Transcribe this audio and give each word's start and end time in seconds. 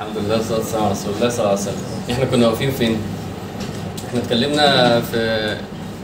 الحمد 0.00 0.16
لله 0.16 0.36
والصلاة 0.36 0.58
والسلام 0.58 0.82
على 0.84 0.92
رسول 0.92 1.14
الله 1.14 1.28
صلى 1.28 1.38
الله 1.38 1.50
عليه 1.50 1.60
وسلم 1.60 1.82
إحنا 2.10 2.24
كنا 2.24 2.46
واقفين 2.48 2.70
فين؟ 2.70 2.96
إحنا 4.08 4.20
اتكلمنا 4.20 5.00
في 5.00 5.56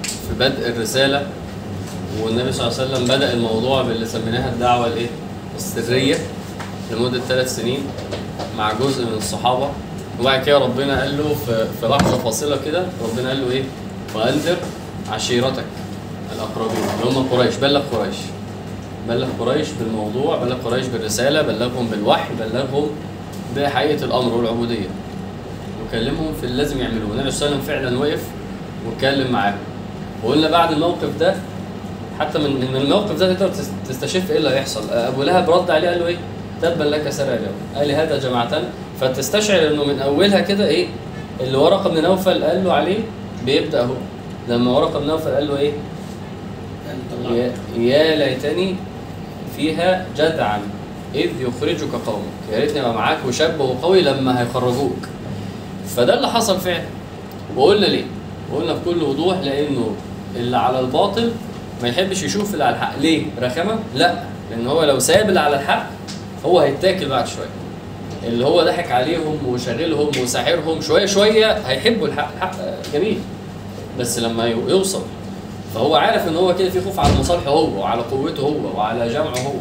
في 0.02 0.34
بدء 0.40 0.68
الرسالة 0.68 1.26
والنبي 2.22 2.52
صلى 2.52 2.66
الله 2.68 2.78
عليه 2.80 2.90
وسلم 2.90 3.04
بدأ 3.16 3.32
الموضوع 3.32 3.82
باللي 3.82 4.06
سميناها 4.06 4.48
الدعوة 4.52 4.86
الإيه؟ 4.86 5.06
السرية 5.56 6.16
لمدة 6.92 7.20
ثلاث 7.20 7.56
سنين 7.56 7.78
مع 8.58 8.72
جزء 8.72 9.04
من 9.06 9.14
الصحابة 9.16 9.68
وبعد 10.20 10.44
كده 10.44 10.58
ربنا 10.58 11.00
قال 11.00 11.18
له 11.18 11.34
في, 11.80 11.86
لحظة 11.86 12.18
فاصلة 12.18 12.58
كده 12.64 12.86
ربنا 13.02 13.28
قال 13.28 13.40
له 13.40 13.50
إيه؟ 13.50 13.62
وأنذر 14.14 14.56
عشيرتك 15.12 15.64
الأقربين 16.34 16.84
اللي 17.02 17.18
هم 17.18 17.28
قريش 17.28 17.56
بلغ 17.56 17.82
قريش 17.92 18.16
بلغ 19.08 19.28
قريش 19.38 19.68
بالموضوع 19.80 20.36
بلغ 20.36 20.56
قريش 20.64 20.86
بالرسالة 20.86 21.42
بلغهم 21.42 21.86
بالوحي 21.86 22.34
بلغهم 22.34 22.90
بحقيقة 23.56 24.04
الأمر 24.04 24.34
والعبودية. 24.34 24.88
وكلمهم 25.88 26.32
في 26.40 26.46
اللي 26.46 26.56
لازم 26.56 26.80
يعملوه. 26.80 27.10
النبي 27.12 27.30
صلى 27.30 27.46
الله 27.48 27.58
عليه 27.58 27.64
وسلم 27.64 27.76
فعلا 27.76 27.98
وقف 27.98 28.22
واتكلم 28.86 29.32
معاهم. 29.32 29.58
وقلنا 30.24 30.50
بعد 30.50 30.72
الموقف 30.72 31.16
ده 31.20 31.34
حتى 32.20 32.38
من 32.38 32.50
من 32.72 32.76
الموقف 32.76 33.18
ده 33.18 33.34
تقدر 33.34 33.48
تس- 33.48 33.70
تستشف 33.88 34.30
إيه 34.30 34.36
اللي 34.38 34.50
هيحصل. 34.50 34.90
أبو 34.90 35.22
لهب 35.22 35.50
رد 35.50 35.70
عليه 35.70 35.88
قال 35.88 35.98
له 36.00 36.06
إيه؟ 36.06 36.16
تبا 36.62 36.84
لك 36.84 37.10
سرى 37.10 37.28
اليوم. 37.34 37.52
قال 37.76 37.88
لي 37.88 37.94
هذا 37.94 38.18
جماعتنا 38.18 38.64
فتستشعر 39.00 39.66
إنه 39.68 39.84
من 39.84 39.98
أولها 40.00 40.40
كده 40.40 40.66
إيه؟ 40.68 40.86
اللي 41.40 41.58
ورقه 41.58 41.90
بن 41.90 42.02
نوفل 42.02 42.44
قال 42.44 42.64
له 42.64 42.72
عليه 42.72 42.98
بيبدأ 43.46 43.80
أهو. 43.80 43.94
لما 44.48 44.70
ورقه 44.70 45.00
بن 45.00 45.06
نوفل 45.06 45.30
قال 45.30 45.48
له 45.48 45.56
إيه؟ 45.58 45.72
يا, 47.30 47.52
يا 47.78 48.16
ليتني 48.16 48.74
فيها 49.56 50.06
جدعا. 50.16 50.60
إذ 51.14 51.30
يخرجك 51.40 51.88
قومك. 52.06 52.52
يا 52.52 52.58
ريتني 52.58 52.80
أبقى 52.80 52.94
معاك 52.94 53.18
وشاب 53.28 53.60
وقوي 53.60 54.02
لما 54.02 54.40
هيخرجوك. 54.42 54.96
فده 55.96 56.14
اللي 56.14 56.28
حصل 56.28 56.60
فعلا. 56.60 56.84
وقلنا 57.56 57.86
ليه؟ 57.86 58.04
وقلنا 58.52 58.72
بكل 58.72 59.02
وضوح 59.02 59.38
لأنه 59.38 59.94
اللي 60.36 60.56
على 60.56 60.80
الباطل 60.80 61.32
ما 61.82 61.88
يحبش 61.88 62.22
يشوف 62.22 62.52
اللي 62.52 62.64
على 62.64 62.76
الحق. 62.76 62.98
ليه؟ 63.00 63.22
رخامة؟ 63.42 63.78
لا. 63.94 64.14
لأن 64.50 64.66
هو 64.66 64.84
لو 64.84 64.98
ساب 64.98 65.28
اللي 65.28 65.40
على 65.40 65.56
الحق 65.56 65.86
هو 66.46 66.60
هيتاكل 66.60 67.08
بعد 67.08 67.26
شوية. 67.26 67.46
اللي 68.24 68.44
هو 68.46 68.62
ضحك 68.62 68.90
عليهم 68.90 69.38
وشاغلهم 69.48 70.08
وساحرهم 70.22 70.80
شوية 70.80 71.06
شوية 71.06 71.52
هيحبوا 71.52 72.06
الحق. 72.06 72.32
الحق 72.36 72.56
جميل. 72.94 73.18
بس 73.98 74.18
لما 74.18 74.44
يو- 74.46 74.68
يوصل 74.68 75.02
فهو 75.74 75.96
عارف 75.96 76.28
إن 76.28 76.36
هو 76.36 76.54
كده 76.54 76.70
في 76.70 76.80
خوف 76.80 77.00
على 77.00 77.12
مصالحه 77.20 77.50
هو 77.50 77.80
وعلى 77.80 78.02
قوته 78.02 78.40
هو 78.42 78.78
وعلى 78.78 79.08
جمعه 79.12 79.38
هو. 79.38 79.52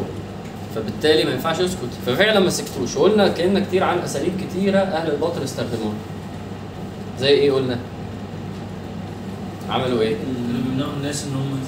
فبالتالي 0.74 1.24
ما 1.24 1.30
ينفعش 1.30 1.58
يسكت. 1.60 1.88
ففعلا 2.06 2.40
ما 2.40 2.50
سكتوش 2.50 2.96
وقلنا 2.96 3.28
كلمنا 3.28 3.60
كتير 3.60 3.84
عن 3.84 3.98
أساليب 3.98 4.32
كتيرة 4.40 4.78
أهل 4.78 5.10
الباطل 5.10 5.42
استخدموها. 5.42 5.94
زي 7.20 7.28
إيه 7.28 7.52
قلنا؟ 7.52 7.78
عملوا 9.70 10.00
إيه؟ 10.00 10.16
اللي 10.16 10.62
بيمنعوا 10.62 10.92
الناس 10.96 11.24
إن 11.24 11.32
هم 11.34 11.60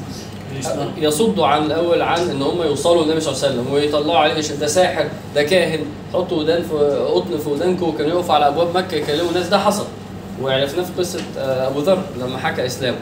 يسمعوا 0.58 0.90
يصدوا 0.98 1.46
عن 1.46 1.62
الأول 1.62 2.02
عن 2.02 2.30
إن 2.30 2.42
هم 2.42 2.62
يوصلوا 2.62 3.04
للنبي 3.04 3.20
صلى 3.20 3.32
الله 3.34 3.44
عليه 3.44 3.54
وسلم 3.60 3.74
ويطلعوا 3.74 4.18
عليه 4.18 4.34
ده 4.60 4.66
ساحر 4.66 5.08
ده 5.34 5.42
كاهن. 5.42 5.80
حطوا 6.14 6.38
ودان 6.38 6.62
في 6.62 6.74
قطن 7.14 7.38
في 7.38 7.48
ودانكم 7.48 7.88
وكانوا 7.88 8.10
يقفوا 8.10 8.34
على 8.34 8.48
أبواب 8.48 8.76
مكة 8.76 8.94
يكلموا 8.94 9.28
الناس. 9.30 9.48
ده 9.48 9.58
حصل. 9.58 9.84
وعرفناه 10.42 10.84
في 10.84 10.90
قصة 10.98 11.20
آه، 11.38 11.68
أبو 11.68 11.80
ذر 11.80 12.02
لما 12.20 12.38
حكى 12.38 12.66
إسلامه. 12.66 12.96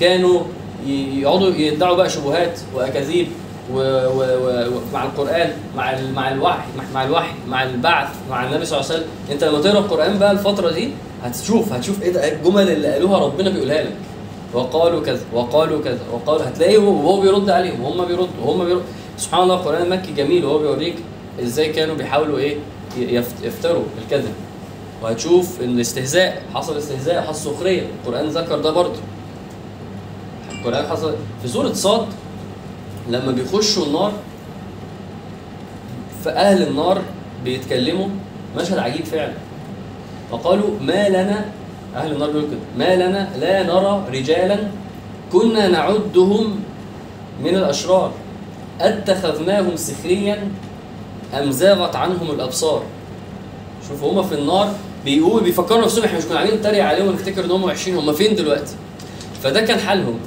كانوا 0.00 0.40
يقعدوا 0.86 1.48
يدعوا 1.50 1.96
بقى 1.96 2.10
شبهات 2.10 2.60
وأكاذيب. 2.74 3.26
ومع 3.72 5.04
القرآن 5.04 5.50
مع 5.76 5.98
مع 6.14 6.30
الوحي 6.32 6.68
مع- 6.94 7.04
الوحي 7.04 7.34
مع 7.48 7.62
البعث 7.62 8.08
مع 8.30 8.44
النبي 8.46 8.64
صلى 8.64 8.78
الله 8.80 8.90
عليه 8.90 9.00
وسلم. 9.00 9.10
انت 9.32 9.44
لما 9.44 9.60
تقرأ 9.60 9.78
القرآن 9.78 10.18
بقى 10.18 10.32
الفترة 10.32 10.70
دي 10.70 10.90
هتشوف 11.22 11.72
هتشوف 11.72 12.02
إيه 12.02 12.12
ده؟ 12.12 12.32
الجمل 12.32 12.70
اللي 12.70 12.92
قالوها 12.92 13.18
ربنا 13.18 13.50
بيقولها 13.50 13.82
لك؟ 13.82 13.92
وقالوا 14.54 15.00
كذا 15.02 15.20
وقالوا 15.32 15.82
كذا 15.82 15.98
وقالوا 16.12 16.48
هتلاقيه 16.48 16.78
وهو 16.78 17.20
بيرد 17.20 17.50
عليهم 17.50 17.80
وهم 17.84 18.04
بيردوا 18.04 18.26
وهم 18.42 18.64
بيردوا 18.64 18.82
سبحان 19.18 19.42
الله 19.42 19.54
القرآن 19.54 19.82
المكي 19.82 20.12
جميل 20.12 20.44
وهو 20.44 20.58
بيوريك 20.58 20.94
إزاي 21.42 21.72
كانوا 21.72 21.94
بيحاولوا 21.94 22.38
إيه 22.38 22.56
يفتروا 23.42 23.82
الكذب. 24.04 24.32
وهتشوف 25.02 25.60
إن 25.62 25.68
الاستهزاء 25.74 26.42
حصل 26.54 26.76
استهزاء 26.78 27.22
حصل 27.22 27.54
سخرية. 27.54 27.82
القرآن 28.04 28.28
ذكر 28.28 28.58
ده 28.58 28.70
برضه. 28.70 28.98
القرآن 30.58 30.86
حصل 30.86 31.14
في 31.42 31.48
سورة 31.48 31.72
صاد 31.72 32.06
لما 33.08 33.32
بيخشوا 33.32 33.86
النار 33.86 34.12
فأهل 36.24 36.62
النار 36.62 37.02
بيتكلموا 37.44 38.08
مشهد 38.56 38.78
عجيب 38.78 39.04
فعلا. 39.04 39.32
وقالوا 40.30 40.70
ما 40.80 41.08
لنا 41.08 41.44
أهل 41.96 42.12
النار 42.12 42.28
بيقولوا 42.30 42.48
كده 42.50 42.58
ما 42.78 42.96
لنا 42.96 43.28
لا 43.40 43.62
نرى 43.62 44.04
رجالا 44.18 44.58
كنا 45.32 45.68
نعدهم 45.68 46.60
من 47.44 47.54
الأشرار 47.56 48.12
أتخذناهم 48.80 49.76
سخريا 49.76 50.48
أم 51.34 51.50
زاغت 51.50 51.96
عنهم 51.96 52.30
الأبصار؟ 52.30 52.82
شوف 53.88 54.04
هما 54.04 54.22
في 54.22 54.34
النار 54.34 54.74
بيقولوا 55.04 55.40
بيفكروا 55.40 55.82
نفسهم 55.82 56.04
إحنا 56.04 56.18
مش 56.18 56.24
كنا 56.24 56.34
قاعدين 56.34 56.54
نتريق 56.54 56.84
عليهم 56.84 57.08
ونفتكر 57.08 57.44
إن 57.44 57.50
هم 57.50 57.64
وحشين 57.64 57.96
هم 57.96 58.12
فين 58.12 58.34
دلوقتي؟ 58.36 58.74
فده 59.42 59.60
كان 59.60 59.78
حالهم. 59.78 60.18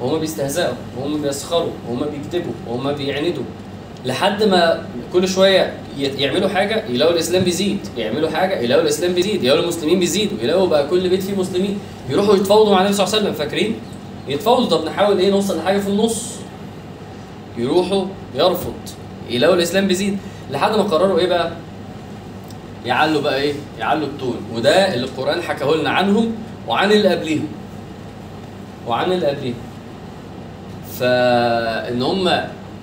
وهم 0.00 0.18
بيستهزئوا 0.18 0.74
وهم 0.98 1.22
بيسخروا 1.22 1.70
وهم 1.88 2.00
بيكذبوا 2.00 2.52
وهم 2.68 2.92
بيعندوا. 2.92 3.44
لحد 4.04 4.42
ما 4.42 4.86
كل 5.12 5.28
شوية 5.28 5.72
يعملوا 5.98 6.48
حاجة 6.48 6.84
يلاقوا 6.88 7.14
الإسلام 7.14 7.44
بيزيد. 7.44 7.78
يعملوا 7.96 8.30
حاجة 8.30 8.60
يلاقوا 8.60 8.82
الإسلام 8.82 9.12
بيزيد 9.12 9.44
يلاقوا 9.44 9.62
المسلمين 9.62 10.00
بيزيدوا. 10.00 10.38
يلاقوا 10.42 10.66
بقى 10.66 10.88
كل 10.88 11.08
بيت 11.08 11.22
فيه 11.22 11.34
مسلمين. 11.36 11.78
يروحوا 12.10 12.34
يتفاوضوا 12.34 12.72
مع 12.72 12.80
النبي 12.80 12.94
صلى 12.94 13.04
الله 13.06 13.16
عليه 13.16 13.24
وسلم 13.24 13.34
فاكرين؟ 13.34 13.74
يتفاوضوا. 14.28 14.78
طب 14.78 14.84
نحاول 14.84 15.18
إيه 15.18 15.30
نوصل 15.30 15.58
لحاجة 15.58 15.78
في 15.78 15.88
النص؟ 15.88 16.24
يروحوا 17.58 18.04
يرفض. 18.34 18.74
يلاقوا 19.30 19.54
الإسلام 19.54 19.88
بيزيد. 19.88 20.18
لحد 20.50 20.70
ما 20.70 20.82
قرروا 20.82 21.18
إيه 21.18 21.28
بقى؟ 21.28 21.52
يعلوا 22.86 23.22
بقى 23.22 23.40
إيه؟ 23.40 23.54
يعلوا 23.78 24.06
التون. 24.06 24.36
وده 24.54 24.94
اللي 24.94 25.04
القرآن 25.04 25.42
حكاه 25.42 25.74
لنا 25.74 25.90
عنهم 25.90 26.34
وعن 26.68 26.92
اللي 26.92 27.08
قبليهم. 27.08 27.48
وعن 28.88 29.12
اللي 29.12 29.26
قبليهم. 29.26 29.54
فإن 31.00 32.02
هم 32.02 32.30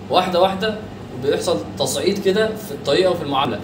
واحدة 0.10 0.42
واحدة 0.42 0.76
بيحصل 1.24 1.58
تصعيد 1.80 2.20
كده 2.20 2.48
في 2.48 2.72
الطريقة 2.72 3.12
وفي 3.12 3.24
المعاملة. 3.24 3.60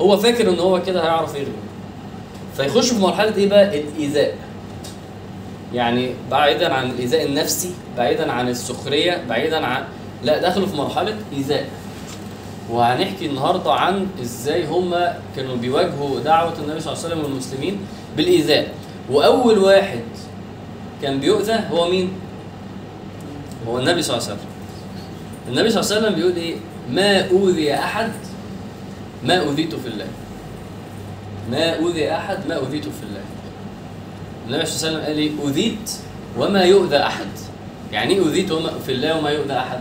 هو 0.00 0.16
فاكر 0.16 0.48
إن 0.48 0.58
هو 0.58 0.82
كده 0.82 1.02
هيعرف 1.04 1.34
يغلب 1.34 1.54
فيخش 2.56 2.90
في 2.92 3.00
مرحلة 3.00 3.36
إيه 3.36 3.48
بقى؟ 3.48 3.80
الإيذاء. 3.80 4.34
يعني 5.74 6.10
بعيدا 6.30 6.74
عن 6.74 6.90
الإيذاء 6.90 7.24
النفسي 7.26 7.70
بعيدا 7.96 8.32
عن 8.32 8.48
السخرية 8.48 9.24
بعيدا 9.28 9.66
عن 9.66 9.84
لا 10.24 10.48
دخلوا 10.48 10.66
في 10.66 10.76
مرحلة 10.76 11.16
إيذاء. 11.32 11.66
وهنحكي 12.70 13.26
النهارده 13.26 13.72
عن 13.72 14.06
إزاي 14.22 14.66
هم 14.66 14.94
كانوا 15.36 15.56
بيواجهوا 15.56 16.20
دعوة 16.20 16.52
النبي 16.64 16.80
صلى 16.80 16.92
الله 16.92 17.04
عليه 17.04 17.14
وسلم 17.14 17.24
والمسلمين 17.24 17.78
بالإيذاء. 18.16 18.68
وأول 19.10 19.58
واحد 19.58 20.00
كان 21.02 21.20
بيؤذى 21.20 21.60
هو 21.70 21.88
مين؟ 21.88 22.12
هو 23.66 23.78
النبي 23.78 24.02
صلى 24.02 24.16
الله 24.16 24.28
عليه 24.28 24.36
وسلم. 24.36 24.48
النبي 25.48 25.70
صلى 25.70 25.80
الله 25.80 25.92
عليه 25.92 26.06
وسلم 26.06 26.14
بيقول 26.14 26.36
إيه؟ 26.36 26.56
ما 26.90 27.30
أوذي 27.30 27.74
أحد 27.74 28.12
ما 29.24 29.40
أوذيت 29.40 29.74
في 29.74 29.88
الله. 29.88 30.06
ما 31.50 31.76
أوذي 31.76 32.12
أحد 32.12 32.38
ما 32.48 32.54
أوذيت 32.54 32.84
في 32.84 33.02
الله. 33.08 33.24
النبي 34.48 34.66
صلى 34.66 34.88
الله 34.88 35.00
عليه 35.00 35.06
وسلم 35.06 35.06
قال 35.06 35.18
إيه؟ 35.18 35.30
أوذيت 35.42 35.90
وما 36.38 36.62
يؤذى 36.62 36.96
أحد. 36.96 37.26
يعني 37.92 38.14
إيه 38.14 38.20
أوذيت 38.20 38.52
في 38.86 38.92
الله 38.92 39.18
وما 39.18 39.30
يؤذى 39.30 39.52
أحد؟ 39.52 39.80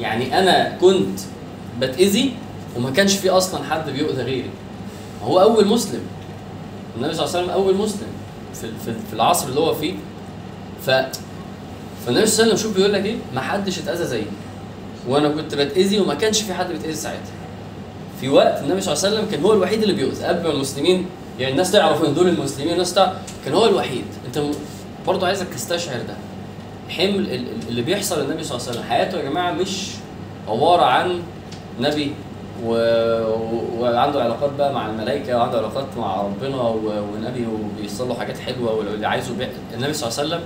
يعني 0.00 0.38
أنا 0.38 0.76
كنت 0.80 1.18
بتأذي 1.80 2.32
وما 2.76 2.90
كانش 2.90 3.16
في 3.16 3.30
أصلا 3.30 3.64
حد 3.64 3.90
بيؤذى 3.90 4.22
غيري. 4.22 4.50
هو 5.22 5.40
أول 5.40 5.66
مسلم. 5.66 6.00
النبي 6.96 7.14
صلى 7.14 7.24
الله 7.24 7.36
عليه 7.36 7.46
وسلم 7.46 7.62
أول 7.62 7.76
مسلم 7.76 8.08
في 8.54 8.68
في, 8.84 8.92
في 9.08 9.12
العصر 9.12 9.48
اللي 9.48 9.60
هو 9.60 9.74
فيه. 9.74 9.94
ف 10.86 10.90
فالنبي 12.06 12.26
صلى 12.26 12.34
الله 12.34 12.44
عليه 12.44 12.54
وسلم 12.54 12.56
شوف 12.56 12.76
بيقول 12.76 12.92
لك 12.92 13.04
إيه؟ 13.04 13.16
ما 13.34 13.40
حدش 13.40 13.78
اتأذى 13.78 14.04
زيي. 14.04 14.26
وأنا 15.08 15.28
كنت 15.28 15.54
بتأذي 15.54 16.00
وما 16.00 16.14
كانش 16.14 16.42
في 16.42 16.54
حد 16.54 16.72
بيتأذي 16.72 16.94
ساعتها. 16.94 17.20
في 18.20 18.28
وقت 18.28 18.62
النبي 18.62 18.80
صلى 18.80 18.94
الله 18.94 19.04
عليه 19.06 19.16
وسلم 19.16 19.30
كان 19.30 19.42
هو 19.42 19.52
الوحيد 19.52 19.82
اللي 19.82 19.94
بيؤذى 19.94 20.24
قبل 20.24 20.42
ما 20.42 20.50
المسلمين 20.52 21.06
يعني 21.38 21.52
الناس 21.52 21.72
تعرف 21.72 22.04
إن 22.04 22.14
دول 22.14 22.28
المسلمين 22.28 22.72
الناس 22.72 22.94
تعرف 22.94 23.12
كان 23.44 23.54
هو 23.54 23.66
الوحيد. 23.66 24.04
أنت 24.26 24.42
برضه 25.06 25.26
عايزك 25.26 25.46
تستشعر 25.48 25.96
ده. 25.98 26.14
حمل 26.88 27.06
ال- 27.08 27.34
ال- 27.34 27.68
اللي 27.68 27.82
بيحصل 27.82 28.20
للنبي 28.22 28.44
صلى 28.44 28.56
الله 28.58 28.68
عليه 28.68 28.78
وسلم. 28.78 28.90
حياته 28.90 29.18
يا 29.18 29.22
جماعة 29.22 29.52
مش 29.52 29.86
عبارة 30.48 30.82
عن 30.84 31.22
نبي 31.80 32.12
و... 32.64 32.70
وعنده 33.80 34.22
علاقات 34.22 34.50
بقى 34.58 34.72
مع 34.74 34.86
الملائكة 34.90 35.36
وعنده 35.38 35.58
علاقات 35.58 35.86
مع 35.98 36.22
ربنا 36.22 36.56
و... 36.56 36.76
ونبي 37.14 37.46
وبيوصل 37.46 38.08
له 38.08 38.14
حاجات 38.14 38.38
حلوة 38.38 38.74
واللي 38.74 39.06
عايزه 39.06 39.34
بي... 39.34 39.48
النبي 39.74 39.92
صلى 39.92 40.08
الله 40.08 40.18
عليه 40.18 40.28
وسلم 40.28 40.40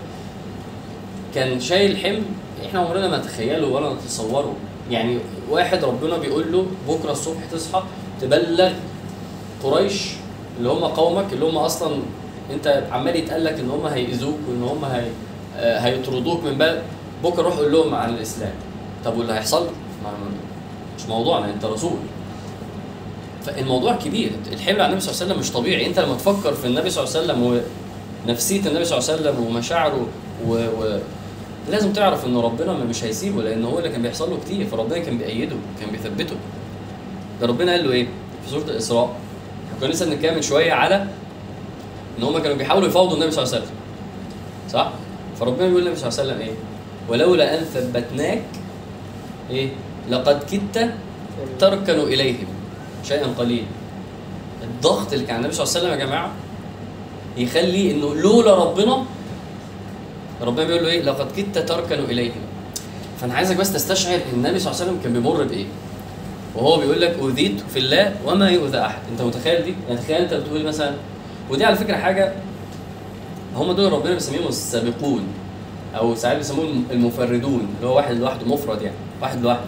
كان 1.35 1.61
شايل 1.61 1.97
حمل 1.97 2.23
إحنا 2.67 2.81
عمرنا 2.81 3.09
ما 3.09 3.19
نتخيله 3.19 3.67
ولا 3.67 3.93
نتصوره. 3.93 4.55
يعني 4.91 5.19
واحد 5.51 5.85
ربنا 5.85 6.19
بيقول 6.19 6.53
له 6.53 6.67
بكرة 6.89 7.13
الصبح 7.13 7.45
تصحى 7.53 7.83
تبلغ 8.21 8.73
قريش 9.63 10.03
اللي 10.59 10.69
هم 10.69 10.85
قومك 10.85 11.33
اللي 11.33 11.45
هم 11.45 11.57
أصلا 11.57 11.97
أنت 12.53 12.85
عمال 12.93 13.17
يتقال 13.17 13.45
لك 13.45 13.59
إن 13.61 13.71
هم 13.71 13.87
هيأذوك 13.87 14.39
وإن 14.49 14.63
هم 14.63 14.85
هي 14.85 15.05
آه، 15.57 15.79
هيطردوك 15.79 16.45
من 16.45 16.59
بلد. 16.59 16.83
بكرة 17.25 17.43
روح 17.43 17.57
قول 17.57 17.73
لهم 17.73 17.95
عن 17.95 18.15
الإسلام. 18.15 18.53
طب 19.05 19.19
واللي 19.19 19.33
هيحصل؟ 19.33 19.67
مش 20.99 21.07
موضوعنا 21.09 21.51
أنت 21.55 21.65
رسول. 21.65 21.97
فالموضوع 23.47 23.97
كبير. 23.97 24.31
الحمل 24.53 24.81
على 24.81 24.87
النبي 24.87 25.01
صلى 25.01 25.11
الله 25.13 25.23
عليه 25.23 25.33
وسلم 25.33 25.39
مش 25.41 25.53
طبيعي. 25.53 25.87
أنت 25.87 25.99
لما 26.01 26.15
تفكر 26.15 26.55
في 26.55 26.67
النبي 26.67 26.91
صلى 26.91 27.05
الله 27.05 27.17
عليه 27.17 27.25
وسلم 27.25 27.63
ونفسية 28.29 28.61
النبي 28.67 28.85
صلى 28.85 28.99
الله 28.99 29.11
عليه 29.11 29.21
وسلم 29.21 29.47
ومشاعره 29.47 30.07
و... 30.47 30.53
و... 30.55 30.99
لازم 31.69 31.93
تعرف 31.93 32.27
ان 32.27 32.37
ربنا 32.37 32.73
مش 32.73 33.05
هيسيبه 33.05 33.43
لأن 33.43 33.65
هو 33.65 33.79
اللي 33.79 33.89
كان 33.89 34.03
بيحصل 34.03 34.31
له 34.31 34.39
كتير 34.45 34.67
فربنا 34.67 34.99
كان 34.99 35.19
بيأيده 35.19 35.57
كان 35.81 35.91
بيثبته. 35.91 36.37
ده 37.41 37.47
ربنا 37.47 37.73
قال 37.73 37.85
له 37.85 37.93
إيه؟ 37.93 38.07
في 38.45 38.51
سورة 38.51 38.63
الإسراء. 38.63 39.17
كنا 39.81 39.89
لسه 39.89 40.07
بنتكلم 40.07 40.35
من 40.35 40.43
شوية 40.43 40.73
على 40.73 41.07
إن 42.19 42.23
هم 42.25 42.39
كانوا 42.39 42.57
بيحاولوا 42.57 42.89
يفاوضوا 42.89 43.15
النبي 43.15 43.31
صلى 43.31 43.45
الله 43.45 43.55
عليه 43.55 43.65
وسلم. 43.65 43.77
صح؟ 44.73 44.93
فربنا 45.41 45.67
بيقول 45.67 45.83
للنبي 45.83 45.97
صلى 45.97 46.09
الله 46.09 46.21
عليه 46.21 46.33
وسلم 46.33 46.49
إيه؟ 46.49 46.55
ولولا 47.09 47.59
أن 47.59 47.65
ثبتناك 47.65 48.43
إيه؟ 49.51 49.69
لقد 50.11 50.43
كدت 50.53 50.91
تركن 51.59 52.01
إليهم 52.01 52.47
شيئا 53.05 53.27
قليلا. 53.39 53.67
الضغط 54.63 55.13
اللي 55.13 55.25
كان 55.25 55.35
على 55.35 55.41
النبي 55.43 55.55
صلى 55.55 55.65
الله 55.65 55.77
عليه 55.77 55.89
وسلم 55.89 56.01
يا 56.01 56.07
جماعة 56.07 56.31
يخلي 57.37 57.91
إنه 57.91 58.15
لولا 58.15 58.55
ربنا 58.55 59.05
ربنا 60.43 60.67
بيقول 60.67 60.83
له 60.83 60.89
إيه؟ 60.89 61.03
لقد 61.03 61.27
كدت 61.37 61.59
تركن 61.59 61.99
إليهم. 61.99 62.41
فأنا 63.21 63.35
عايزك 63.35 63.57
بس 63.57 63.73
تستشعر 63.73 64.19
النبي 64.33 64.59
صلى 64.59 64.73
الله 64.73 64.83
عليه 64.83 64.91
وسلم 64.93 65.03
كان 65.05 65.13
بيمر 65.13 65.43
بإيه؟ 65.45 65.67
وهو 66.55 66.77
بيقول 66.81 67.01
لك 67.01 67.17
أوذيت 67.19 67.61
في 67.73 67.79
الله 67.79 68.15
وما 68.27 68.51
يؤذى 68.51 68.81
أحد. 68.81 68.99
أنت 69.13 69.23
متخيل 69.23 69.65
دي؟ 69.65 69.75
يعني 69.89 70.01
تخيل 70.01 70.17
أنت 70.23 70.35
بتقول 70.35 70.65
مثلا 70.65 70.95
ودي 71.51 71.65
على 71.65 71.77
فكرة 71.77 71.97
حاجة 71.97 72.33
هم 73.57 73.73
دول 73.73 73.93
ربنا 73.93 74.15
بيسميهم 74.15 74.49
السابقون 74.49 75.23
أو 75.97 76.15
ساعات 76.15 76.37
بيسموهم 76.37 76.85
المفردون 76.91 77.69
اللي 77.77 77.89
هو 77.89 77.97
واحد 77.97 78.17
لوحده 78.17 78.47
مفرد 78.47 78.83
يعني 78.83 78.97
واحد 79.23 79.43
لوحده. 79.43 79.65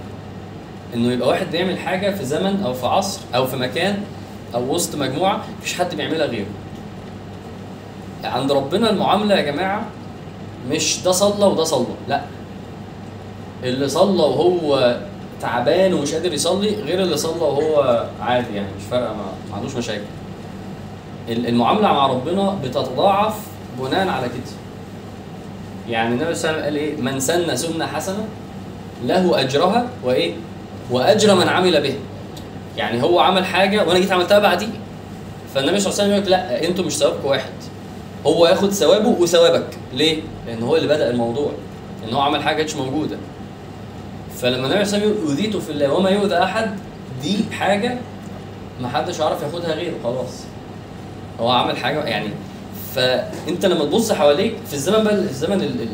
إنه 0.94 1.12
يبقى 1.12 1.28
واحد 1.28 1.46
بيعمل 1.52 1.78
حاجة 1.78 2.14
في 2.14 2.24
زمن 2.24 2.62
أو 2.64 2.74
في 2.74 2.86
عصر 2.86 3.20
أو 3.34 3.46
في 3.46 3.56
مكان 3.56 3.98
أو 4.54 4.74
وسط 4.74 4.96
مجموعة 4.96 5.44
مفيش 5.60 5.74
حد 5.78 5.94
بيعملها 5.94 6.26
غيره. 6.26 6.46
عند 8.24 8.52
ربنا 8.52 8.90
المعاملة 8.90 9.34
يا 9.34 9.42
جماعة 9.42 9.86
مش 10.70 10.98
ده 11.04 11.12
صلى 11.12 11.44
وده 11.46 11.64
صلى 11.64 11.86
لا. 12.08 12.20
اللي 13.64 13.88
صلى 13.88 14.22
وهو 14.22 14.96
تعبان 15.40 15.94
ومش 15.94 16.12
قادر 16.14 16.32
يصلي 16.32 16.74
غير 16.74 17.02
اللي 17.02 17.16
صلى 17.16 17.40
وهو 17.40 18.04
عادي 18.20 18.54
يعني 18.54 18.68
مش 18.78 18.82
فارقة 18.90 19.14
ما 19.50 19.56
عندوش 19.56 19.74
مشاكل. 19.76 20.02
ال- 21.28 21.46
المعاملة 21.46 21.82
مع 21.92 22.06
ربنا 22.06 22.58
بتتضاعف 22.64 23.34
بناء 23.80 24.08
على 24.08 24.26
كده. 24.28 24.52
يعني 25.88 26.14
النبي 26.14 26.34
صلى 26.34 26.50
الله 26.50 26.62
عليه 26.62 26.70
وسلم 26.70 26.82
قال 26.82 26.88
إيه؟ 26.88 26.96
من 27.14 27.20
سن 27.20 27.56
سنة 27.56 27.86
حسنة 27.86 28.24
له 29.04 29.40
أجرها 29.40 29.86
وإيه؟ 30.04 30.34
وأجر 30.90 31.34
من 31.34 31.48
عمل 31.48 31.82
به. 31.82 31.94
يعني 32.76 33.02
هو 33.02 33.20
عمل 33.20 33.44
حاجة 33.44 33.84
وأنا 33.86 33.98
جيت 33.98 34.12
عملتها 34.12 34.38
بعديه. 34.38 34.68
فالنبي 35.54 35.80
صلى 35.80 35.92
الله 35.92 36.02
عليه 36.02 36.04
وسلم 36.04 36.10
يقول 36.10 36.22
لك 36.22 36.28
لا 36.28 36.68
أنتوا 36.68 36.84
مش 36.84 36.96
ثوابكم 36.98 37.28
واحد. 37.28 37.50
هو 38.26 38.46
ياخد 38.46 38.70
ثوابه 38.72 39.08
وثوابك. 39.08 39.66
ليه؟ 39.94 40.22
لأن 40.46 40.62
هو 40.62 40.76
اللي 40.76 40.88
بدأ 40.88 41.10
الموضوع. 41.10 41.52
إن 42.08 42.14
هو 42.14 42.20
عمل 42.20 42.42
حاجة 42.42 42.64
مش 42.64 42.74
موجودة. 42.76 43.16
فلما 44.38 44.66
النبي 44.66 44.84
صلى 44.84 44.96
الله 45.04 45.14
عليه 45.32 45.48
وسلم 45.48 45.60
في 45.60 45.72
الله 45.72 45.92
وما 45.92 46.10
يؤذى 46.10 46.34
أحد 46.38 46.70
دي 47.22 47.36
حاجة 47.52 47.98
ما 48.80 48.88
حدش 48.88 49.20
عارف 49.20 49.42
ياخدها 49.42 49.74
غيره. 49.74 49.94
خلاص. 50.04 50.40
هو 51.40 51.50
عمل 51.50 51.76
حاجة 51.76 52.04
يعني 52.04 52.28
فأنت 52.94 53.66
لما 53.66 53.84
تبص 53.84 54.12
حواليك 54.12 54.54
في 54.66 54.74
الزمن 54.74 55.04
بقى 55.04 55.14
الزمن 55.14 55.60
ال- 55.60 55.82
ال- 55.82 55.88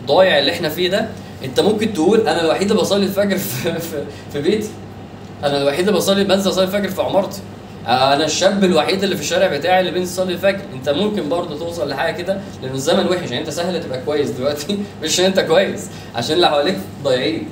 الضايع 0.00 0.38
اللي 0.38 0.52
إحنا 0.52 0.68
فيه 0.68 0.88
ده 0.90 1.08
أنت 1.44 1.60
ممكن 1.60 1.92
تقول 1.92 2.20
أنا 2.20 2.40
الوحيد 2.44 2.70
اللي 2.70 2.82
بصلي 2.82 3.04
الفجر 3.06 3.38
في, 3.38 3.80
في, 3.80 4.04
في 4.32 4.40
بيتي. 4.42 4.68
أنا 5.44 5.62
الوحيد 5.62 5.80
اللي 5.80 5.92
بصلي 5.92 6.24
بنزل 6.24 6.50
اصلي 6.50 6.64
الفجر 6.64 6.88
في 6.88 7.02
عمارتي. 7.02 7.40
أنا 7.86 8.24
الشاب 8.24 8.64
الوحيد 8.64 9.02
اللي 9.02 9.16
في 9.16 9.22
الشارع 9.22 9.56
بتاعي 9.56 9.80
اللي 9.80 9.90
بينزل 9.90 10.30
الفجر. 10.30 10.60
أنت 10.74 10.88
ممكن 10.88 11.28
برضه 11.28 11.58
توصل 11.58 11.88
لحاجة 11.88 12.12
كده 12.16 12.40
لأن 12.62 12.74
الزمن 12.74 13.06
وحش. 13.08 13.30
يعني 13.30 13.40
أنت 13.40 13.50
سهل 13.50 13.82
تبقى 13.82 14.00
كويس 14.06 14.30
دلوقتي. 14.30 14.78
مش 15.02 15.12
عشان 15.12 15.24
أنت 15.24 15.40
كويس. 15.40 15.86
عشان 16.14 16.36
اللي 16.36 16.48
حواليك 16.48 16.78
ضايعين. 17.02 17.48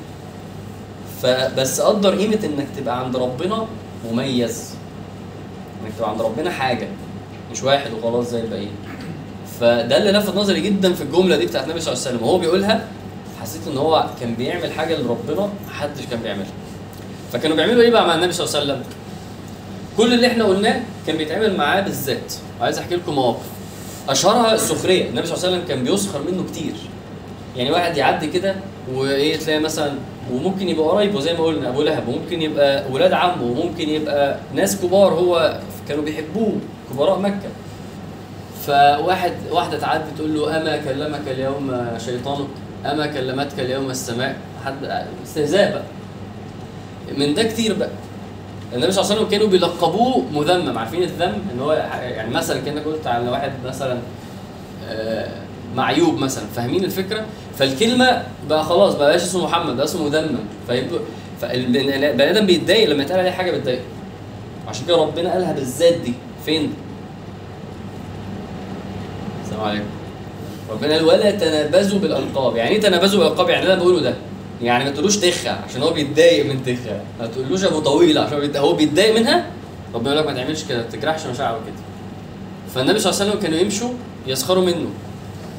فبس 1.22 1.80
قدر 1.80 2.18
قيمة 2.18 2.38
إنك 2.44 2.66
تبقى 2.76 3.00
عند 3.00 3.16
ربنا 3.16 3.66
مميز. 4.10 4.74
إنك 5.84 5.92
تبقى 5.98 6.10
عند 6.10 6.22
ربنا 6.22 6.50
حاجة 6.50 6.88
مش 7.52 7.62
واحد 7.62 7.90
وخلاص 7.92 8.28
زي 8.28 8.40
الباقيين. 8.40 8.72
فده 9.60 9.96
اللي 9.96 10.12
لفت 10.12 10.36
نظري 10.36 10.60
جدا 10.60 10.92
في 10.92 11.02
الجملة 11.02 11.36
دي 11.36 11.46
بتاعت 11.46 11.64
النبي 11.64 11.80
صلى 11.80 11.92
الله 11.92 12.06
عليه 12.06 12.16
وسلم. 12.16 12.28
وهو 12.28 12.38
بيقولها 12.38 12.86
حسيت 13.42 13.62
إن 13.68 13.78
هو 13.78 14.06
كان 14.20 14.34
بيعمل 14.34 14.72
حاجة 14.72 14.96
لربنا 14.96 15.48
محدش 15.68 16.06
كان 16.10 16.20
بيعملها. 16.22 16.52
فكانوا 17.32 17.56
بيعملوا 17.56 17.82
إيه 17.82 17.90
بقى 17.90 18.06
مع 18.06 18.14
النبي 18.14 18.32
صلى 18.32 18.46
الله 18.46 18.58
عليه 18.58 18.72
وسلم؟ 18.72 19.01
كل 19.96 20.14
اللي 20.14 20.26
إحنا 20.26 20.44
قلناه 20.44 20.80
كان 21.06 21.16
بيتعمل 21.16 21.56
معاه 21.56 21.80
بالذات. 21.80 22.34
وعايز 22.60 22.78
احكي 22.78 22.94
لكم 22.96 23.14
مواقف 23.14 23.46
أشهرها 24.08 24.54
السخرية. 24.54 25.08
النبي 25.08 25.26
صلى 25.26 25.36
الله 25.36 25.46
عليه 25.46 25.56
وسلم 25.56 25.68
كان 25.68 25.84
بيسخر 25.84 26.20
منه 26.30 26.44
كتير. 26.52 26.72
يعني 27.56 27.70
واحد 27.70 27.96
يعدي 27.96 28.26
كده 28.26 28.54
وإيه 28.94 29.36
تلاقي 29.36 29.60
مثلا 29.60 29.92
وممكن 30.32 30.68
يبقى 30.68 30.88
قرايبه 30.88 31.20
زي 31.20 31.32
ما 31.32 31.44
قلنا 31.44 31.68
أبو 31.68 31.82
لهب. 31.82 32.08
وممكن 32.08 32.42
يبقى 32.42 32.84
ولاد 32.90 33.12
عمه 33.12 33.42
وممكن 33.42 33.88
يبقى 33.88 34.36
ناس 34.54 34.80
كبار 34.80 35.12
هو 35.12 35.58
كانوا 35.88 36.04
بيحبوه 36.04 36.52
كبراء 36.90 37.18
مكة. 37.18 37.48
فواحد 38.66 39.32
واحدة 39.50 39.78
تعدي 39.78 40.04
تقول 40.18 40.34
له 40.34 40.56
أما 40.56 40.76
كلمك 40.76 41.20
اليوم 41.26 41.86
شيطانك؟ 42.04 42.48
أما 42.86 43.06
كلمتك 43.06 43.60
اليوم 43.60 43.90
السماء؟ 43.90 44.36
حد 44.64 45.06
استهزاء 45.24 45.72
بقى. 45.72 45.82
من 47.16 47.34
ده 47.34 47.42
كتير 47.42 47.74
بقى. 47.74 47.90
النبي 48.74 48.92
صلى 48.92 49.02
الله 49.02 49.12
عليه 49.12 49.20
وسلم 49.22 49.30
كانوا 49.30 49.46
بيلقبوه 49.46 50.24
مذمم. 50.32 50.78
عارفين 50.78 51.02
الذم 51.02 51.38
إن 51.54 51.60
هو 51.60 51.72
يعني 52.02 52.30
مثلا 52.30 52.60
كأنك 52.60 52.84
قلت 52.84 53.06
على 53.06 53.28
واحد 53.30 53.52
مثلا 53.66 53.98
آه، 54.88 55.28
معيوب 55.76 56.18
مثلا. 56.18 56.44
فاهمين 56.56 56.84
الفكرة؟ 56.84 57.24
فالكلمة 57.58 58.22
بقى 58.48 58.64
خلاص 58.64 58.94
بقى 58.94 59.08
بقاش 59.08 59.22
اسمه 59.22 59.44
محمد 59.44 59.76
بقى 59.76 59.84
اسمه 59.84 60.04
مذمم. 60.04 60.38
فالبني 61.40 62.30
آدم 62.30 62.46
بيتضايق 62.46 62.88
لما 62.88 63.02
يتقال 63.02 63.20
عليه 63.20 63.30
حاجة 63.30 63.50
بتضايقه. 63.50 63.82
عشان 64.68 64.86
كده 64.86 64.96
ربنا 64.96 65.32
قالها 65.32 65.52
بالذات 65.52 65.94
دي. 65.94 66.12
فين؟ 66.46 66.74
السلام 69.44 69.60
عليكم. 69.60 69.84
ربنا 70.70 70.94
قال 70.94 71.04
ولا 71.04 71.30
تنابزوا 71.30 71.98
بالألقاب. 71.98 72.56
يعني 72.56 72.70
إيه 72.70 72.80
تنابزوا 72.80 73.18
بالألقاب؟ 73.20 73.48
يعني 73.48 73.62
اللي 73.62 73.74
أنا 73.74 73.82
بقوله 73.82 74.00
ده. 74.00 74.14
يعني 74.62 74.84
ما 74.84 74.90
تقولوش 74.90 75.16
تخة 75.16 75.50
عشان 75.68 75.82
هو 75.82 75.90
بيتضايق 75.92 76.46
من 76.46 76.62
تخة. 76.62 77.00
ما 77.20 77.26
تقولوش 77.26 77.64
أبو 77.64 77.78
طويل 77.80 78.18
عشان 78.18 78.56
هو 78.56 78.72
بيتضايق- 78.72 79.18
منها؟ 79.18 79.46
ربنا 79.94 80.14
يقول 80.14 80.24
لك 80.26 80.30
ما 80.32 80.40
تعملش 80.42 80.64
كده 80.64 80.78
ما 80.78 80.84
تجرحش 80.92 81.26
مشاعره 81.26 81.60
كده. 81.66 81.74
فالنبي 82.74 82.98
صلى 82.98 83.10
الله 83.12 83.20
عليه 83.22 83.30
وسلم 83.30 83.42
كانوا 83.42 83.58
يمشوا 83.58 83.90
يسخروا 84.26 84.64
منه. 84.64 84.88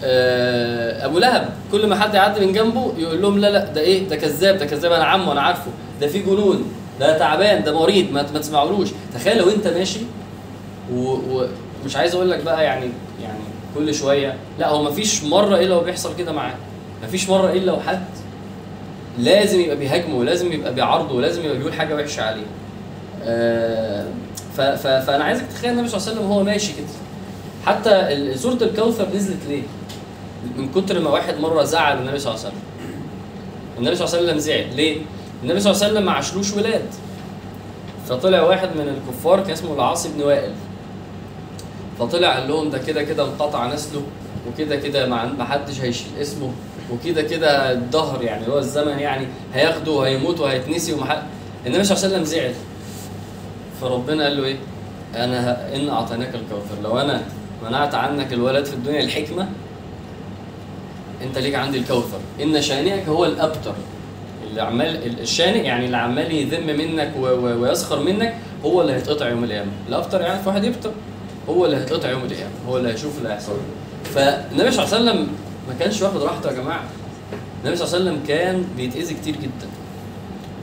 آه، 0.03 1.05
أبو 1.05 1.19
لهب 1.19 1.49
كل 1.71 1.87
ما 1.87 1.95
حد 1.99 2.13
يعدي 2.13 2.45
من 2.45 2.53
جنبه 2.53 2.93
يقول 2.97 3.21
لهم 3.21 3.37
لا 3.39 3.49
لا 3.51 3.65
ده 3.65 3.81
إيه؟ 3.81 4.07
ده 4.09 4.15
كذاب 4.15 4.57
ده 4.57 4.65
كذاب 4.65 4.91
أنا 4.91 5.03
عمه 5.03 5.31
أنا 5.31 5.41
عارفه. 5.41 5.71
ده 6.01 6.07
فيه 6.07 6.25
جنون 6.25 6.63
ده 6.99 7.17
تعبان 7.17 7.63
ده 7.63 7.79
مريض 7.79 8.11
ما, 8.11 8.25
ما 8.33 8.39
تسمعولوش. 8.39 8.89
تخيل 9.15 9.37
لو 9.37 9.49
أنت 9.49 9.67
ماشي 9.67 9.99
ومش 10.93 11.95
عايز 11.95 12.15
أقول 12.15 12.31
لك 12.31 12.43
بقى 12.43 12.63
يعني 12.63 12.89
يعني 13.23 13.39
كل 13.75 13.93
شوية 13.95 14.35
لا 14.59 14.67
هو 14.69 14.83
مفيش 14.83 15.23
مرة 15.23 15.55
إلا 15.59 15.75
وبيحصل 15.75 16.15
كده 16.17 16.31
معاه. 16.31 16.53
مفيش 17.03 17.29
مرة 17.29 17.51
إلا 17.51 17.71
وحد 17.71 18.03
لازم 19.19 19.59
يبقى 19.59 19.75
بيهاجمه 19.75 20.15
ولازم 20.15 20.51
يبقى 20.53 20.73
بيعارضه 20.73 21.15
ولازم 21.15 21.45
يبقى 21.45 21.57
بيقول 21.57 21.73
حاجة 21.73 21.95
وحشة 21.95 22.23
عليه. 22.23 22.45
آه، 23.23 24.05
ف- 24.57 24.61
ف- 24.61 24.87
فأنا 25.05 25.23
عايزك 25.23 25.43
تتخيل 25.47 25.71
النبي 25.71 25.87
صلى 25.87 25.97
الله 25.97 26.09
عليه 26.09 26.19
وسلم 26.19 26.31
وهو 26.31 26.43
ماشي 26.43 26.73
كده. 26.73 26.85
حتى 27.65 28.33
سورة 28.37 28.53
الكوثر 28.63 29.07
نزلت 29.15 29.37
ليه؟ 29.47 29.61
من 30.57 30.69
كتر 30.71 30.99
ما 30.99 31.09
واحد 31.09 31.39
مرة 31.39 31.63
زعل 31.63 31.97
النبي 31.97 32.19
صلى 32.19 32.31
الله 32.33 32.45
عليه 32.45 32.53
وسلم. 32.55 32.63
النبي 33.79 33.95
صلى 33.95 34.05
الله 34.07 34.17
عليه 34.17 34.27
وسلم 34.27 34.39
زعل. 34.39 34.75
ليه؟ 34.75 34.97
النبي 35.43 35.59
صلى 35.59 35.71
الله 35.71 35.83
عليه 35.83 35.93
وسلم 35.93 36.05
ما 36.05 36.11
عاشلوش 36.11 36.53
ولاد. 36.53 36.85
فطلع 38.09 38.41
واحد 38.43 38.67
من 38.75 38.87
الكفار 38.97 39.39
كان 39.41 39.51
اسمه 39.51 39.73
العاص 39.73 40.07
بن 40.07 40.21
وائل. 40.23 40.51
فطلع 41.99 42.33
قال 42.39 42.47
لهم 42.47 42.69
ده 42.69 42.77
كده 42.77 43.03
كده 43.03 43.23
انقطع 43.23 43.73
نسله 43.73 44.01
وكده 44.49 44.75
كده 44.75 45.05
ما 45.07 45.43
حدش 45.45 45.81
هيشيل 45.81 46.07
اسمه. 46.21 46.51
وكده 46.91 47.21
كده 47.21 47.71
الدهر 47.71 48.23
يعني 48.23 48.47
هو 48.47 48.57
الزمن 48.57 48.99
يعني 48.99 49.27
هياخده 49.53 49.91
وهيموت 49.91 50.39
وهيتنسي 50.39 50.93
وما 50.93 51.05
حد 51.05 51.23
النبي 51.67 51.83
صلى 51.83 51.97
الله 51.97 52.05
عليه 52.05 52.15
وسلم 52.15 52.25
زعل. 52.25 52.53
فربنا 53.81 54.23
قال 54.23 54.37
له 54.37 54.43
إيه؟ 54.43 54.57
أنا 55.15 55.75
إن 55.75 55.89
أعطيناك 55.89 56.35
الكوثر. 56.35 56.81
لو 56.83 56.99
أنا 56.99 57.21
منعت 57.65 57.95
عنك 57.95 58.33
الولد 58.33 58.65
في 58.65 58.73
الدنيا 58.73 59.03
الحكمة 59.03 59.47
أنت 61.21 61.37
ليك 61.37 61.55
عندي 61.55 61.77
الكوثر. 61.77 62.19
إن 62.41 62.61
شانئك 62.61 63.07
هو 63.07 63.25
الأبتر. 63.25 63.73
اللي 64.49 64.61
عمال 64.61 65.19
الشانق 65.19 65.65
يعني 65.65 65.85
اللي 65.85 65.97
عمال 65.97 66.31
يذم 66.31 66.67
منك 66.77 67.11
ويسخر 67.43 67.99
منك 67.99 68.35
هو 68.65 68.81
اللي 68.81 68.93
هيتقطع 68.93 69.29
يوم 69.29 69.43
القيامة. 69.43 69.71
الافطر 69.89 70.21
يعني 70.21 70.43
في 70.43 70.49
واحد 70.49 70.63
يفطر 70.63 70.91
هو 71.49 71.65
اللي 71.65 71.77
هيتقطع 71.77 72.09
يوم 72.09 72.21
القيامة. 72.23 72.51
هو 72.67 72.77
اللي 72.77 72.89
هيشوف 72.93 73.17
اللي 73.17 73.29
هيحصل. 73.29 73.53
فالنبي 74.15 74.71
صلى 74.71 74.85
الله 74.85 74.95
عليه 74.95 75.11
وسلم 75.11 75.27
ما 75.67 75.73
كانش 75.79 76.01
واخد 76.01 76.21
راحته 76.21 76.49
يا 76.49 76.53
جماعة. 76.53 76.83
النبي 77.63 77.75
صلى 77.77 77.87
الله 77.87 77.95
عليه 77.95 78.11
وسلم 78.11 78.27
كان 78.27 78.65
بيتأذي 78.77 79.13
كتير 79.13 79.35
جدا. 79.35 79.67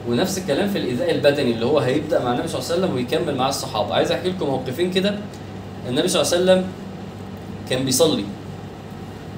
ونفس 0.09 0.39
الكلام 0.39 0.69
في 0.69 0.79
الإيذاء 0.79 1.11
البدني 1.11 1.53
اللي 1.53 1.67
هو 1.67 1.79
هيبدأ 1.79 2.25
مع 2.25 2.33
النبي 2.33 2.49
صلى 2.49 2.61
الله 2.61 2.73
عليه 2.73 2.83
وسلم 2.83 2.95
ويكمل 2.95 3.37
مع 3.37 3.49
الصحابة. 3.49 3.95
عايز 3.95 4.13
أحكي 4.13 4.29
لكم 4.29 4.47
موقفين 4.47 4.93
كده. 4.93 5.15
النبي 5.89 6.09
صلى 6.09 6.23
الله 6.23 6.33
عليه 6.35 6.45
وسلم 6.45 6.73
كان 7.71 7.85
بيصلي. 7.85 8.25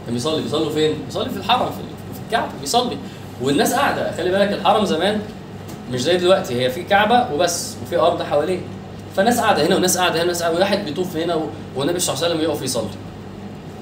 كان 0.07 0.15
بيصلي. 0.15 0.43
بيصلوا 0.43 0.71
فين؟ 0.71 0.95
بيصلي 1.07 1.31
في 1.31 1.37
الحرم 1.37 1.71
في 1.71 2.21
الكعبة 2.27 2.53
بيصلي. 2.61 2.97
والناس 3.43 3.73
قاعدة. 3.73 4.17
خلي 4.17 4.31
بالك 4.31 4.53
الحرم 4.53 4.85
زمان 4.85 5.21
مش 5.93 6.01
زي 6.03 6.17
دلوقتي. 6.17 6.63
هي 6.63 6.71
في 6.71 6.83
كعبة 6.83 7.35
وبس 7.35 7.77
وفي 7.83 7.97
أرض 7.97 8.23
حواليه. 8.23 8.61
فناس 9.17 9.41
قاعدة 9.41 9.67
هنا 9.67 9.77
وناس 9.77 9.99
قاعدة 9.99 10.17
هنا 10.17 10.25
وناس 10.25 10.43
قاعدة. 10.43 10.57
وواحد 10.57 10.85
بيطوف 10.85 11.17
هنا 11.17 11.41
والنبي 11.77 11.99
صلى 11.99 12.15
الله 12.15 12.25
عليه 12.25 12.35
وسلم 12.35 12.51
يقف 12.51 12.63
يصلي. 12.63 12.89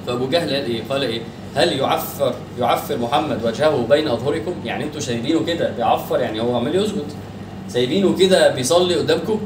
فأبو 0.06 0.28
جهل 0.28 0.50
قال 0.50 0.64
إيه؟ 0.64 0.82
قال 0.90 1.02
إيه؟ 1.02 1.20
هل 1.56 1.72
يعفر 1.72 2.34
يعفر 2.60 2.98
محمد 2.98 3.44
وجهه 3.44 3.86
بين 3.90 4.08
أظهركم؟ 4.08 4.54
يعني 4.64 4.84
أنتوا 4.84 5.00
شايفينه 5.00 5.44
كده 5.44 5.70
بيعفر 5.76 6.20
يعني 6.20 6.40
هو 6.40 6.56
عمال 6.56 6.76
يسجد 6.76 7.04
سايبينه 7.68 8.16
كده 8.18 8.48
بيصلي 8.54 8.94
قدامكم؟ 8.94 9.40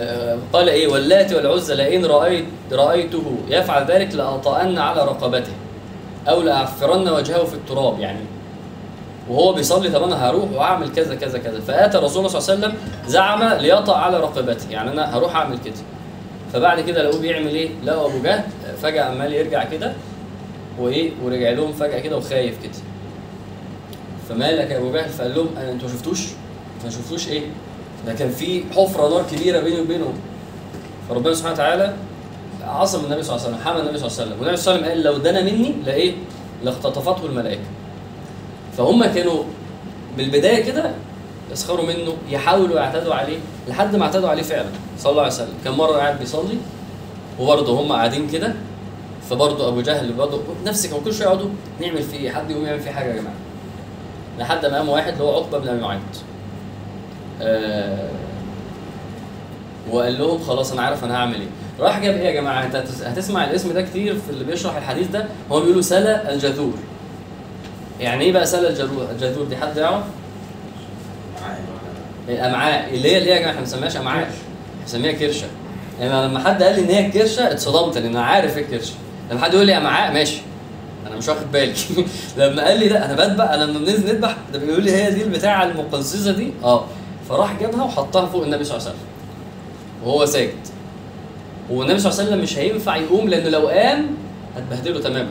آه، 0.00 0.38
قال 0.52 0.68
إيه 0.68 0.88
واللات 0.88 1.32
والعزى 1.32 1.74
لئن 1.74 2.04
رايت 2.06 2.44
رأيته 2.72 3.36
يفعل 3.48 3.84
ذلك 3.84 4.14
لأطأن 4.14 4.78
على 4.78 5.04
رقبته 5.04 5.52
أو 6.28 6.42
لأعفرن 6.42 7.08
وجهه 7.08 7.44
في 7.44 7.54
التراب 7.54 8.00
يعني 8.00 8.20
وهو 9.28 9.52
بيصلي 9.52 9.90
طب 9.90 10.02
أنا 10.02 10.28
هروح 10.30 10.52
وأعمل 10.54 10.92
كذا 10.92 11.14
كذا 11.14 11.38
كذا 11.38 11.60
فآتى 11.60 11.98
الرسول 11.98 12.30
صلى 12.30 12.40
الله 12.40 12.66
عليه 12.66 12.76
وسلم 12.76 12.90
زعم 13.06 13.44
ليطأ 13.44 13.96
على 13.96 14.20
رقبته 14.20 14.70
يعني 14.70 14.90
أنا 14.90 15.16
هروح 15.16 15.36
أعمل 15.36 15.58
كده 15.58 15.74
فبعد 16.52 16.80
كده 16.80 17.02
لقوه 17.02 17.20
بيعمل 17.20 17.54
إيه؟ 17.54 17.68
لقوا 17.84 18.06
أبو 18.08 18.22
جهل 18.22 18.44
فجأة 18.82 19.04
عمال 19.04 19.32
يرجع 19.32 19.64
كده 19.64 19.92
وإيه 20.80 21.10
ورجع 21.24 21.50
لهم 21.50 21.72
فجأة 21.72 21.98
كده 22.00 22.16
وخايف 22.16 22.62
كده 22.62 22.72
فمالك 24.28 24.70
يا 24.70 24.78
أبو 24.78 24.92
جهل 24.92 25.08
فقال 25.08 25.34
لهم 25.34 25.48
أنا 25.56 25.72
أنتوا 25.72 25.88
ما 25.88 25.94
شفتوش؟ 25.94 26.20
ما 26.84 26.90
شفتوش 26.90 27.28
إيه؟ 27.28 27.42
ده 28.06 28.14
كان 28.14 28.30
في 28.30 28.64
حفرة 28.76 29.08
نار 29.08 29.24
كبيرة 29.32 29.60
بيني 29.60 29.80
وبينهم 29.80 30.14
فربنا 31.08 31.34
سبحانه 31.34 31.54
وتعالى 31.54 31.94
عصم 32.62 33.04
النبي 33.04 33.22
صلى 33.22 33.36
الله 33.36 33.46
عليه 33.46 33.56
وسلم 33.56 33.68
حمى 33.68 33.80
النبي 33.80 33.98
صلى 33.98 34.06
الله 34.08 34.18
عليه 34.20 34.26
وسلم 34.30 34.40
والنبي 34.40 34.56
صلى 34.56 34.74
الله 34.74 34.86
عليه 34.86 34.94
وسلم 35.00 35.12
قال 35.12 35.22
لو 35.24 35.30
دنا 35.30 35.42
مني 35.42 35.74
لإيه؟ 35.86 36.12
لاختطفته 36.64 37.26
الملائكة 37.26 37.62
فهم 38.78 39.04
كانوا 39.04 39.42
بالبداية 40.16 40.64
كده 40.64 40.90
يسخروا 41.52 41.86
منه 41.86 42.12
يحاولوا 42.30 42.76
يعتدوا 42.80 43.14
عليه 43.14 43.38
لحد 43.68 43.96
ما 43.96 44.04
اعتدوا 44.04 44.28
عليه 44.28 44.42
فعلا 44.42 44.68
صلى 44.98 45.10
الله 45.10 45.22
عليه 45.22 45.32
وسلم 45.32 45.54
كان 45.64 45.72
مرة 45.74 45.92
قاعد 45.96 46.18
بيصلي 46.18 46.58
وبرضه 47.40 47.80
هم 47.80 47.92
قاعدين 47.92 48.30
كده 48.30 48.54
فبرضه 49.30 49.68
أبو 49.68 49.80
جهل 49.80 50.12
برضه 50.12 50.40
نفس 50.66 50.86
كانوا 50.86 51.04
كل 51.04 51.14
شوية 51.14 51.26
يقعدوا 51.26 51.48
نعمل 51.80 52.02
فيه 52.02 52.16
إيه؟ 52.18 52.30
حد 52.30 52.50
يقوم 52.50 52.66
يعمل 52.66 52.80
فيه 52.80 52.90
حاجة 52.90 53.06
يا 53.08 53.16
جماعة. 53.16 53.34
لحد 54.38 54.66
ما 54.66 54.76
قام 54.76 54.88
واحد 54.88 55.12
اللي 55.12 55.24
هو 55.24 55.34
عقبة 55.34 55.58
بن 55.58 55.68
أبي 55.68 55.80
معيط. 55.80 56.00
آه 57.42 58.08
وقال 59.90 60.18
لهم 60.18 60.38
خلاص 60.42 60.72
أنا 60.72 60.82
عارف 60.82 61.04
أنا 61.04 61.16
هعمل 61.16 61.34
إيه. 61.34 61.48
راح 61.80 61.98
جاب 62.00 62.14
إيه 62.14 62.26
يا 62.26 62.32
جماعة؟ 62.40 62.64
أنت 62.64 62.76
هتس- 62.76 63.02
هتسمع 63.02 63.44
الاسم 63.44 63.72
ده 63.72 63.82
كتير 63.82 64.14
في 64.14 64.30
اللي 64.30 64.44
بيشرح 64.44 64.76
الحديث 64.76 65.08
ده؟ 65.08 65.24
هو 65.52 65.60
بيقولوا 65.60 65.82
سلا 65.82 66.34
الجذور. 66.34 66.72
يعني 68.00 68.24
إيه 68.24 68.32
بقى 68.32 68.46
سلا 68.46 68.68
الجذور 68.70 69.06
الجذور؟ 69.10 69.44
دي 69.46 69.56
حد 69.56 69.76
يعرف؟ 69.76 70.02
الامعاء 72.28 72.94
اللي 72.94 73.12
هي 73.12 73.18
اللي 73.18 73.30
هي 73.30 73.34
يا 73.34 73.38
جماعة 73.40 73.50
إحنا 73.50 73.60
ما 73.60 73.64
بنسميهاش 73.66 73.96
أمعاء. 73.96 74.30
بنسميها 74.82 75.12
كرشة. 75.12 75.46
يعني 76.00 76.26
لما 76.28 76.38
حد 76.44 76.62
قال 76.62 76.74
لي 76.74 76.80
إن 76.84 76.88
هي 77.04 77.10
كرشة 77.10 77.52
اتصدمت 77.52 77.98
لأن 77.98 78.06
أنا 78.16 78.24
عارف 78.24 78.58
إيه 78.58 78.64
الكرشة. 78.64 78.94
لما 79.30 79.40
حد 79.40 79.54
يقول 79.54 79.66
لي 79.66 79.76
امعاء 79.76 80.12
ماشي. 80.12 80.38
أنا 81.06 81.16
مش 81.16 81.28
واخد 81.28 81.52
بالي. 81.52 81.74
لما 82.38 82.64
قال 82.64 82.78
لي 82.80 82.88
لا 82.88 83.04
أنا 83.04 83.14
بذبح 83.14 83.50
أنا 83.50 83.64
لما 83.64 83.78
بننزل 83.78 84.06
نذبح 84.14 84.36
ده 84.52 84.58
بيقول 84.58 84.84
لي 84.84 84.90
هي 84.92 85.10
دي 85.10 85.22
البتاعة 85.22 85.64
المقززه 85.64 86.32
دي؟ 86.32 86.52
آه. 86.64 86.84
فراح 87.28 87.60
جابها 87.60 87.82
وحطها 87.84 88.26
فوق 88.26 88.42
النبي 88.42 88.64
صلى 88.64 88.76
الله 88.76 88.88
عليه 88.88 88.96
وسلم. 88.96 89.08
وهو 90.04 90.26
ساجد 90.26 90.54
والنبي 91.70 91.98
صلى 91.98 92.10
الله 92.12 92.20
عليه 92.22 92.30
وسلم 92.30 92.42
مش 92.42 92.58
هينفع 92.58 92.96
يقوم 92.96 93.28
لأنه 93.28 93.48
لو 93.48 93.68
قام 93.68 94.06
هتبهدله 94.56 95.00
تماما. 95.00 95.28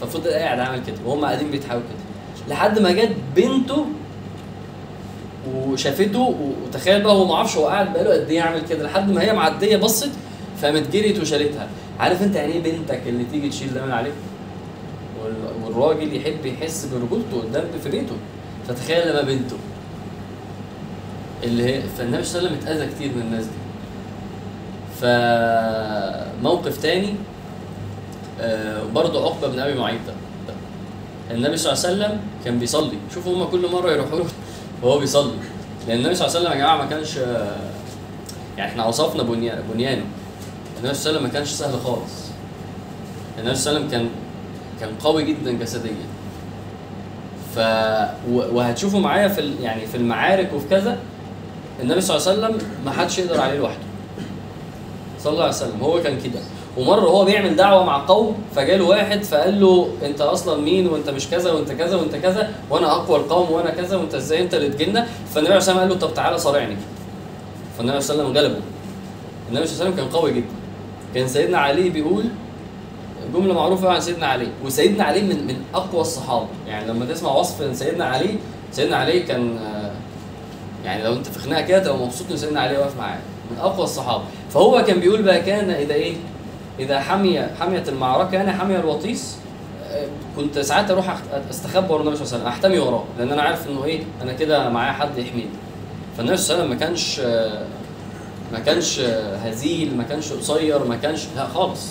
ففضل 0.00 0.30
قاعد 0.30 0.58
عامل 0.60 0.80
كده. 0.86 0.96
وهم 1.06 1.24
قاعدين 1.24 1.50
بيضحكوا 1.50 1.80
كده. 1.80 2.48
لحد 2.54 2.78
ما 2.78 2.92
جت 2.92 3.12
بنته 3.36 3.86
وشافته 5.54 6.34
وتخيل 6.66 7.02
بقى 7.02 7.12
هو 7.12 7.24
ما 7.24 7.34
أعرفش 7.34 7.56
هو 7.56 7.66
قاعد 7.66 7.92
بقاله 7.92 8.10
قد 8.12 8.30
إيه 8.30 8.36
يعمل 8.36 8.60
كده. 8.68 8.84
لحد 8.84 9.10
ما 9.10 9.22
هي 9.22 9.32
معدية 9.32 9.76
بصت 9.76 10.10
فقامت 10.62 10.92
جريت 10.92 11.20
وشالتها. 11.20 11.68
عارف 12.00 12.22
انت 12.22 12.36
يعني 12.36 12.52
إيه 12.52 12.62
بنتك 12.62 13.00
اللي 13.06 13.24
تيجي 13.24 13.48
تشيل 13.48 13.74
ده 13.74 13.94
عليك؟ 13.94 14.12
وال- 15.24 15.64
والراجل 15.64 16.16
يحب 16.16 16.46
يحس 16.46 16.84
برجولته 16.86 17.40
قدام 17.48 17.64
في 17.82 17.90
بيته 17.90 18.14
فتخيل 18.68 19.08
لما 19.10 19.22
بنته 19.22 19.56
اللي 21.44 21.64
هي 21.64 21.82
فالنبي 21.98 22.24
صلى 22.24 22.38
الله 22.38 22.50
عليه 22.50 22.58
وسلم 22.60 22.68
اتأذى 22.78 22.94
كتير 22.94 23.08
من 23.16 23.22
الناس 23.22 23.44
دي. 23.44 23.50
فموقف 25.00 26.82
تاني 26.82 27.14
آه، 28.40 28.82
برضه 28.94 29.24
عقبة 29.24 29.48
بن 29.48 29.58
أبي 29.58 29.74
معيط 29.78 30.00
ده 30.06 30.14
النبي 31.34 31.56
صلى 31.56 31.72
الله 31.72 31.84
عليه 31.86 31.94
وسلم 31.96 32.20
كان 32.44 32.58
بيصلي. 32.58 32.98
شوفوا 33.14 33.34
هما 33.34 33.44
كل 33.44 33.70
مرة 33.72 33.90
يروحوا 33.92 34.18
له 34.18 34.24
وهو 34.82 34.98
بيصلي. 34.98 35.32
لأن 35.88 35.98
النبي 35.98 36.14
صلى 36.14 36.26
الله 36.26 36.38
عليه 36.38 36.48
وسلم 36.48 36.58
يا 36.60 36.64
جماعة 36.64 36.76
ما 36.76 36.86
كانش 36.90 37.16
يعني 38.56 38.70
إحنا 38.72 38.86
وصفنا 38.86 39.22
بنيا- 39.22 39.62
بنيانه. 39.74 40.04
النبي 40.78 40.94
صلى 40.94 41.10
الله 41.10 41.18
عليه 41.18 41.18
وسلم 41.18 41.22
ما 41.22 41.28
كانش 41.28 41.48
سهل 41.48 41.80
خالص. 41.84 42.14
النبي 43.38 43.54
صلى 43.54 43.70
الله 43.70 43.80
عليه 43.80 43.88
وسلم 43.88 43.90
كان 43.90 44.08
كان 44.80 44.90
قوي 45.04 45.24
جدا 45.24 45.52
جسديا. 45.52 45.92
ف 47.54 47.58
وهتشوفوا 48.30 49.00
معايا 49.00 49.28
في. 49.28 49.54
يعني 49.62 49.86
في 49.86 49.96
المعارك 49.96 50.50
وفي 50.54 50.68
كذا 50.68 50.98
النبي 51.82 52.00
صلى 52.00 52.16
الله 52.16 52.28
عليه 52.28 52.38
وسلم 52.38 52.68
ما 52.84 52.90
حدش 52.90 53.18
يقدر 53.18 53.40
عليه 53.40 53.58
لوحده. 53.58 53.88
صلى 55.20 55.32
الله 55.32 55.44
عليه 55.44 55.54
وسلم 55.54 55.80
هو 55.82 56.02
كان 56.02 56.20
كده. 56.20 56.40
ومرة 56.76 57.00
هو 57.00 57.24
بيعمل 57.24 57.56
دعوة 57.56 57.84
مع 57.84 58.06
قوم 58.06 58.36
فجاله 58.56 58.84
واحد 58.84 59.22
فقال 59.22 59.60
له 59.60 59.88
انت 60.02 60.20
أصلا 60.20 60.60
مين 60.60 60.86
وانت 60.86 61.10
مش 61.10 61.28
كذا 61.28 61.52
وانت 61.52 61.72
كذا 61.72 61.96
وانت 61.96 62.16
كذا 62.16 62.50
وأنا 62.70 62.92
اقوى 62.92 63.16
القوم 63.18 63.50
وأنا 63.50 63.70
كذا 63.70 63.96
وانت 63.96 64.14
إزاي 64.14 64.42
انت 64.42 64.54
اللي 64.54 64.68
تجينا 64.68 65.06
فالنبي 65.34 65.48
عليه 65.52 65.58
الصلاه 65.58 65.78
قال 65.78 65.88
له 65.88 65.94
طب 65.94 66.14
تعالى 66.14 66.38
صارعني. 66.38 66.76
فالنبي 67.76 67.90
عليه 67.90 67.98
الصلاه 67.98 68.24
والسلام 68.26 68.44
غلبه. 68.44 68.60
النبي 69.50 69.66
صلى 69.66 69.74
الله 69.74 69.84
عليه 69.84 69.94
وسلم 69.94 69.96
كان 69.96 70.20
قوي 70.20 70.32
جدا. 70.32 70.57
كان 71.14 71.28
سيدنا 71.28 71.58
علي 71.58 71.88
بيقول 71.88 72.24
جملة 73.34 73.54
معروفة 73.54 73.88
عن 73.90 74.00
سيدنا 74.00 74.26
علي 74.26 74.48
وسيدنا 74.64 75.04
علي 75.04 75.20
من 75.20 75.46
من 75.46 75.62
أقوى 75.74 76.00
الصحابة. 76.00 76.46
يعني 76.68 76.86
لما 76.88 77.04
تسمع 77.06 77.32
وصف 77.32 77.76
سيدنا 77.76 78.04
علي 78.04 78.36
سيدنا 78.72 78.96
علي 78.96 79.20
كان 79.20 79.58
يعني 80.84 81.02
لو 81.04 81.12
انت 81.12 81.26
في 81.26 81.38
خناقة 81.38 81.62
كده 81.62 81.78
تبقى 81.78 81.98
مبسوط 81.98 82.30
إن 82.30 82.36
سيدنا 82.36 82.60
علي 82.60 82.78
واقف 82.78 82.96
معاك. 82.98 83.18
من 83.50 83.58
أقوى 83.58 83.84
الصحابة. 83.84 84.24
فهو 84.50 84.84
كان 84.84 85.00
بيقول 85.00 85.22
بقى 85.22 85.40
كان 85.40 85.70
إذا 85.70 85.94
إيه؟ 85.94 86.14
إذا 86.78 87.00
حمي 87.00 87.46
حميت 87.60 87.88
المعركة 87.88 88.40
أنا 88.40 88.52
حمي 88.52 88.76
الوطيس 88.76 89.36
كنت 90.36 90.58
ساعات 90.58 90.90
أروح 90.90 91.16
أستخبى 91.50 91.92
ورا 91.92 92.00
النبي 92.02 92.16
صلى 92.16 92.24
الله 92.24 92.34
عليه 92.34 92.44
وسلم 92.44 92.46
أحتمي 92.46 92.78
وراه 92.78 93.04
لأن 93.18 93.32
أنا 93.32 93.42
عارف 93.42 93.68
إنه 93.68 93.84
إيه؟ 93.84 94.00
أنا 94.22 94.32
كده 94.32 94.68
معايا 94.68 94.92
حد 94.92 95.18
يحميني. 95.18 95.48
فالنبي 96.16 96.36
صلى 96.36 96.54
الله 96.54 96.64
عليه 96.64 96.74
وسلم 96.74 96.78
ما 96.78 96.86
كانش 96.86 97.20
ما 98.52 98.58
كانش 98.58 99.00
هزيل 99.44 99.96
ما 99.96 100.02
كانش 100.02 100.32
قصير 100.32 100.84
ما 100.84 100.96
كانش 100.96 101.24
لا 101.36 101.46
خالص. 101.48 101.86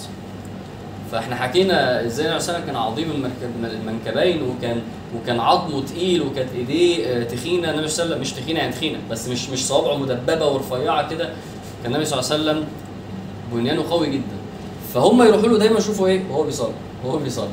فاحنا 1.11 1.35
حكينا 1.35 2.05
إزاي 2.05 2.27
النبي 2.27 2.43
عليه 2.49 2.65
كان 2.65 2.75
عظيم 2.75 3.31
المنكبين 3.63 4.41
وكان 4.43 4.81
وكان 5.15 5.39
عظمه 5.39 5.83
تقيل 5.85 6.21
وكانت 6.21 6.49
ايديه 6.55 7.23
تخينة. 7.23 7.71
النبي 7.71 7.87
صلى 7.87 8.03
الله 8.05 8.15
عليه 8.15 8.21
وسلم 8.21 8.21
مش 8.21 8.33
تخينة 8.43 8.59
يعني 8.59 8.73
تخينة 8.73 8.99
بس 9.11 9.27
مش 9.27 9.49
مش 9.49 9.65
صوابعه 9.67 9.97
مدببة 9.97 10.47
ورفيعة 10.47 11.09
كده. 11.09 11.25
كان 11.83 11.91
النبي 11.91 12.05
صلى 12.05 12.19
الله 12.19 12.31
عليه 12.31 12.43
وسلم 12.43 12.67
بنيانه 13.53 13.89
قوي 13.89 14.09
جدا. 14.09 14.37
فهم 14.93 15.21
يروحوا 15.23 15.47
له 15.47 15.57
دايما 15.57 15.77
يشوفوا 15.77 16.07
إيه؟ 16.07 16.21
وهو 16.31 16.43
بيصلي 16.43 16.73
وهو 17.05 17.17
بيصلي. 17.17 17.49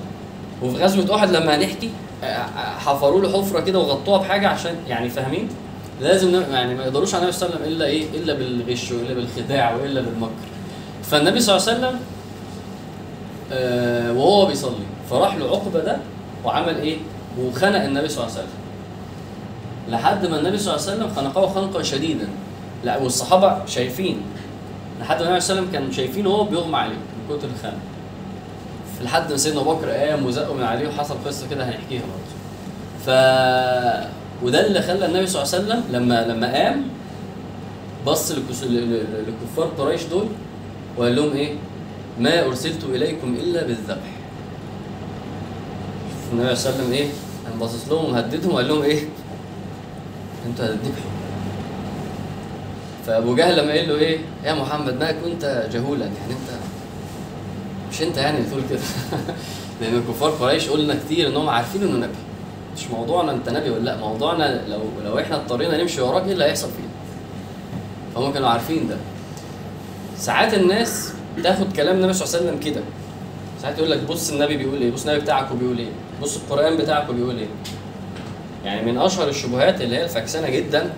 وفي 0.62 0.84
غزوة 0.84 1.14
أحد 1.16 1.30
لما 1.30 1.56
هنحكي 1.56 1.90
آه، 2.24 2.26
آه، 2.26 2.78
حفروا 2.78 3.20
له 3.20 3.32
حفرة 3.42 3.60
كده 3.60 3.78
وغطوها 3.78 4.18
بحاجة 4.18 4.48
عشان 4.48 4.76
يعني 4.88 5.08
فاهمين؟ 5.08 5.48
لازم 6.00 6.42
يعني 6.52 6.74
ما 6.74 6.82
يقدروش 6.82 7.14
على 7.14 7.22
النبي 7.22 7.36
صلى 7.36 7.46
الله 7.48 7.58
عليه 7.58 7.66
وسلم 7.66 7.76
إلا 7.76 7.86
إيه؟ 7.86 8.04
إلا 8.14 8.34
بالغش 8.34 8.92
وإلا 8.92 9.14
بالخداع 9.14 9.74
وإلا 9.74 10.00
بالمكر. 10.00 10.32
فالنبي 11.02 11.40
صلى 11.40 11.56
الله 11.56 11.68
عليه 11.68 11.78
وسلم 11.78 12.00
آه، 13.52 14.12
وهو 14.12 14.46
بيصلي 14.46 14.74
فراح 15.10 15.36
له 15.36 15.44
عقبة 15.50 15.80
ده 15.80 15.96
وعمل 16.44 16.76
إيه؟ 16.76 16.96
وخنق 17.40 17.82
النبي 17.84 18.08
صلى 18.08 18.24
الله 18.24 18.36
عليه 18.36 18.44
وسلم. 18.44 18.58
لحد 19.90 20.26
ما 20.26 20.38
النبي 20.38 20.58
صلى 20.58 20.74
الله 20.74 20.86
عليه 20.86 20.96
وسلم 20.96 21.14
خنقه 21.16 21.46
خنقا 21.46 21.82
شديدا. 21.82 22.28
لا 22.84 22.98
والصحابة 22.98 23.66
شايفين. 23.66 24.20
لحد 25.00 25.22
ما 25.22 25.28
النبي 25.28 25.40
صلى 25.40 25.58
الله 25.58 25.68
عليه 25.68 25.78
وسلم 25.78 25.84
كان 25.86 25.92
شايفين 25.92 26.26
وهو 26.26 26.44
بيغمى 26.44 26.76
عليه 26.76 26.94
من 26.94 27.36
كتر 27.36 27.48
الخنق. 27.56 27.78
لحد 29.02 29.30
ما 29.30 29.36
سيدنا 29.36 29.60
أبو 29.60 29.74
بكر 29.74 29.90
قام 29.90 30.26
وزقه 30.26 30.54
من 30.54 30.62
عليه 30.64 30.88
وحصل 30.88 31.14
قصة 31.26 31.48
كده 31.50 31.64
هنحكيها 31.64 32.00
برضه. 32.02 32.34
ف 33.06 33.10
وده 34.42 34.66
اللي 34.66 34.82
خلى 34.82 35.06
النبي 35.06 35.26
صلى 35.26 35.42
الله 35.42 35.54
عليه 35.54 35.64
وسلم 35.64 35.84
لما 35.92 36.26
لما 36.26 36.52
قام 36.54 36.82
بص 38.06 38.32
لكفار 38.32 39.66
قريش 39.78 40.04
دول 40.04 40.26
وقال 40.96 41.16
لهم 41.16 41.32
إيه؟ 41.32 41.54
ما 42.18 42.44
أرسلت 42.46 42.84
إليكم 42.84 43.34
إلا 43.34 43.66
بالذبح. 43.66 44.10
النبي 46.32 46.56
صلى 46.56 46.70
الله 46.72 46.80
عليه 46.80 46.84
وسلم 46.84 46.92
إيه؟ 46.92 47.08
قام 47.50 47.58
باصص 47.58 47.88
لهم 47.88 48.12
وهددهم 48.12 48.54
وقال 48.54 48.68
لهم 48.68 48.82
إيه؟ 48.82 49.02
أنتوا 50.46 50.64
هتذبحوا. 50.64 51.10
فأبو 53.06 53.34
جهل 53.34 53.58
لما 53.58 53.72
قال 53.72 53.88
له 53.88 53.94
إيه؟ 53.94 54.18
يا 54.44 54.54
محمد 54.54 54.94
ما 55.00 55.12
كنت 55.12 55.68
جهولا 55.72 56.04
يعني 56.04 56.30
أنت 56.30 56.60
مش 57.92 58.02
أنت 58.02 58.16
يعني 58.16 58.38
اللي 58.38 58.50
تقول 58.50 58.62
كده 58.70 58.80
لأن 59.80 60.02
كفار 60.08 60.30
قريش 60.30 60.68
قلنا 60.68 60.98
كتير 61.04 61.28
انهم 61.28 61.48
عارفين 61.48 61.82
إنه 61.82 61.96
نبي 61.96 62.14
مش 62.76 62.90
موضوعنا 62.90 63.32
انت 63.32 63.48
نبي 63.48 63.70
ولا 63.70 63.80
لأ 63.84 63.96
موضوعنا 63.96 64.60
لو 64.68 64.78
لو 65.04 65.18
إحنا 65.18 65.36
اضطرينا 65.36 65.82
نمشي 65.82 66.00
وراك 66.00 66.24
إيه 66.26 66.32
اللي 66.32 66.44
هيحصل 66.44 66.68
فينا. 66.68 66.88
فهم 68.14 68.32
كانوا 68.32 68.48
عارفين 68.48 68.88
ده. 68.88 68.96
ساعات 70.16 70.54
الناس 70.54 71.12
تاخد 71.42 71.72
كلام 71.76 71.96
النبي 71.96 72.12
صلى 72.12 72.26
الله 72.26 72.36
عليه 72.38 72.46
وسلم 72.58 72.72
كده. 72.72 72.82
ساعات 73.62 73.78
يقول 73.78 73.90
لك 73.90 74.02
بص 74.02 74.30
النبي 74.32 74.56
بيقول 74.56 74.80
إيه 74.82 74.90
بص 74.90 75.06
النبي 75.06 75.20
بتاعك 75.20 75.52
بيقول 75.52 75.78
إيه 75.78 75.90
بص 76.22 76.36
القرآن 76.36 76.76
بتاعك 76.76 77.10
بيقول 77.10 77.38
إيه. 77.38 77.46
يعني 78.64 78.92
من 78.92 78.98
أشهر 78.98 79.28
الشبهات 79.28 79.80
اللي 79.80 79.96
هي 79.96 80.04
الفاكسانة 80.04 80.50
جدا 80.50 80.90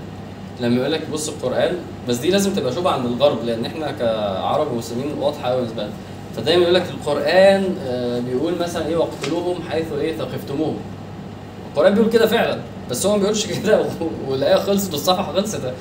لما 0.61 0.77
يقول 0.77 0.93
لك 0.93 1.11
بص 1.13 1.29
القرآن 1.29 1.77
بس 2.09 2.17
دي 2.17 2.31
لازم 2.31 2.55
تبقى 2.55 2.73
شبهة 2.73 2.93
عند 2.93 3.07
الغرب 3.07 3.45
لأن 3.45 3.65
إحنا 3.65 3.91
كعرب 3.91 4.73
ومسلمين 4.73 5.19
واضحة 5.19 5.49
قوي 5.49 5.61
بالنسبة 5.61 5.83
لنا. 5.83 5.93
فدايما 6.37 6.63
يقول 6.63 6.75
لك 6.75 6.85
القرآن 6.91 7.77
آه، 7.87 8.21
بيقول 8.21 8.55
مثلا 8.61 8.87
إيه 8.87 8.97
واقتلوهم 8.97 9.63
حيث 9.71 9.87
إيه 10.01 10.17
ثقفتموهم. 10.17 10.77
القرآن 11.77 11.95
بيقول 11.95 12.11
كده 12.11 12.27
فعلا 12.27 12.59
بس 12.91 13.07
هو 13.07 13.13
ما 13.13 13.19
بيقولش 13.19 13.47
كده 13.47 13.85
والآية 14.29 14.55
خلصت 14.57 14.93
والصفحة 14.93 15.33
خلصت. 15.33 15.73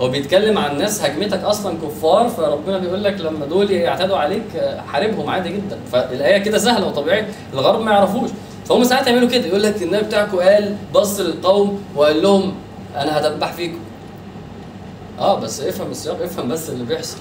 هو 0.00 0.08
بيتكلم 0.08 0.58
عن 0.58 0.78
ناس 0.78 1.02
هجمتك 1.04 1.44
أصلا 1.44 1.78
كفار 1.82 2.28
فربنا 2.28 2.78
بيقول 2.78 3.04
لك 3.04 3.20
لما 3.20 3.46
دول 3.46 3.70
يعتدوا 3.70 4.16
عليك 4.16 4.56
آه، 4.56 4.80
حاربهم 4.80 5.30
عادي 5.30 5.48
جدا. 5.48 5.78
فالآية 5.92 6.38
كده 6.38 6.58
سهلة 6.58 6.86
وطبيعية 6.86 7.28
الغرب 7.54 7.80
ما 7.80 7.90
يعرفوش. 7.92 8.30
فهم 8.66 8.84
ساعات 8.84 9.06
يعملوا 9.06 9.28
كده 9.28 9.46
يقول 9.46 9.62
لك 9.62 9.82
النبي 9.82 10.02
بتاعكم 10.04 10.38
قال 10.38 10.76
بص 10.94 11.20
للقوم 11.20 11.82
وقال 11.96 12.22
لهم 12.22 12.54
أنا 12.96 13.18
هدبح 13.18 13.52
فيكم. 13.52 13.78
آه 15.18 15.40
بس 15.40 15.60
افهم 15.60 15.90
السياق 15.90 16.22
افهم 16.22 16.48
بس 16.48 16.70
اللي 16.70 16.84
بيحصل. 16.84 17.18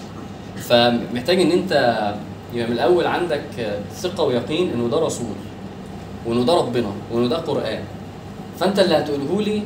فمحتاج 0.57 1.41
إن 1.41 1.51
أنت 1.51 1.71
يبقى 2.53 2.67
من 2.67 2.74
الأول 2.74 3.07
عندك 3.07 3.41
ثقة 3.95 4.24
ويقين 4.24 4.71
إنه 4.74 4.88
ده 4.89 5.00
رسول 5.00 5.25
وإنه 6.25 6.43
ده 6.45 6.53
ربنا 6.53 6.91
وإنه 7.12 7.27
ده 7.29 7.38
قرآن. 7.38 7.79
فأنت 8.60 8.80
اللي 8.80 8.98
هتقوله 8.98 9.42
لي 9.42 9.62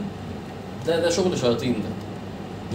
ده 0.88 1.00
ده 1.00 1.10
شغل 1.10 1.38
شياطين 1.38 1.74
ده. 1.74 1.90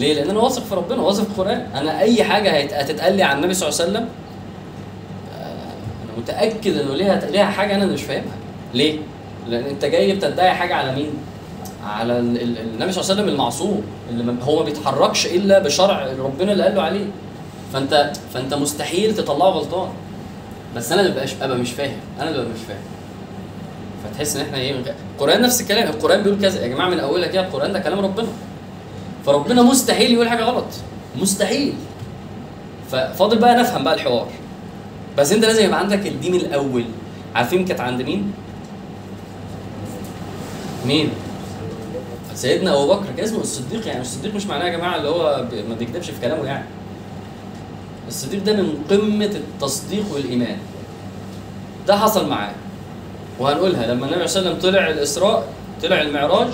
ليه؟ 0.02 0.14
لأن 0.14 0.30
أنا 0.30 0.38
واثق 0.40 0.62
في 0.64 0.74
ربنا 0.74 1.02
واثق 1.02 1.22
في 1.24 1.28
القرآن. 1.30 1.66
أنا 1.74 2.00
أي 2.00 2.24
حاجة 2.24 2.50
هتتقال 2.78 3.16
لي 3.16 3.22
عن 3.22 3.36
النبي 3.36 3.54
صلى 3.54 3.68
الله 3.68 3.80
عليه 3.80 3.90
وسلم 3.90 4.08
آه، 5.38 5.72
أنا 6.04 6.12
متأكد 6.18 6.76
إنه 6.76 6.94
ليها 6.94 7.30
ليها 7.30 7.44
حاجة 7.44 7.74
أنا 7.74 7.86
مش 7.86 8.02
فاهمها. 8.02 8.36
ليه؟ 8.74 8.98
لأن 9.48 9.64
أنت 9.64 9.84
جاي 9.84 10.12
بتدعي 10.12 10.50
حاجة 10.54 10.74
على 10.74 10.94
مين؟ 10.94 11.10
على 11.86 12.18
ال- 12.18 12.42
ال- 12.42 12.58
النبي 12.58 12.92
صلى 12.92 13.02
الله 13.02 13.12
عليه 13.12 13.22
وسلم 13.22 13.28
المعصوم 13.28 13.82
اللي 14.10 14.34
هو 14.42 14.58
ما 14.58 14.64
بيتحركش 14.64 15.26
إلا 15.26 15.58
بشرع 15.58 16.06
ربنا 16.18 16.52
اللي 16.52 16.62
قال 16.64 16.74
له 16.74 16.82
عليه. 16.82 17.06
فانت 17.72 18.12
فأنت 18.34 18.54
مستحيل 18.54 19.14
تطلعه 19.14 19.48
غلطان. 19.48 19.88
بس 20.76 20.92
أنا 20.92 21.00
اللي 21.00 21.24
أبقى 21.42 21.56
مش 21.58 21.70
فاهم. 21.70 21.96
أنا 22.20 22.30
اللي 22.30 22.42
مش 22.42 22.60
فاهم. 22.68 22.78
فتحس 24.04 24.36
إن 24.36 24.42
إحنا 24.42 24.58
إيه 24.58 24.74
القرآن 25.16 25.42
نفس 25.42 25.60
الكلام 25.60 25.88
القرآن 25.88 26.22
بيقول 26.22 26.40
كذا 26.40 26.62
يا 26.62 26.68
جماعة 26.68 26.88
من 26.88 27.00
اولها 27.00 27.28
كده 27.28 27.40
القرآن 27.46 27.72
ده 27.72 27.78
كلام 27.78 28.00
ربنا. 28.00 28.28
فربنا 29.26 29.62
مستحيل 29.62 30.12
يقول 30.12 30.28
حاجة 30.28 30.42
غلط 30.44 30.64
مستحيل. 31.20 31.74
ففاضل 32.92 33.38
بقى 33.38 33.56
نفهم 33.56 33.84
بقى 33.84 33.94
الحوار. 33.94 34.28
بس 35.18 35.32
أنت 35.32 35.44
لازم 35.44 35.64
يبقى 35.64 35.78
عندك 35.78 36.06
الدين 36.06 36.34
الأول. 36.34 36.84
عارفين 37.34 37.64
كانت 37.64 37.80
عند 37.80 38.02
مين؟ 38.02 38.32
مين؟ 40.86 41.10
سيدنا 42.34 42.74
أبو 42.74 42.94
بكر. 42.94 43.06
كان 43.16 43.24
اسمه 43.24 43.40
الصديق 43.40 43.86
يعني 43.86 44.00
الصديق 44.00 44.34
مش 44.34 44.46
معناه 44.46 44.64
يا 44.64 44.76
جماعة 44.76 44.96
اللي 44.96 45.08
هو 45.08 45.44
ما 45.68 45.74
بيكذبش 45.74 46.10
في 46.10 46.20
كلامه 46.20 46.44
يعني. 46.44 46.64
الصديق 48.08 48.44
ده 48.44 48.52
من 48.52 48.84
قمة 48.90 49.24
التصديق 49.24 50.04
والإيمان. 50.14 50.56
ده 51.86 51.96
حصل 51.98 52.28
معاه. 52.28 52.52
وهنقولها 53.38 53.86
لما 53.86 54.06
النبي 54.06 54.28
صلى 54.28 54.40
الله 54.40 54.50
عليه 54.50 54.58
وسلم 54.60 54.70
طلع 54.72 54.88
الإسراء 54.90 55.46
طلع 55.82 56.00
المعراج 56.02 56.48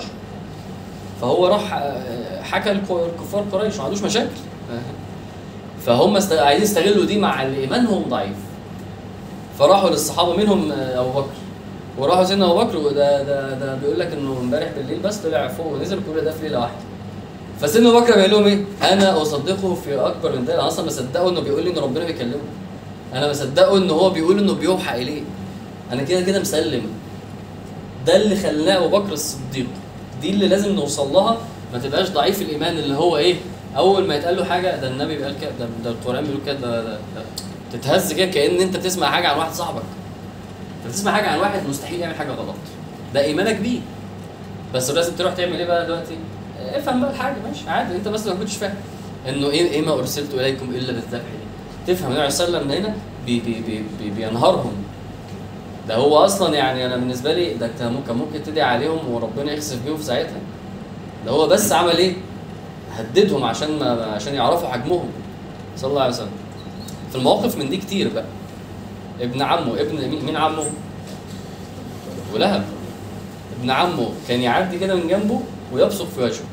فهو 1.21 1.47
راح 1.47 1.73
آه، 1.73 2.41
حكى 2.41 2.71
الك- 2.71 2.91
الكفار 2.91 3.45
قريش 3.51 3.77
ما 3.77 3.83
عندوش 3.83 4.01
مشاكل. 4.01 4.27
فهم 5.85 6.13
عايزين 6.31 6.63
يستغلوا 6.63 7.05
دي 7.05 7.19
مع 7.19 7.43
اللي 7.43 7.59
إيمانهم 7.59 8.03
ضعيف. 8.09 8.35
فراحوا 9.59 9.89
للصحابة 9.89 10.35
منهم 10.37 10.71
آه، 10.71 11.01
أبو 11.01 11.09
بكر. 11.09 11.29
وراحوا 11.97 12.23
سيدنا 12.23 12.45
أبو 12.51 12.63
بكر 12.63 12.77
وده 12.77 13.23
ده 13.23 13.53
ده 13.53 13.75
بيقول 13.75 13.99
لك 13.99 14.11
إنه 14.13 14.37
امبارح 14.41 14.69
بالليل 14.77 14.99
بس 14.99 15.17
طلع 15.17 15.47
فوق 15.47 15.67
ونزل 15.73 15.99
كل 16.13 16.21
ده 16.21 16.31
في 16.31 16.41
ليلة 16.43 16.59
واحدة. 16.59 16.75
فسيدنا 17.61 17.89
أبو 17.89 17.99
بكر 17.99 18.15
بيقول 18.15 18.31
لهم 18.31 18.45
إيه؟ 18.45 18.63
أنا 18.93 19.21
أصدقه 19.21 19.75
في 19.75 19.95
أكبر 19.99 20.31
من 20.35 20.41
ذلك 20.45 20.49
أنا 20.49 20.67
أصلا 20.67 20.85
مصدقه 20.85 21.29
إنه 21.29 21.39
بيقول 21.39 21.63
لي 21.63 21.69
إن 21.71 21.77
ربنا 21.77 22.05
بيكلمه. 22.05 22.33
أنا 23.13 23.29
مصدقه 23.29 23.77
إن 23.77 23.89
هو 23.89 24.09
بيقول 24.09 24.39
إنه 24.39 24.53
بيوحى 24.53 25.01
إليه. 25.01 25.21
أنا 25.91 26.03
كده 26.03 26.21
كده 26.21 26.39
مسلم. 26.39 26.81
ده 28.07 28.15
اللي 28.15 28.35
خلاه 28.35 28.77
أبو 28.85 28.97
بكر 28.99 29.13
الصديق. 29.13 29.67
دي 30.21 30.29
اللي 30.29 30.47
لازم 30.47 30.71
نوصل 30.75 31.13
لها 31.13 31.37
ما 31.73 31.79
تبقاش 31.79 32.09
ضعيف 32.09 32.41
الإيمان 32.41 32.77
اللي 32.77 32.95
هو 32.95 33.17
إيه 33.17 33.35
أول 33.77 34.07
ما 34.07 34.15
يتقال 34.15 34.37
له 34.37 34.45
حاجة 34.45 34.75
ده 34.81 34.87
النبي 34.87 35.23
قال 35.23 35.35
كده 35.41 35.49
ده, 35.59 35.67
ده 35.83 35.89
القرآن 35.89 36.23
بيقول 36.23 36.39
كده 36.45 36.59
ده, 36.59 36.83
ده, 36.83 36.93
ده 37.15 37.21
تتهز 37.73 38.13
كده 38.13 38.25
كأن 38.25 38.61
أنت 38.61 38.77
بتسمع 38.77 39.11
حاجة 39.11 39.27
عن 39.27 39.37
واحد 39.37 39.53
صاحبك. 39.53 39.83
أنت 40.81 40.91
بتسمع 40.93 41.11
حاجة 41.11 41.27
عن 41.27 41.39
واحد 41.39 41.67
مستحيل 41.69 41.99
يعمل 41.99 42.15
حاجة 42.15 42.31
غلط. 42.31 42.55
ده 43.13 43.21
إيمانك 43.23 43.55
بيه. 43.55 43.79
بس 44.73 44.91
لازم 44.91 45.15
تروح 45.15 45.33
تعمل 45.33 45.55
إيه 45.59 45.65
بقى 45.65 45.85
دلوقتي؟ 45.85 46.17
افهم 46.59 47.01
بقى 47.01 47.11
الحاجة 47.11 47.35
ماشي 47.47 47.69
عادي. 47.69 47.95
أنت 47.95 48.07
بس 48.07 48.27
ما 48.27 48.33
كنتش 48.35 48.55
فاهم. 48.57 48.75
إنه 49.29 49.49
إيه 49.49 49.69
إيه 49.71 49.81
ما 49.81 49.93
أرسلت 49.93 50.33
إليكم 50.33 50.69
إلا 50.69 50.93
بالذبح. 50.93 51.23
تفهم 51.87 52.05
النبي 52.07 52.21
عليه 52.21 52.33
وسلم 52.33 52.71
هنا 52.71 52.95
بي 53.25 53.39
بي 53.39 53.53
بي 53.67 53.83
بي 54.01 54.09
بينهارهم 54.09 54.73
ده 55.87 55.95
هو 55.95 56.17
أصلا 56.17 56.55
يعني 56.55 56.85
أنا 56.85 56.95
بالنسبة 56.97 57.33
لي 57.33 57.53
ده 57.53 57.69
كان 57.79 57.93
ممكن 57.93 58.13
ممكن 58.13 58.43
تدعي 58.43 58.61
عليهم 58.75 59.11
وربنا 59.11 59.51
يخسف 59.51 59.83
بيهم 59.85 59.97
في 59.97 60.03
ساعتها. 60.03 60.37
ده 61.25 61.31
هو 61.31 61.47
بس 61.47 61.71
عمل 61.71 61.97
إيه؟ 61.97 62.13
هددهم 62.91 63.43
عشان 63.43 63.79
ما 63.79 64.05
عشان 64.05 64.33
يعرفوا 64.35 64.67
حجمهم. 64.69 65.09
صلى 65.77 65.89
الله 65.89 66.01
عليه 66.01 66.13
وسلم. 66.13 66.31
في 67.11 67.15
المواقف 67.17 67.57
من 67.57 67.69
دي 67.69 67.77
كتير 67.77 68.13
بقى. 68.13 68.25
ابن 69.21 69.41
عمه 69.41 69.81
ابن 69.81 70.23
مين, 70.25 70.35
عمه؟ 70.37 70.63
ولهب. 72.33 72.63
ابن 73.59 73.69
عمه 73.71 74.09
كان 74.27 74.39
يعدي 74.39 74.79
كده 74.79 74.95
من 74.95 75.07
جنبه 75.07 75.41
ويبصق 75.73 76.05
في 76.15 76.21
وجهه. 76.23 76.43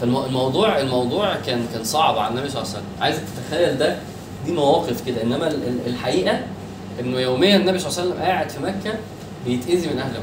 فالموضوع 0.00 0.80
الموضوع 0.80 1.34
كان 1.46 1.66
كان 1.74 1.84
صعب 1.84 2.18
على 2.18 2.34
النبي 2.34 2.48
صلى 2.48 2.62
الله 2.62 2.72
عليه 2.74 2.78
وسلم. 2.82 3.02
عايزك 3.02 3.22
تتخيل 3.36 3.78
ده. 3.78 3.96
دي 4.46 4.52
مواقف 4.52 5.06
كده. 5.06 5.22
إنما 5.22 5.46
ال- 5.48 5.68
ال- 5.68 5.86
الحقيقة 5.86 6.40
انه 7.00 7.20
يوميا 7.20 7.56
النبي 7.56 7.78
صلى 7.78 7.88
الله 7.90 8.00
عليه 8.00 8.10
وسلم 8.10 8.22
قاعد 8.22 8.50
في 8.50 8.60
مكة 8.62 8.98
بيتأذي 9.46 9.88
من 9.88 9.98
أهل 9.98 10.10
مكة. 10.10 10.20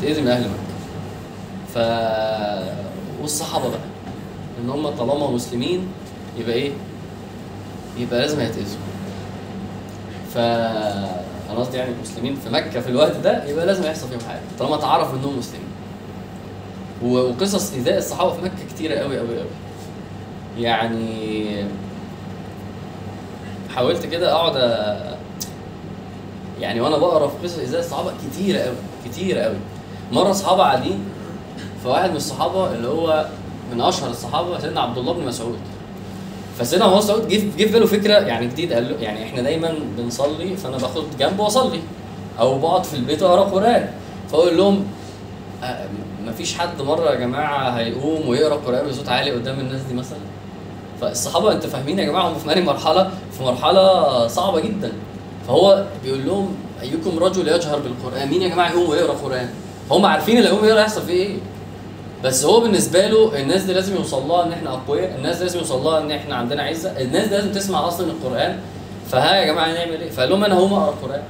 بيتأذي 0.00 0.22
من 0.22 0.28
أهل 0.28 0.42
مكة. 0.42 0.68
ف 1.74 1.78
والصحابة 3.22 3.68
بقى 3.68 3.78
إن 4.64 4.70
هم 4.70 4.88
طالما 4.88 5.30
مسلمين 5.30 5.86
يبقى 6.38 6.52
إيه؟ 6.54 6.70
يبقى 7.98 8.20
لازم 8.20 8.40
هيتاذوا 8.40 8.78
ف 10.34 10.38
أنا 10.38 11.58
قصدي 11.58 11.76
يعني 11.76 11.90
المسلمين 11.92 12.36
في 12.36 12.50
مكة 12.50 12.80
في 12.80 12.88
الوقت 12.88 13.16
ده 13.16 13.44
يبقى 13.44 13.66
لازم 13.66 13.84
يحصل 13.84 14.08
فيهم 14.08 14.20
حاجة 14.28 14.40
طالما 14.58 14.74
اتعرف 14.74 15.14
إنهم 15.14 15.38
مسلمين. 15.38 15.68
وقصص 17.04 17.72
إيذاء 17.72 17.98
الصحابة 17.98 18.32
في 18.32 18.42
مكة 18.42 18.64
كتيرة 18.74 18.94
قوي 18.94 19.18
قوي 19.18 19.28
قوي 19.38 19.46
يعني 20.58 21.64
حاولت 23.78 24.06
كده 24.06 24.32
أقعد 24.32 24.56
يعني 26.60 26.80
وأنا 26.80 26.96
بقرا 26.96 27.28
في 27.28 27.34
قصص 27.48 27.58
ايذاء 27.58 27.80
الصحابة 27.80 28.12
كتيره 28.30 28.58
قوي 28.58 28.74
كتيره 29.04 29.40
قوي 29.40 29.56
مرة 30.12 30.30
اصحابه 30.30 30.62
قاعدين 30.62 30.98
فواحد 31.84 32.10
من 32.10 32.16
الصحابة 32.16 32.72
اللي 32.72 32.88
هو 32.88 33.26
من 33.72 33.80
أشهر 33.80 34.10
الصحابة 34.10 34.58
سيدنا 34.60 34.80
عبد 34.80 34.98
الله 34.98 35.12
بن 35.12 35.26
مسعود. 35.26 35.58
فسيدنا 36.58 36.88
بن 36.88 36.96
مسعود 36.96 37.28
جه 37.28 37.36
جه 37.58 37.66
في 37.66 37.72
باله 37.72 37.86
فكرة 37.86 38.12
يعني 38.14 38.46
جديد 38.46 38.72
قال 38.72 38.88
له 38.88 38.96
يعني 39.00 39.24
إحنا 39.24 39.42
دايما 39.42 39.74
بنصلي 39.98 40.56
فأنا 40.56 40.76
باخد 40.76 41.04
جنب 41.18 41.38
وأصلي 41.40 41.80
أو 42.40 42.58
بقعد 42.58 42.84
في 42.84 42.94
البيت 42.94 43.22
وأقرأ 43.22 43.44
قرآن. 43.44 43.88
فأقول 44.32 44.56
لهم 44.56 44.84
مفيش 46.26 46.58
حد 46.58 46.82
مرة 46.82 47.10
يا 47.10 47.14
جماعة 47.14 47.70
هيقوم 47.70 48.28
ويقرأ 48.28 48.54
قرآن 48.54 48.86
بصوت 48.88 49.08
عالي 49.08 49.30
قدام 49.30 49.60
الناس 49.60 49.80
دي 49.80 49.94
مثلا؟ 49.94 50.18
فالصحابة 51.00 51.52
انت 51.52 51.66
فاهمين 51.66 51.98
يا 51.98 52.04
جماعة 52.04 52.28
هم 52.28 52.34
في 52.38 52.52
انهي 52.52 52.64
مرحلة؟ 52.64 53.10
في 53.38 53.42
مرحلة 53.42 54.26
صعبة 54.26 54.60
جدا. 54.60 54.92
فهو 55.48 55.84
بيقول 56.04 56.26
لهم 56.26 56.54
أيكم 56.82 57.18
رجل 57.18 57.48
يجهر 57.48 57.78
بالقرآن؟ 57.78 58.28
مين 58.28 58.42
يا 58.42 58.48
جماعة 58.48 58.70
يقوم 58.70 58.90
ويقرأ 58.90 59.12
قرآن؟ 59.24 59.48
هم 59.90 60.06
عارفين 60.06 60.38
اللي 60.38 60.50
هم 60.50 60.64
يقدر 60.64 60.80
يحصل 60.80 61.02
فيه 61.02 61.12
إيه. 61.12 61.36
بس 62.24 62.44
هو 62.44 62.60
بالنسبة 62.60 63.06
له 63.06 63.40
الناس 63.40 63.62
دي 63.62 63.72
لازم 63.72 63.96
يوصل 63.96 64.28
لها 64.28 64.44
إن 64.44 64.52
إحنا 64.52 64.70
أقوياء 64.70 65.14
الناس 65.18 65.36
دي 65.36 65.44
لازم 65.44 65.58
يوصل 65.58 65.84
لها 65.84 65.98
إن 65.98 66.10
إحنا 66.10 66.34
عندنا 66.36 66.62
عزة 66.62 67.00
الناس 67.00 67.28
دي 67.28 67.34
لازم 67.34 67.52
تسمع 67.52 67.88
أصلا 67.88 68.06
القرآن. 68.10 68.58
فها 69.10 69.36
يا 69.36 69.52
جماعة 69.52 69.66
نعمل 69.66 70.00
إيه؟ 70.00 70.10
فقال 70.10 70.30
لهم 70.30 70.44
أنا 70.44 70.54
هقوم 70.54 70.72
أقرأ 70.72 70.88
القرآن. 70.92 71.22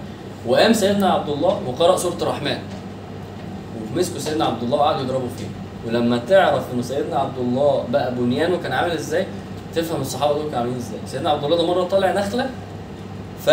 وقام 0.46 0.72
سيدنا 0.72 1.11
عبد 1.11 1.28
الله 1.28 1.61
وقرأ 1.66 1.96
سورة 1.96 2.16
الرحمن. 2.22 2.59
ومسكوا 3.96 4.18
سيدنا 4.18 4.44
عبد 4.44 4.62
الله 4.62 4.76
وقعدوا 4.76 5.02
يضربوا 5.02 5.28
فيه 5.38 5.46
ولما 5.87 6.18
تعرف 6.28 6.62
ان 6.74 6.83
سيدنا 6.83 7.16
عبد 7.18 7.38
الله 7.38 7.85
بقى 7.90 8.14
بنيانه 8.14 8.57
كان 8.57 8.72
عامل 8.72 8.90
إزاي؟ 8.92 9.26
تفهم 9.74 10.00
الصحابة 10.00 10.35
دول 10.35 10.42
كانوا 10.44 10.59
عاملين 10.59 10.76
إزاي. 10.76 10.98
سيدنا 11.07 11.31
عبد 11.31 11.44
الله 11.44 11.57
ده 11.57 11.66
مرة 11.66 11.85
طالع 11.85 12.12
نخلة 12.12 12.50
ف 13.46 13.50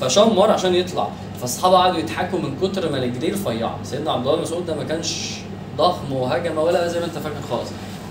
فشمر 0.00 0.50
عشان 0.50 0.74
يطلع. 0.74 1.08
فالصحابة 1.40 1.76
قعدوا 1.76 1.98
يضحكوا 1.98 2.38
من 2.38 2.56
كتر 2.62 2.92
ما 2.92 2.98
رجليه 2.98 3.32
رفيعة. 3.32 3.78
سيدنا 3.82 4.12
عبد 4.12 4.26
الله 4.26 4.40
مسعود 4.40 4.66
ده 4.66 4.74
ما 4.74 4.84
كانش 4.84 5.30
ضخم 5.78 6.12
وهجم 6.12 6.58
ولا 6.58 6.88
زي 6.88 7.00
ما 7.00 7.04
انت 7.06 7.18
فاكر 7.18 7.36
خالص. 7.50 7.68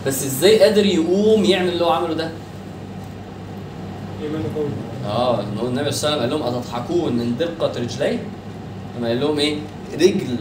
بس 0.08 0.23
إزاي 0.23 0.60
قادر 0.60 0.86
يقوم 0.86 1.43
يعمل 1.45 1.69
اللي 1.69 1.86
هو 1.86 1.89
عمله 1.89 2.13
ده؟ 2.13 2.30
ايمان 4.23 4.43
قوي 4.56 4.65
آه 5.08 5.39
النبي 5.39 5.62
صلى 5.62 5.69
الله 5.69 5.78
عليه 5.82 5.88
وسلم 5.88 6.19
قال 6.19 6.30
لهم 6.30 6.43
أتضحكون 6.43 7.13
من 7.13 7.36
دقة 7.38 7.71
رجليه 7.82 8.19
لما 8.97 9.08
قال 9.08 9.19
لهم 9.19 9.39
إيه؟ 9.39 9.58
رجل 9.93 10.38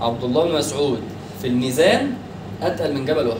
عبد 0.00 0.24
الله 0.24 0.44
بن 0.44 0.54
مسعود 0.54 1.00
في 1.42 1.46
الميزان 1.48 2.12
أتقل 2.62 2.94
من 2.94 3.04
جبل 3.04 3.28
أحد. 3.30 3.38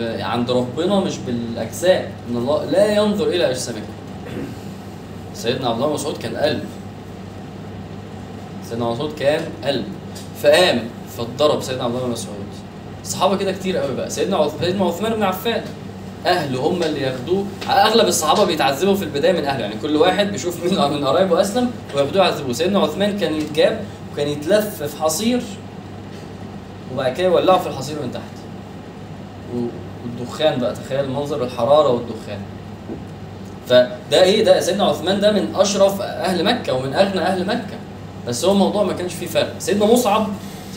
عند 0.00 0.50
ربنا 0.50 1.00
مش 1.00 1.18
بالاجسام 1.18 2.04
إن 2.30 2.36
الله 2.36 2.64
لا 2.64 2.94
ينظر 2.94 3.26
إلى 3.28 3.50
أجسامكم. 3.50 3.80
سيدنا 5.34 5.68
عبد 5.68 5.76
الله 5.76 5.86
بن 5.88 5.94
مسعود 5.94 6.16
كان 6.18 6.36
قلب. 6.36 6.64
سيدنا 8.68 8.84
مسعود 8.90 9.12
كان 9.12 9.42
قلب. 9.64 9.84
فقام 10.42 10.82
فاتضرب 11.16 11.62
سيدنا 11.62 11.84
عبد 11.84 11.94
الله 11.94 12.06
بن 12.06 12.12
مسعود. 12.12 12.36
الصحابه 13.02 13.36
كده 13.36 13.52
كتير 13.52 13.76
قوي 13.76 13.94
بقى. 13.94 14.10
سيدنا 14.10 14.36
عث- 14.36 14.60
سيدنا 14.60 14.84
عثمان 14.84 15.12
بن 15.14 15.22
عفان. 15.22 15.62
أهله 16.26 16.60
هم 16.60 16.82
اللي 16.82 17.00
ياخدوه. 17.00 17.44
أغلب 17.68 18.06
الصحابة 18.08 18.44
بيتعذبوا 18.44 18.94
في 18.94 19.04
البداية 19.04 19.32
من 19.32 19.44
أهله. 19.44 19.62
يعني 19.62 19.74
كل 19.82 19.96
واحد 19.96 20.32
بيشوف 20.32 20.64
مين 20.64 20.74
من 20.74 21.04
قرايبه 21.04 21.40
أسلم 21.40 21.70
وياخدوه 21.94 22.22
يعذبوه. 22.24 22.52
سيدنا 22.52 22.78
عثمان 22.80 23.18
كان 23.18 23.34
يتجاب 23.34 23.84
وكان 24.12 24.28
يتلف 24.28 24.82
في 24.82 25.02
حصير 25.02 25.42
وبعد 26.94 27.12
كده 27.12 27.26
يولعوا 27.26 27.58
في 27.58 27.66
الحصير 27.66 27.96
من 28.02 28.12
تحت. 28.12 28.41
والدخان 29.54 30.58
بقى 30.60 30.74
تخيل 30.74 31.10
منظر 31.10 31.44
الحرارة 31.44 31.88
والدخان. 31.88 32.38
فده 33.68 34.22
إيه؟ 34.22 34.44
ده 34.44 34.60
سيدنا 34.60 34.84
عثمان 34.84 35.20
ده 35.20 35.32
من 35.32 35.54
أشرف 35.56 36.00
أهل 36.00 36.44
مكة 36.44 36.72
ومن 36.72 36.94
أغنى 36.94 37.20
أهل 37.20 37.46
مكة. 37.46 37.78
بس 38.28 38.44
هو 38.44 38.52
الموضوع 38.52 38.82
ما 38.82 38.92
كانش 38.92 39.14
فيه 39.14 39.26
فرق. 39.26 39.54
سيدنا 39.58 39.84
مصعب 39.86 40.26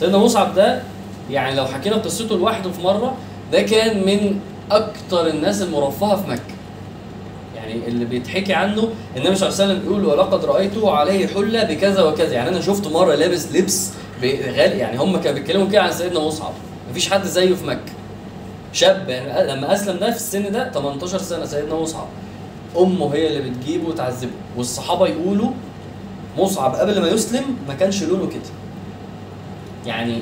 سيدنا 0.00 0.18
مصعب 0.18 0.54
ده 0.54 0.82
يعني 1.30 1.56
لو 1.56 1.66
حكينا 1.66 1.96
قصته 1.96 2.36
لوحده 2.38 2.70
في 2.70 2.82
مرة 2.82 3.14
ده 3.52 3.62
كان 3.62 4.06
من 4.06 4.40
أكتر 4.70 5.26
الناس 5.26 5.62
المرفهة 5.62 6.16
في 6.22 6.30
مكة. 6.30 6.40
يعني 7.56 7.88
اللي 7.88 8.04
بيتحكي 8.04 8.54
عنه 8.54 8.88
النبي 9.16 9.36
صلى 9.36 9.48
الله 9.48 9.60
عليه 9.62 9.72
وسلم 9.72 9.78
بيقول 9.78 10.04
ولقد 10.04 10.44
رأيته 10.44 10.90
عليه 10.90 11.26
حلة 11.26 11.64
بكذا 11.64 12.02
وكذا. 12.02 12.32
يعني 12.34 12.48
أنا 12.48 12.60
شفته 12.60 12.90
مرة 12.90 13.14
لابس 13.14 13.52
لبس 13.52 13.90
غالي 14.22 14.78
يعني 14.78 14.98
هم 14.98 15.16
كانوا 15.20 15.38
بيتكلموا 15.38 15.68
كده 15.68 15.82
عن 15.82 15.92
سيدنا 15.92 16.20
مصعب. 16.20 16.52
مفيش 16.90 17.10
حد 17.10 17.24
زيه 17.24 17.54
في 17.54 17.66
مكة. 17.66 17.92
شاب 18.76 19.08
يعني 19.08 19.52
لما 19.52 19.72
أسلم 19.74 19.98
ده 19.98 20.10
في 20.10 20.16
السن 20.16 20.52
ده 20.52 20.70
18 20.72 21.18
سنة 21.18 21.44
سيدنا 21.46 21.74
مصعب. 21.74 22.06
أمه 22.78 23.14
هي 23.14 23.26
اللي 23.36 23.50
بتجيبه 23.50 23.88
وتعذبه 23.88 24.30
والصحابة 24.56 25.06
يقولوا 25.06 25.50
مصعب 26.38 26.74
قبل 26.74 27.00
ما 27.00 27.08
يسلم 27.08 27.44
ما 27.68 27.74
كانش 27.74 28.02
لونه 28.02 28.26
كده. 28.28 28.40
يعني 29.86 30.18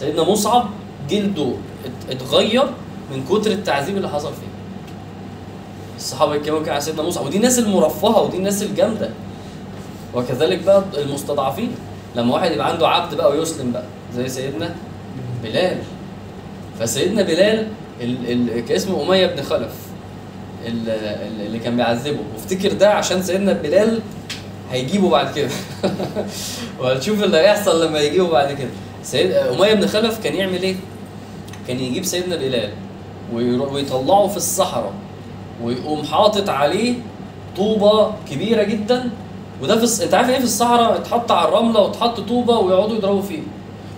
سيدنا 0.00 0.22
مصعب 0.22 0.68
جلده 1.10 1.52
ات- 1.84 2.10
اتغير 2.16 2.64
من 3.12 3.24
كتر 3.30 3.50
التعذيب 3.50 3.96
اللي 3.96 4.08
حصل 4.08 4.32
فيه. 4.32 4.46
الصحابة 5.96 6.34
يتكلموا 6.34 6.62
كده 6.62 6.74
عن 6.74 6.80
سيدنا 6.80 7.02
مصعب 7.02 7.26
ودي 7.26 7.36
الناس 7.36 7.58
المرفهة 7.58 8.22
ودي 8.22 8.36
الناس 8.36 8.62
الجامدة. 8.62 9.10
وكذلك 10.14 10.62
بقى 10.64 10.82
المستضعفين 10.98 11.70
لما 12.16 12.34
واحد 12.34 12.52
يبقى 12.52 12.68
عنده 12.68 12.88
عبد 12.88 13.14
بقى 13.14 13.30
ويسلم 13.30 13.72
بقى 13.72 13.84
زي 14.14 14.28
سيدنا 14.28 14.74
بلال. 15.42 15.78
فسيدنا 16.80 17.22
بلال 17.22 17.68
ال- 18.00 18.30
ال- 18.32 18.72
اسمه 18.72 19.02
أمية 19.02 19.26
بن 19.26 19.42
خلف 19.42 19.72
ال- 20.66 20.88
ال- 20.90 21.46
اللي 21.46 21.58
كان 21.58 21.76
بيعذبه. 21.76 22.18
وأفتكر 22.34 22.72
ده 22.72 22.90
عشان 22.90 23.22
سيدنا 23.22 23.52
بلال 23.52 24.00
هيجيبه 24.72 25.10
بعد 25.10 25.34
كده. 25.34 25.50
وهتشوف 26.80 27.22
اللي 27.24 27.36
هيحصل 27.36 27.86
لما 27.86 27.98
يجيبه 28.00 28.28
بعد 28.30 28.52
كده. 28.52 28.68
سيد 29.02 29.30
أمية 29.32 29.74
بن 29.74 29.86
خلف 29.86 30.18
كان 30.24 30.34
يعمل 30.34 30.62
إيه؟ 30.62 30.74
كان 31.68 31.80
يجيب 31.80 32.04
سيدنا 32.04 32.36
بلال 32.36 32.70
ويطلعه 33.32 34.26
في 34.28 34.36
الصحراء 34.36 34.92
ويقوم 35.62 36.02
حاطط 36.04 36.48
عليه 36.48 36.94
طوبة 37.56 38.12
كبيرة 38.30 38.62
جدا. 38.62 39.10
وده 39.62 39.86
في. 39.86 40.04
أنت 40.04 40.14
عارف 40.14 40.28
إيه 40.30 40.38
في 40.38 40.44
الصحراء؟ 40.44 40.96
اتحط 40.96 41.32
على 41.32 41.48
الرملة 41.48 41.80
وتحط 41.80 42.20
طوبة 42.20 42.58
ويقعدوا 42.58 42.96
يضربوا 42.96 43.22
فيه. 43.22 43.40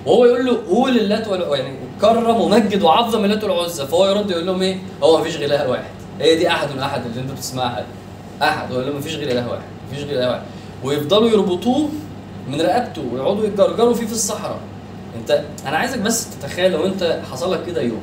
وهو 0.07 0.25
يقول 0.25 0.47
له 0.47 0.61
قول 0.69 0.99
اللات 0.99 1.29
وال... 1.29 1.59
يعني 1.59 1.77
كرم 2.01 2.41
ومجد 2.41 2.83
وعظم 2.83 3.25
اللات 3.25 3.45
والعزى 3.45 3.87
فهو 3.87 4.07
يرد 4.07 4.31
يقول 4.31 4.47
لهم 4.47 4.63
إيه؟ 4.63 4.79
هو 5.03 5.19
مفيش 5.19 5.37
غير 5.37 5.55
إله 5.55 5.69
واحد. 5.69 5.91
هي 6.21 6.37
دي 6.37 6.49
أحد 6.49 6.73
من 6.73 6.79
احد 6.79 7.07
اللي 7.07 7.21
انت 7.21 7.31
بتسمعها. 7.31 7.81
دي 7.81 7.87
أحد. 8.47 8.73
هو 8.73 8.75
يقول 8.81 8.87
لهم 8.87 8.97
مفيش 8.97 9.15
غير 9.17 9.33
إله 9.33 9.51
واحد. 9.51 9.63
مفيش 9.91 10.05
غير 10.05 10.19
إله 10.19 10.31
واحد. 10.31 10.43
ويفضلوا 10.85 11.29
يربطوه 11.31 11.89
من 12.49 12.61
رقبته 12.61 13.03
ويقعدوا 13.13 13.45
يتجرجروا 13.45 13.95
فيه 13.95 14.07
في 14.07 14.13
الصحراء. 14.13 14.59
انت 15.21 15.43
أنا 15.67 15.77
عايزك 15.77 15.99
بس 15.99 16.29
تتخيل 16.31 16.73
لو 16.73 16.87
أنت 16.87 17.21
حصل 17.33 17.53
لك 17.53 17.67
كده 17.67 17.83
يوم. 17.83 18.03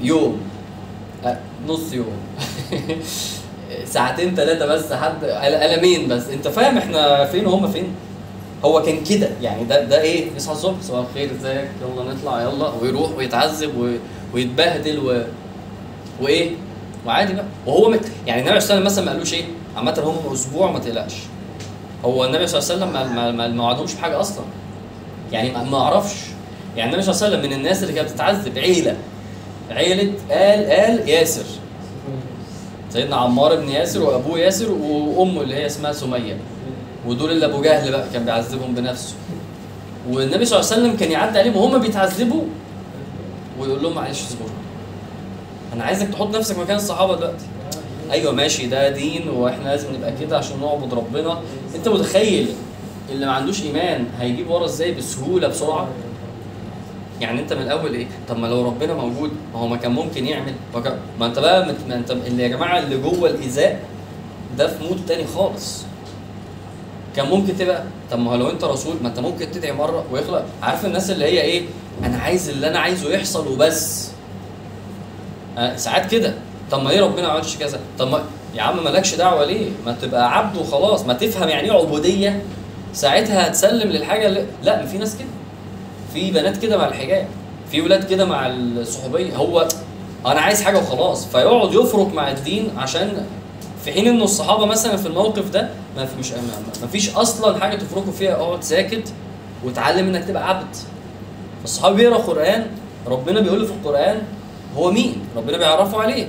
يوم. 0.00 0.40
أه، 1.24 1.38
نص 1.68 1.92
يوم. 1.92 2.16
ساعتين 3.84 4.34
ثلاثة 4.34 4.66
بس 4.66 4.92
حد 4.92 5.24
قلمين 5.24 6.08
بس. 6.08 6.28
أنت 6.28 6.48
فاهم 6.48 6.78
إحنا 6.78 7.24
فين 7.24 7.46
وهم 7.46 7.70
فين؟ 7.70 7.94
هو 8.64 8.82
كان 8.82 9.04
كده 9.04 9.28
يعني 9.42 9.64
ده 9.64 9.84
ده 9.84 10.00
إيه؟ 10.02 10.26
يصحى 10.36 10.52
الصبح 10.52 10.76
صباح 10.82 11.04
الخير 11.08 11.30
إزيك؟ 11.40 11.68
يلا 11.82 12.12
نطلع 12.12 12.42
يلا. 12.42 12.68
ويروح 12.82 13.10
ويتعذب 13.16 13.76
و... 13.78 13.90
ويتبهدل 14.34 14.98
و... 14.98 15.22
وإيه؟ 16.24 16.50
وعادي 17.06 17.32
بقى. 17.32 17.44
وهو 17.66 17.90
مت... 17.90 18.00
يعني 18.26 18.40
النبي 18.42 18.60
صلى 18.60 18.78
الله 18.78 18.80
عليه 18.80 18.84
وسلم 18.84 18.84
مثلا 18.86 19.04
ما 19.04 19.10
قالوش 19.10 19.34
إيه؟ 19.34 19.44
عامة 19.76 20.02
هم 20.26 20.32
أسبوع 20.32 20.70
ما 20.70 20.78
تقلقش. 20.78 21.14
هو 22.04 22.24
النبي 22.24 22.46
صلى 22.46 22.58
الله 22.60 22.86
عليه 22.86 22.96
وسلم 23.04 23.14
ما 23.16 23.30
ما, 23.32 23.48
ما, 23.48 23.62
وعدهمش 23.64 23.94
بحاجة 23.94 24.20
أصلا. 24.20 24.44
يعني 25.32 25.50
ما 25.50 25.62
ما 25.62 25.78
أعرفش 25.78 26.16
يعني 26.76 26.90
النبي 26.90 27.02
صلى 27.02 27.14
الله 27.14 27.26
عليه 27.26 27.36
وسلم 27.38 27.50
من 27.50 27.56
الناس 27.56 27.82
اللي 27.82 27.94
كانت 27.94 28.10
بتتعذب 28.10 28.58
عيلة. 28.58 28.96
عيلة 29.70 30.02
آل 30.30 30.70
آل 30.70 31.08
ياسر. 31.08 31.44
سيدنا 32.90 33.16
عمار 33.16 33.56
بن 33.56 33.68
ياسر 33.68 34.02
وأبوه 34.02 34.38
ياسر 34.38 34.72
وأمه 34.72 35.40
اللي 35.42 35.54
هي 35.54 35.66
اسمها 35.66 35.92
سمية. 35.92 36.36
ودول 37.06 37.30
اللي 37.30 37.46
ابو 37.46 37.62
جهل 37.62 37.90
بقى 37.92 38.04
كان 38.12 38.24
بيعذبهم 38.24 38.74
بنفسه. 38.74 39.14
والنبي 40.10 40.44
صلى 40.44 40.60
الله 40.60 40.72
عليه 40.72 40.82
وسلم 40.82 40.96
كان 40.96 41.10
يعدي 41.12 41.38
عليهم 41.38 41.56
وهم 41.56 41.78
بيتعذبوا 41.78 42.42
ويقول 43.60 43.82
لهم 43.82 43.94
معلش 43.94 44.22
اصبروا 44.22 44.50
أنا 45.74 45.84
عايزك 45.84 46.08
تحط 46.08 46.36
نفسك 46.36 46.58
مكان 46.58 46.76
الصحابة 46.76 47.16
دلوقتي. 47.16 47.44
أيوه 48.10 48.32
ماشي 48.32 48.66
ده 48.66 48.88
دين 48.88 49.28
وإحنا 49.28 49.68
لازم 49.68 49.94
نبقى 49.94 50.12
كده 50.20 50.38
عشان 50.38 50.60
نعبد 50.60 50.94
ربنا. 50.94 51.40
أنت 51.74 51.88
متخيل 51.88 52.48
اللي 53.12 53.26
ما 53.26 53.32
عندوش 53.32 53.62
إيمان 53.62 54.04
هيجيب 54.20 54.50
ورا 54.50 54.64
إزاي 54.64 54.92
بسهولة 54.92 55.48
بسرعة؟ 55.48 55.88
يعني 57.20 57.40
أنت 57.40 57.52
من 57.52 57.62
الأول 57.62 57.94
إيه؟ 57.94 58.06
طب 58.28 58.38
ما 58.38 58.46
لو 58.46 58.66
ربنا 58.66 58.94
موجود 58.94 59.30
ما 59.54 59.60
هو 59.60 59.66
ما 59.68 59.76
كان 59.76 59.92
ممكن 59.92 60.26
يعمل. 60.26 60.52
ما, 61.20 61.26
أنت 61.26 61.38
بقى. 61.38 61.74
ما 61.88 61.94
أنت 61.94 62.10
اللي 62.10 62.42
يا 62.42 62.48
جماعة 62.48 62.78
اللي 62.78 62.96
جوه 62.96 63.30
الإيذاء 63.30 63.80
ده 64.58 64.66
في 64.68 64.84
مود 64.84 65.00
تاني 65.08 65.26
خالص. 65.26 65.82
كان 67.16 67.26
ممكن 67.28 67.56
تبقى 67.58 67.82
طب 68.10 68.18
ما 68.18 68.30
هو 68.30 68.36
لو 68.36 68.50
انت 68.50 68.64
رسول 68.64 68.94
ما 69.02 69.08
انت 69.08 69.18
ممكن 69.20 69.50
تدعي 69.50 69.72
مرة 69.72 70.04
ويخلق. 70.12 70.44
عارف 70.62 70.84
الناس 70.86 71.10
اللي 71.10 71.24
هي 71.24 71.40
إيه؟ 71.40 71.62
أنا 72.04 72.18
عايز 72.18 72.48
اللي 72.48 72.68
أنا 72.68 72.78
عايزه 72.78 73.10
يحصل 73.10 73.48
وبس. 73.52 74.10
آه 75.58 75.76
ساعات 75.76 76.10
كده. 76.10 76.34
طب 76.70 76.82
ما 76.82 76.88
ليه 76.88 77.00
ربنا 77.00 77.26
ما 77.26 77.32
عملش 77.32 77.56
كذا؟ 77.56 77.80
طب 77.98 78.08
ما 78.10 78.22
يا 78.54 78.62
عم 78.62 78.84
مالكش 78.84 79.14
دعوة 79.14 79.44
ليه؟ 79.44 79.70
ما 79.86 79.96
تبقى 80.02 80.38
عبد 80.38 80.56
وخلاص. 80.56 81.04
ما 81.06 81.14
تفهم 81.14 81.48
يعني 81.48 81.70
إيه 81.70 81.76
عبودية. 81.78 82.42
ساعتها 82.94 83.46
هتسلم 83.48 83.90
للحاجة 83.90 84.26
اللي 84.26 84.46
لا 84.62 84.86
في 84.86 84.98
ناس 84.98 85.16
كده. 85.16 85.28
في 86.14 86.30
بنات 86.30 86.56
كده 86.56 86.76
مع 86.76 86.88
الحجاب. 86.88 87.26
في 87.70 87.80
ولاد 87.80 88.04
كده 88.10 88.24
مع 88.24 88.46
الصحوبية. 88.46 89.36
هو 89.36 89.68
أنا 90.26 90.40
عايز 90.40 90.62
حاجة 90.62 90.78
وخلاص. 90.78 91.26
فيقعد 91.26 91.74
يفرق 91.74 92.14
مع 92.14 92.30
الدين 92.30 92.68
عشان 92.78 93.26
في 93.84 93.92
حين 93.92 94.06
إنه 94.06 94.24
الصحابة 94.24 94.66
مثلا 94.66 94.96
في 94.96 95.06
الموقف 95.06 95.50
ده 95.50 95.68
ما 95.96 96.06
في 96.06 96.18
مش 96.18 96.32
ما 96.82 96.86
فيش 96.92 97.14
أصلا 97.16 97.60
حاجة 97.60 97.76
تفرقوا 97.76 98.12
فيها 98.12 98.32
أقعد 98.32 98.62
ساكت 98.62 99.12
وتعلم 99.64 100.06
إنك 100.08 100.24
تبقى 100.24 100.48
عبد. 100.48 100.76
الصحابي 101.64 101.96
بيقرا 101.96 102.16
قرآن 102.18 102.66
ربنا 103.06 103.40
بيقول 103.40 103.66
في 103.66 103.72
القرآن 103.72 104.22
هو 104.76 104.90
مين؟ 104.90 105.16
ربنا 105.36 105.58
بيعرفه 105.58 106.00
عليه. 106.02 106.28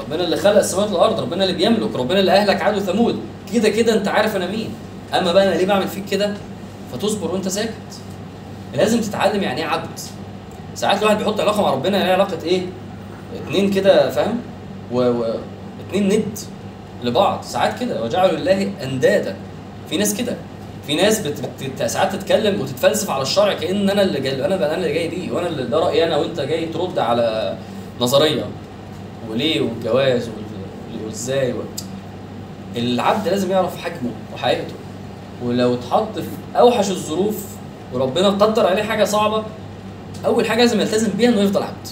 ربنا 0.00 0.24
اللي 0.24 0.36
خلق 0.36 0.56
السماوات 0.58 0.90
والأرض 0.92 1.20
ربنا 1.20 1.44
اللي 1.44 1.54
بيملك 1.56 1.94
ربنا 1.96 2.20
اللي 2.20 2.32
أهلك 2.32 2.62
عاد 2.62 2.76
وثمود 2.76 3.20
كده 3.54 3.68
كده 3.68 3.94
أنت 3.94 4.08
عارف 4.08 4.36
أنا 4.36 4.46
مين. 4.46 4.68
أما 5.14 5.32
بقى 5.32 5.48
أنا 5.48 5.54
ليه 5.54 5.66
بعمل 5.66 5.88
فيك 5.88 6.04
كده؟ 6.10 6.34
فتصبر 6.92 7.30
وأنت 7.32 7.48
ساكت. 7.48 7.72
لازم 8.74 9.00
تتعلم 9.00 9.42
يعني 9.42 9.60
إيه 9.60 9.66
عبد. 9.68 10.00
ساعات 10.74 10.98
الواحد 11.02 11.18
بيحط 11.18 11.40
علاقة 11.40 11.62
مع 11.62 11.70
ربنا 11.70 11.98
يعني 11.98 12.12
علاقة 12.12 12.38
إيه؟ 12.44 12.62
اتنين 13.36 13.70
كده 13.70 14.10
فاهم؟ 14.10 14.38
و... 14.92 15.00
و... 15.00 15.34
اتنين 15.88 16.08
ند. 16.08 16.38
لبعض. 17.02 17.42
ساعات 17.42 17.80
كده. 17.80 18.04
وجعلوا 18.04 18.38
لله 18.38 18.72
أندادا. 18.82 19.36
في 19.90 19.96
ناس 19.96 20.14
كده. 20.14 20.36
في 20.86 20.94
ناس 20.96 21.20
بت... 21.20 21.40
بت... 21.62 21.82
ساعات 21.82 22.12
تتكلم 22.16 22.60
وتتفلسف 22.60 23.10
على 23.10 23.22
الشرع 23.22 23.52
كأن 23.52 23.90
أنا 23.90 24.02
اللي 24.02 24.20
جاي 24.20 24.44
أنا 24.46 24.54
أنا 24.54 24.74
اللي 24.76 24.92
جاي 24.92 25.08
بيه 25.08 25.32
وأنا 25.32 25.46
اللي 25.46 25.62
ده 25.64 25.78
رأيي 25.78 26.04
أنا 26.04 26.16
وأنت 26.16 26.40
جاي 26.40 26.66
ترد 26.66 26.98
على 26.98 27.56
نظرية. 28.00 28.44
وليه؟ 29.30 29.60
والجواز 29.60 30.28
وال- 30.28 31.06
وإزاي؟ 31.06 31.52
و... 31.52 31.56
العبد 32.76 33.28
لازم 33.28 33.50
يعرف 33.50 33.76
حجمه 33.84 34.10
وحقيقته. 34.34 34.74
ولو 35.44 35.74
اتحط 35.74 36.18
في 36.18 36.28
أوحش 36.58 36.90
الظروف 36.90 37.44
وربنا 37.92 38.28
قدر 38.28 38.66
عليه 38.66 38.82
حاجة 38.82 39.04
صعبة 39.04 39.44
أول 40.26 40.46
حاجة 40.46 40.60
لازم 40.60 40.80
يلتزم 40.80 41.08
بيها 41.16 41.28
إنه 41.28 41.40
يفضل 41.40 41.62
عبد. 41.62 41.88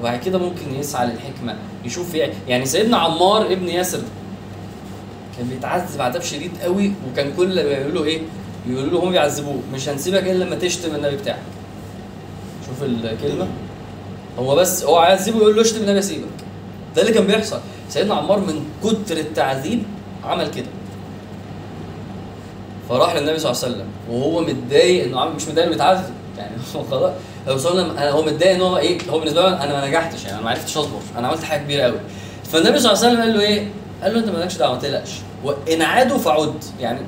وبعد 0.00 0.18
كده 0.20 0.38
ممكن 0.38 0.74
يسعى 0.80 1.06
للحكمة 1.06 1.56
يشوف 1.84 2.10
فيها 2.10 2.28
يعني 2.48 2.66
سيدنا 2.66 2.96
عمار 2.96 3.52
ابن 3.52 3.68
ياسر 3.68 4.00
كان 5.38 5.48
بيتعذب 5.48 6.00
عذاب 6.00 6.22
شديد 6.22 6.50
قوي 6.62 6.92
وكان 7.12 7.32
كل 7.36 7.58
يقولوا 7.58 7.92
له 7.92 8.04
إيه؟ 8.04 8.20
يقولوا 8.68 8.90
له 8.90 9.04
هم 9.04 9.10
بيعذبوه 9.10 9.60
مش 9.74 9.88
هنسيبك 9.88 10.22
إلا 10.22 10.44
لما 10.44 10.56
تشتم 10.56 10.94
النبي 10.94 11.16
بتاعك. 11.16 11.38
شوف 12.66 12.82
الكلمة. 12.82 13.46
هو 14.38 14.56
بس 14.56 14.84
هو 14.84 14.96
عايزيبه 14.96 15.38
يقول 15.38 15.56
له 15.56 15.62
اشتم 15.62 15.80
النبي 15.80 15.98
اسيبك 15.98 16.24
ده 16.96 17.02
اللي 17.02 17.12
كان 17.12 17.26
بيحصل. 17.26 17.60
سيدنا 17.88 18.14
عمار 18.14 18.38
من 18.40 18.64
كتر 18.84 19.16
التعذيب 19.16 19.82
عمل 20.24 20.50
كده. 20.50 20.66
فراح 22.88 23.16
للنبي 23.16 23.38
صلى 23.38 23.52
الله 23.52 23.64
عليه 23.64 23.74
وسلم 23.74 23.86
وهو 24.10 24.40
متضايق 24.40 25.04
إنه 25.04 25.24
مش 25.24 25.42
متضايق 25.42 25.62
إنه 25.66 25.72
بيتعذب 25.72 26.14
يعني 26.38 26.56
هو 26.76 26.82
خلاص 26.82 27.12
وسلم 27.56 27.98
هو 27.98 28.22
متضايق 28.22 28.54
إن 28.54 28.60
هو 28.60 28.76
إيه 28.78 28.98
هو 29.10 29.18
بالنسبة 29.18 29.40
له 29.42 29.64
أنا 29.64 29.72
ما 29.80 29.88
نجحتش 29.88 30.22
يعني 30.24 30.34
أنا 30.34 30.44
ما 30.44 30.50
عرفتش 30.50 30.76
أصبر 30.76 30.98
أنا 31.18 31.28
عملت 31.28 31.42
حاجة 31.44 31.60
كبيرة 31.60 31.82
قوي 31.82 31.98
فالنبي 32.52 32.78
صلى 32.78 32.92
الله 32.92 33.04
عليه 33.04 33.12
وسلم 33.12 33.20
قال 33.22 33.34
له 33.34 33.40
إيه؟ 33.40 33.68
قال 34.02 34.12
له 34.14 34.18
أنت 34.20 34.28
مالكش 34.28 34.56
دعوة 34.56 34.74
ما 34.74 34.80
تقلقش. 34.80 35.10
وان 35.44 35.82
عادوا 35.82 36.18
فعد 36.18 36.54
يعني 36.78 37.00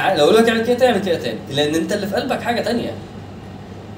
ع- 0.00 0.14
لو 0.14 0.30
لك 0.30 0.48
اعمل 0.48 0.66
كده 0.66 0.74
تعمل 0.78 1.00
كده 1.00 1.18
تاني. 1.18 1.38
لأن 1.50 1.74
أنت 1.74 1.92
اللي 1.92 2.06
في 2.06 2.14
قلبك 2.14 2.42
حاجة 2.42 2.60
تانية. 2.60 2.92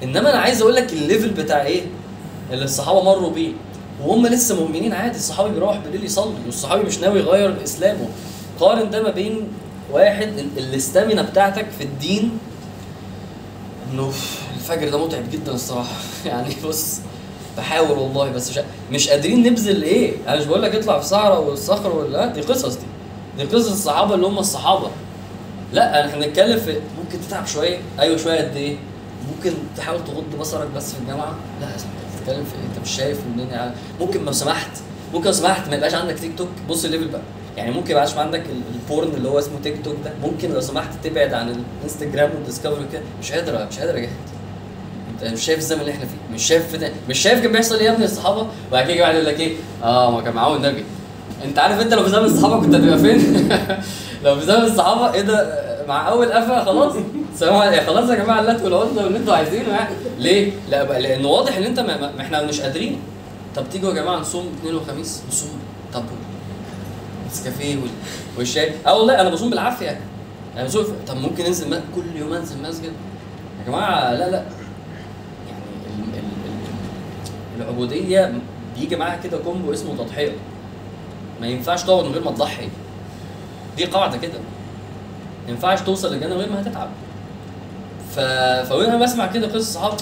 إنما 0.03 0.29
أنا 0.29 0.39
عايز 0.39 0.61
أقول 0.61 0.75
لك 0.75 0.93
الليفل 0.93 1.29
بتاع 1.29 1.61
إيه؟ 1.65 1.81
اللي 2.51 2.65
الصحابة 2.65 3.03
مروا 3.03 3.29
بيه. 3.29 3.51
وهم 4.03 4.27
لسه 4.27 4.55
مؤمنين 4.55 4.93
عادي 4.93 5.17
الصحابي 5.17 5.49
بيروح 5.53 5.77
بالليل 5.77 6.05
يصلي 6.05 6.33
والصحابي 6.45 6.83
مش 6.83 6.99
ناوي 6.99 7.19
يغير 7.19 7.55
إسلامه. 7.63 8.07
قارن 8.59 8.89
ده 8.89 9.03
ما 9.03 9.09
بين 9.09 9.47
واحد 9.91 10.27
ال- 10.37 10.57
الاستامينا 10.63 11.21
بتاعتك 11.21 11.65
في 11.77 11.83
الدين 11.83 12.31
إنه 13.91 14.11
الفجر 14.55 14.89
ده 14.89 15.05
متعب 15.05 15.23
جدا 15.31 15.51
الصراحة. 15.51 15.95
يعني 16.25 16.55
بص 16.65 16.99
بحاول 17.57 17.97
والله 17.97 18.29
بس 18.31 18.49
مش 18.49 18.59
مش 18.91 19.09
قادرين 19.09 19.43
نبذل 19.43 19.83
إيه. 19.83 20.13
أنا 20.27 20.39
مش 20.39 20.45
بقول 20.45 20.61
لك 20.61 20.75
اطلع 20.75 20.99
في 20.99 21.05
الصحراء 21.05 21.41
والصخر 21.43 21.95
ولا 21.95 22.25
دي 22.25 22.41
قصص 22.41 22.75
دي. 22.75 22.85
دي 23.37 23.43
قصص 23.43 23.71
الصحابة 23.71 24.15
اللي 24.15 24.27
هم 24.27 24.39
الصحابة. 24.39 24.89
لا 25.73 26.05
إحنا 26.05 26.25
بنتكلم 26.25 26.59
في 26.59 26.79
ممكن 27.03 27.27
تتعب 27.27 27.47
شوية. 27.47 27.77
أيوه 27.99 28.17
شوية 28.17 28.41
قد 28.41 28.55
إيه. 28.55 28.77
ممكن 29.35 29.53
تحاول 29.77 30.03
تغض 30.03 30.39
بصرك 30.39 30.67
بس 30.75 30.93
في 30.93 30.99
الجامعة. 30.99 31.35
لا 31.61 31.67
صاحبي 31.77 31.93
بتتكلم 32.17 32.45
في 32.45 32.55
إيه؟ 32.55 32.65
أنت 32.69 32.85
مش 32.85 32.91
شايف 32.95 33.19
الدنيا 33.19 33.75
ممكن 33.99 34.25
لو 34.25 34.31
سمحت 34.31 34.71
ممكن 35.13 35.25
لو 35.25 35.31
سمحت 35.31 35.69
ما 35.69 35.75
يبقاش 35.75 35.93
عندك 35.93 36.19
تيك 36.19 36.37
توك. 36.37 36.49
بص 36.69 36.85
ال 36.85 36.89
level 36.89 37.07
بقى. 37.07 37.21
يعني 37.57 37.71
ممكن 37.71 37.91
يبقاش 37.91 38.17
عندك 38.17 38.39
ال- 38.45 38.61
ال 38.75 38.81
porn 38.81 39.07
اللي 39.17 39.29
هو 39.29 39.39
اسمه 39.39 39.59
تيك 39.63 39.75
توك 39.85 39.95
ده. 40.05 40.11
ممكن 40.23 40.51
لو 40.53 40.61
سمحت 40.61 40.89
تبعد 41.03 41.33
عن 41.33 41.55
ال 41.79 41.84
Instagram 41.84 42.29
وال 42.35 42.44
discovery 42.44 42.85
كده 42.93 43.01
مش 43.21 43.31
قادر 43.31 43.67
مش 43.71 43.79
قادر 43.79 43.97
اجاهد 43.97 44.09
انت 45.23 45.33
مش 45.33 45.41
شايف 45.45 45.59
الزمن 45.59 45.79
اللي 45.81 45.91
إحنا 45.91 46.05
فيه. 46.05 46.33
مش 46.35 46.43
شايف 46.47 46.75
ده 46.75 46.91
مش 47.09 47.19
شايف 47.19 47.41
كان 47.41 47.51
بيحصل 47.51 47.75
إيه 47.75 47.85
يا 47.85 47.91
ابني 47.91 48.05
الصحابة؟ 48.05 48.47
وبعد 48.69 48.91
كده 48.91 49.01
واحد 49.03 49.13
يقول 49.13 49.25
لك 49.25 49.39
إيه؟ 49.39 49.53
آه 49.83 50.11
ما 50.11 50.21
كان 50.21 50.33
معاهم 50.33 50.55
النبي 50.55 50.83
انت 51.45 51.59
عارف 51.59 51.81
انت 51.81 51.93
لو 51.93 52.03
في 52.03 52.09
زمن 52.09 52.25
الصحابة 52.25 52.61
كنت 52.61 52.75
هتبقى 52.75 52.97
فين؟ 52.99 53.49
لو 54.25 54.35
في 54.39 54.45
زمن 54.45 54.63
الصحابة 54.63 55.13
إيه 55.13 55.21
ده؟ 55.21 55.61
مع 55.87 56.09
أول 56.09 56.31
قفا 56.31 56.63
خلاص. 56.65 56.93
سلام 57.35 57.55
عليكم. 57.55 57.85
خلاص 57.85 58.09
يا 58.09 58.15
جماعة 58.15 58.39
اللات 58.39 58.61
والعزى 58.61 59.03
واللي 59.03 59.17
أنتوا 59.17 59.33
عايزينه 59.33 59.69
يعني. 59.69 59.95
ليه؟ 60.19 60.51
لا 60.69 60.83
بقى 60.83 61.01
لأن 61.01 61.25
واضح 61.25 61.57
إن 61.57 61.63
انت 61.63 61.79
ما 61.79 62.11
إحنا 62.19 62.41
مش 62.43 62.61
قادرين. 62.61 62.99
طب 63.55 63.63
تيجوا 63.71 63.89
يا 63.89 63.95
جماعة 63.95 64.17
نصوم 64.19 64.45
اثنين 64.59 64.75
وخميس؟ 64.75 65.21
نصوم. 65.29 65.49
طب 65.93 66.03
نسكافيه 67.31 67.75
وال- 67.75 67.89
والشاي. 68.37 68.71
آه 68.87 68.97
والله 68.97 69.21
أنا 69.21 69.29
بصوم 69.29 69.49
بالعافية. 69.49 69.99
يعني 70.55 70.67
بصوم 70.67 70.85
طب 71.07 71.17
ممكن 71.17 71.45
انزل 71.45 71.81
كل 71.95 72.15
يوم 72.15 72.33
انزل 72.33 72.61
مسجد؟ 72.61 72.91
يا 73.59 73.65
جماعة 73.67 74.11
لا 74.13 74.29
لا. 74.29 74.37
يعني 74.37 75.63
ال- 75.99 76.19
ال- 76.19 77.57
ال- 77.57 77.61
العبودية 77.61 78.33
بيجي 78.79 78.95
معاها 78.95 79.19
كده 79.23 79.37
كومبو 79.37 79.73
اسمه 79.73 79.95
تضحية. 79.97 80.31
ما 81.41 81.47
ينفعش 81.47 81.83
تقعد 81.83 82.05
من 82.05 82.11
غير 82.11 82.23
ما 82.23 82.31
تضحي. 82.31 82.67
دي 83.77 83.85
قاعدة 83.85 84.17
كده. 84.17 84.39
ما 85.45 85.51
ينفعش 85.51 85.81
توصل 85.81 86.13
للجنة 86.13 86.35
غير 86.35 86.49
ما 86.51 86.61
هتتعب. 86.61 86.89
ف... 88.15 88.19
فوانا 88.69 88.97
بسمع 88.97 89.27
كده 89.27 89.47
قصص 89.47 89.73
صحاب. 89.73 89.93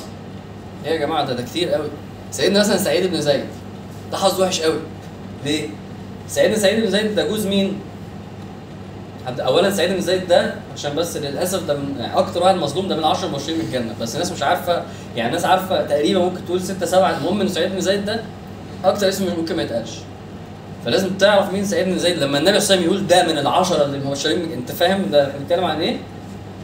إيه 0.86 0.92
يا 0.92 0.98
جماعة 0.98 1.26
ده 1.26 1.34
ده 1.34 1.44
كتير 1.44 1.70
قوي 1.70 1.88
سيدنا 2.32 2.60
مثلا 2.60 2.78
سعيد 2.78 3.12
بن 3.12 3.22
زيد. 3.22 3.46
ده 4.12 4.18
حظ 4.18 4.42
وحش 4.42 4.62
قوي 4.62 4.80
ليه؟ 5.46 5.70
سيدنا 6.30 6.58
سعيد 6.58 6.84
بن 6.84 6.90
زيد 6.92 7.16
ده 7.16 7.28
جوز 7.28 7.48
مين؟ 7.48 7.80
حد- 9.28 9.40
اولا 9.40 9.72
سعيد 9.72 9.92
بن 9.92 10.02
زيد 10.02 10.28
ده 10.28 10.54
عشان 10.76 10.96
بس 10.96 11.18
للأسف 11.18 11.66
ده 11.68 11.74
من 11.74 11.96
يعني 12.00 12.18
أكتر 12.18 12.44
واحد 12.44 12.56
مظلوم 12.56 12.88
ده 12.88 12.96
من 12.98 13.04
10 13.04 13.28
مبشرين 13.28 13.58
من 13.60 13.66
الجنة 13.66 13.94
بس 14.02 14.14
الناس 14.16 14.32
مش 14.32 14.44
عارفة 14.44 14.84
يعني 15.16 15.30
الناس 15.30 15.46
عارفة 15.46 15.86
تقريبا 15.86 16.20
ممكن 16.20 16.46
تقول 16.46 16.62
6 16.62 16.86
7 16.86 17.18
المهم 17.18 17.42
إن 17.42 17.48
سعيد 17.48 17.72
بن 17.72 17.82
زيد 17.82 18.06
ده 18.06 18.20
أكتر 18.86 19.10
اسم 19.10 19.26
ممكن 19.38 19.56
ما 19.56 19.64
يتقالش 19.64 19.92
فلازم 20.86 21.10
تعرف 21.10 21.54
مين 21.54 21.66
سعيد 21.66 21.86
بن 21.88 21.98
زيد 22.00 22.18
لما 22.18 22.38
النبي 22.38 22.60
صلى 22.60 22.76
الله 22.78 22.88
عليه 22.88 22.98
وسلم 22.98 23.12
يقول 23.14 23.28
ده 23.28 23.34
من 23.34 23.38
العشرة 23.40 23.86
اللي 23.86 24.00
مبشرين 24.00 24.52
أنت 24.52 24.72
فاهم 24.72 25.06
ده 25.12 25.28
إحنا 25.28 25.40
بنتكلم 25.40 25.64
عن 25.66 25.82
إيه؟ 25.82 25.98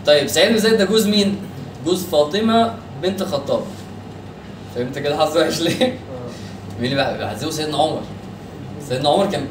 طيب 0.06 0.28
سعيد 0.28 0.52
بن 0.52 0.58
زيد 0.58 0.74
ده 0.78 0.86
جوز 0.86 1.08
مين؟ 1.08 1.38
جوز 1.86 2.04
فاطمة 2.04 2.74
بنت 3.04 3.24
خطاب 3.24 3.62
فهمت 4.76 5.00
كده 5.00 5.18
حظ 5.18 5.38
وحش 5.38 5.62
ليه؟ 5.62 5.86
مين 6.80 6.92
اللي 6.92 6.96
بقى 6.96 7.18
بيعذبه 7.18 7.52
سيدنا 7.52 7.78
عمر 7.78 8.02
سيدنا 8.90 9.10
عمر 9.10 9.26
كان 9.26 9.48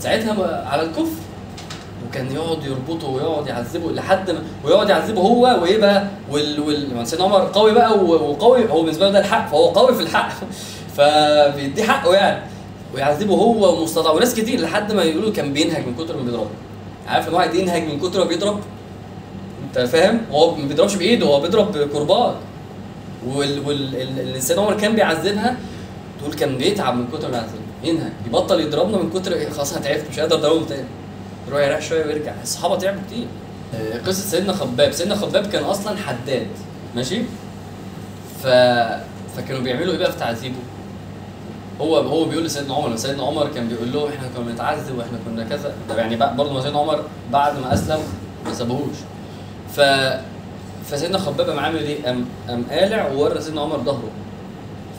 ساعتها 0.00 0.64
على 0.66 0.82
الكفر. 0.82 1.26
وكان 2.08 2.32
يقعد 2.32 2.64
يربطه 2.64 3.08
ويقعد 3.08 3.46
يعذبه 3.46 3.92
لحد 3.92 4.30
ما 4.30 4.42
ويقعد 4.64 4.88
يعذبه 4.88 5.20
هو 5.20 5.42
وايه 5.62 5.78
بقى 5.78 6.06
وال 6.30 6.60
وال 6.60 6.94
ما 6.94 7.04
سيدنا 7.04 7.24
عمر 7.24 7.50
قوي 7.54 7.72
بقى 7.72 7.98
وقوي. 8.04 8.70
هو 8.70 8.82
بالنسبة 8.82 9.06
له 9.06 9.12
ده 9.12 9.18
الحق 9.18 9.50
فهو 9.50 9.68
قوي 9.68 9.94
في 9.94 10.02
الحق. 10.02 10.32
فبيديه 10.96 11.82
حقه 11.82 12.14
يعني. 12.14 12.42
ويعذبه 12.94 13.34
هو 13.34 13.78
ومستضعف 13.78 14.16
وناس 14.16 14.34
كتير 14.34 14.60
لحد 14.60 14.92
ما 14.92 15.02
يقولوا 15.02 15.32
كان 15.32 15.52
بينهج 15.52 15.86
من 15.86 15.94
كتر 15.94 16.16
ما 16.16 16.22
بيضربه 16.22 16.50
عارف 17.08 17.28
إن 17.28 17.34
واحد 17.34 17.54
ينهج 17.54 17.82
من 17.82 18.00
كتر 18.00 18.18
ما 18.18 18.24
بيضرب؟ 18.24 18.60
أنت 19.68 19.78
فاهم؟ 19.88 20.20
هو 20.32 20.54
ما 20.54 20.68
بيضربش 20.68 20.94
بإيده 20.94 21.26
هو 21.26 21.40
بيضرب 21.40 21.72
بكرباج. 21.72 22.34
وال 23.26 23.66
وال 23.66 24.58
عمر 24.58 24.74
كان 24.74 24.94
بيعذبها 24.94 25.56
تقول 26.20 26.34
كان 26.34 26.58
بيتعب 26.58 26.96
من 26.96 27.06
كتر 27.12 27.30
ما 27.30 27.36
يعذبها. 27.36 27.65
ينهج 27.86 28.12
يبطل 28.26 28.60
يضربنا 28.60 28.96
من 28.96 29.10
كتر 29.10 29.50
خلاص 29.50 29.72
أنا 29.72 29.84
تعبت 29.84 30.04
مش 30.10 30.20
قادر 30.20 30.36
اضربه 30.36 30.66
تاني. 30.66 30.84
يروح 31.48 31.60
يريح 31.60 31.80
شوية 31.80 32.06
ويرجع. 32.06 32.32
الصحابة 32.42 32.76
تعبوا 32.76 33.00
كتير. 33.10 33.26
آه، 33.74 33.98
قصة 34.06 34.22
سيدنا 34.22 34.52
خباب. 34.52 34.92
سيدنا 34.92 35.14
خباب 35.14 35.46
كان 35.46 35.64
أصلا 35.64 35.96
حداد. 35.96 36.46
ماشي؟ 36.96 37.22
ف 38.42 38.46
فكانوا 39.36 39.60
بيعملوا 39.62 39.92
إيه 39.92 39.98
بقى 39.98 40.12
في 40.12 40.18
تعذيبه؟ 40.18 40.54
هو 41.80 41.96
هو 41.96 42.24
بيقول 42.24 42.44
لسيدنا 42.44 42.74
عمر 42.74 42.96
سيدنا 42.96 43.22
عمر 43.22 43.48
كان 43.54 43.68
بيقول 43.68 43.92
له 43.92 44.08
إحنا 44.08 44.28
كنا 44.36 44.44
بنتعذب 44.44 44.98
وإحنا 44.98 45.18
كنا 45.26 45.44
كذا. 45.44 45.74
يعني 45.96 46.16
برضه 46.16 46.52
ما 46.52 46.60
سيدنا 46.60 46.78
عمر 46.78 47.02
بعد 47.32 47.58
ما 47.58 47.74
أسلم 47.74 47.98
ما 48.46 48.54
سابوهوش 48.54 48.96
ف 49.76 49.80
فسيدنا 50.90 51.18
خباب 51.18 51.48
قام 51.50 51.58
عامل 51.58 51.78
إيه؟ 51.78 52.04
قام 52.04 52.24
قام 52.48 52.64
قالع 52.70 53.08
وورى 53.12 53.40
سيدنا 53.40 53.60
عمر 53.60 53.78
ظهره. 53.78 54.10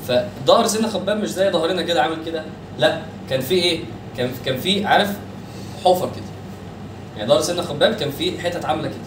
فظهر 0.08 0.67
سيدنا 0.67 0.88
خباب 0.88 1.17
مش 1.17 1.30
زي 1.30 1.52
ظهرنا 1.52 1.82
كده 1.82 2.02
عامل 2.04 2.17
كده؟ 2.26 2.43
لا 2.80 3.02
كان 3.30 3.41
في 3.41 3.54
إيه؟ 3.56 3.80
كان 4.17 4.30
كان 4.46 4.58
في 4.58 4.86
عارف 4.86 5.10
حفر 5.86 6.06
كده. 6.15 6.26
يعني 7.17 7.30
ظهر 7.30 7.41
سيدنا 7.41 7.62
خباب 7.62 7.93
كان 7.93 8.12
في 8.12 8.39
حتت 8.39 8.65
عاملة 8.65 8.88
كده. 8.88 8.98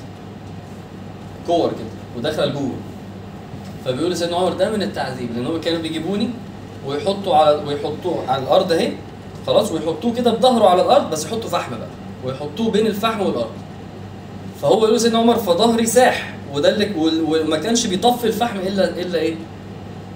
كور 1.46 1.68
كده 1.68 1.88
وداخلة 2.16 2.44
لجوه 2.46 2.72
فبيقول 3.84 4.10
لسيدنا 4.12 4.36
عمر 4.36 4.52
ده 4.52 4.70
من 4.70 4.82
التعذيب 4.82 5.28
لأن 5.36 5.46
هم 5.46 5.60
كانوا 5.60 5.80
بيجيبوني 5.82 6.30
ويحطوا 6.86 7.36
على 7.36 7.56
ويحطوه 7.66 8.24
على 8.28 8.42
الأرض 8.42 8.72
أهي 8.72 8.92
خلاص 9.46 9.72
ويحطوه 9.72 10.14
كده 10.14 10.30
بظهره 10.32 10.68
على 10.68 10.82
الأرض 10.82 11.10
بس 11.10 11.24
يحطوا 11.24 11.50
فحم 11.50 11.70
بقى. 11.78 11.88
ويحطوه 12.24 12.70
بين 12.70 12.86
الفحم 12.86 13.20
والأرض. 13.20 13.50
فهو 14.62 14.84
يقول 14.84 14.96
لسيدنا 14.96 15.18
عمر 15.18 15.36
فظهري 15.36 15.86
ساح. 15.86 16.34
وده 16.54 16.68
اللي 16.68 16.90
وما 17.22 17.56
كانش 17.58 17.86
بيطفي 17.86 18.26
الفحم 18.26 18.58
الا 18.58 18.88
إلا 19.00 19.18
إيه؟ 19.18 19.34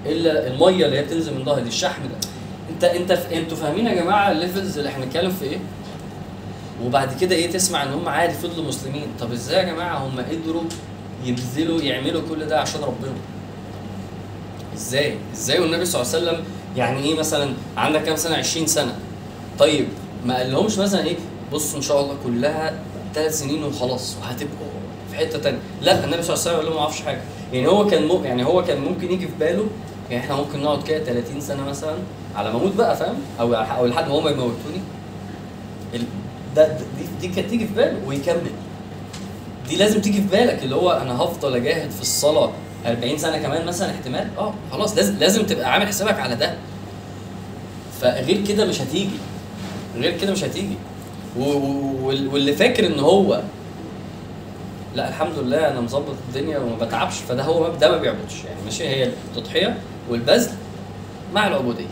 إلا 0.05 0.47
المية 0.47 0.85
اللي 0.85 0.97
هي 0.97 1.03
بتنزل 1.03 1.33
من 1.37 1.45
ظهري 1.45 1.61
دي 1.61 1.67
الشحم 1.69 2.01
ده. 2.03 2.27
أنت 2.69 2.83
أنت 2.83 3.11
أنتوا 3.11 3.57
فاهمين 3.57 3.87
يا 3.87 3.93
جماعة 3.93 4.31
ال 4.31 4.38
levels 4.38 4.77
اللي 4.77 4.89
إحنا 4.89 5.05
بنتكلم 5.05 5.31
في 5.31 5.45
إيه؟ 5.45 5.57
وبعد 6.85 7.17
كده 7.21 7.35
إيه 7.35 7.51
تسمع 7.51 7.83
إن 7.83 7.93
هم 7.93 8.09
عادي 8.09 8.33
فضلوا 8.33 8.65
مسلمين. 8.67 9.07
طب 9.19 9.31
إزاي 9.31 9.57
يا 9.57 9.63
جماعة 9.73 9.97
هم 9.97 10.19
قدروا 10.19 10.63
يبذلوا 11.25 11.81
يعملوا 11.81 12.21
كل 12.29 12.45
ده 12.45 12.59
عشان 12.61 12.81
ربنا؟ 12.81 13.13
إزاي؟ 14.75 15.15
إزاي 15.33 15.59
والنبي 15.59 15.85
صلى 15.85 16.01
الله 16.01 16.13
عليه 16.15 16.23
وسلم 16.25 16.43
يعني 16.77 17.03
إيه 17.03 17.15
مثلا 17.19 17.53
عندك 17.77 18.03
كام 18.03 18.15
سنة؟ 18.15 18.35
20 18.35 18.67
سنة. 18.67 18.95
طيب 19.59 19.87
ما 20.25 20.37
قالهمش 20.37 20.77
مثلا 20.77 21.05
إيه؟ 21.05 21.15
بصوا 21.53 21.77
إن 21.77 21.81
شاء 21.81 22.01
الله 22.01 22.15
كلها 22.23 22.79
ثلاث 23.13 23.39
سنين 23.39 23.63
وخلاص 23.63 24.15
وهتبقوا 24.21 24.67
في 25.11 25.17
حتة 25.17 25.39
تانية. 25.39 25.59
لا 25.81 26.03
النبي 26.05 26.23
صلى 26.23 26.33
الله 26.33 26.41
عليه 26.47 26.51
وسلم 26.51 26.55
قال 26.55 26.65
لهم 26.65 26.75
ما 26.75 26.81
أعرفش 26.81 27.01
حاجة. 27.01 27.21
يعني 27.53 27.67
هو 27.67 27.87
كان 27.87 28.09
يعني 28.23 28.45
هو 28.45 28.63
كان 28.63 28.81
ممكن 28.81 29.11
يجي 29.11 29.27
في 29.27 29.33
باله 29.39 29.65
يعني 30.11 30.23
إحنا 30.23 30.35
ممكن 30.35 30.61
نقعد 30.63 30.83
كده 30.83 31.03
30 31.03 31.41
سنة 31.41 31.63
مثلا 31.65 31.95
على 32.35 32.51
ما 32.51 32.57
أموت 32.59 32.75
بقى 32.75 32.97
فاهم؟ 32.97 33.15
أو 33.39 33.53
أو 33.53 33.85
لحد 33.85 34.07
ما 34.07 34.13
هم 34.19 34.27
يموتوني. 34.27 34.81
ده 36.55 36.67
دي, 36.67 37.27
دي 37.27 37.35
كانت 37.35 37.49
تيجي 37.49 37.67
في 37.67 37.73
باله 37.73 37.97
ويكمل. 38.07 38.51
دي 39.69 39.75
لازم 39.75 40.01
تيجي 40.01 40.21
في 40.21 40.27
بالك 40.27 40.63
اللي 40.63 40.75
هو 40.75 40.91
أنا 40.91 41.17
هفضل 41.21 41.55
أجاهد 41.55 41.91
في 41.91 42.01
الصلاة 42.01 42.51
40 42.85 43.17
سنة 43.17 43.37
كمان 43.37 43.65
مثلا 43.65 43.91
احتمال. 43.91 44.27
آه 44.37 44.53
خلاص 44.71 44.95
لازم 44.97 45.17
لازم 45.17 45.43
تبقى 45.45 45.71
عامل 45.73 45.87
حسابك 45.87 46.19
على 46.19 46.35
ده. 46.35 46.53
فغير 48.01 48.45
كده 48.47 48.65
مش 48.65 48.81
هتيجي. 48.81 49.17
غير 49.97 50.17
كده 50.17 50.31
مش 50.31 50.43
هتيجي. 50.43 50.75
واللي 51.37 52.53
فاكر 52.53 52.85
إن 52.85 52.99
هو 52.99 53.41
لا 54.95 55.09
الحمد 55.09 55.39
لله 55.39 55.67
أنا 55.71 55.81
مظبط 55.81 56.15
الدنيا 56.29 56.59
وما 56.59 56.75
بتعبش 56.85 57.13
فده 57.15 57.43
هو 57.43 57.67
ده 57.69 57.91
ما 57.91 57.97
بيعبدش 57.97 58.43
يعني 58.45 58.61
ماشي 58.65 58.87
هي 58.87 59.03
التضحيه 59.03 59.77
والبذل 60.09 60.51
مع 61.33 61.47
العبودية. 61.47 61.85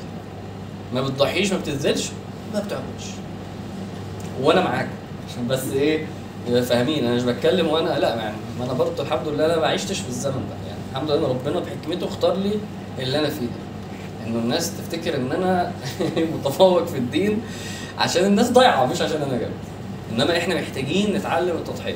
ما 0.94 1.02
بتضحيش 1.02 1.52
ما 1.54 1.58
بتنزلش 1.60 2.10
ما 2.54 2.60
بتعبدش. 2.60 3.06
وأنا 4.42 4.62
معاك. 4.62 4.88
عشان 5.30 5.48
بس 5.48 5.72
إيه 5.74 6.06
فاهمين. 6.62 7.06
أنا 7.06 7.16
مش 7.16 7.24
بتكلم 7.24 7.68
وأنا 7.68 8.00
لا 8.00 8.16
يعني 8.16 8.36
ما 8.60 8.66
أنا 8.66 8.74
برضه 8.74 9.04
الحمد 9.04 9.28
لله 9.28 9.46
أنا 9.46 9.60
ما 9.60 9.68
عشتش 9.68 10.00
في 10.00 10.10
الزمن 10.10 10.34
ده. 10.50 10.68
يعني 10.68 10.80
الحمد 10.92 11.12
لله 11.12 11.28
ربنا 11.28 11.60
بحكمته 11.60 12.08
اختار 12.08 12.38
لي 12.38 12.52
اللي 13.00 13.20
أنا 13.20 13.30
فيه 13.30 13.46
ده. 13.46 14.28
إنه 14.28 14.40
الناس 14.40 14.72
تفتكر 14.78 15.16
إن 15.16 15.32
أنا 15.32 15.72
متفوق 16.36 16.86
في 16.86 16.98
الدين 16.98 17.42
عشان 17.98 18.26
الناس 18.26 18.52
ضايعة 18.52 18.86
مش 18.86 19.02
عشان 19.02 19.22
أنا 19.22 19.38
جامد. 19.38 19.54
إنما 20.12 20.38
إحنا 20.38 20.56
محتاجين 20.62 21.16
نتعلم 21.16 21.56
التضحية. 21.58 21.96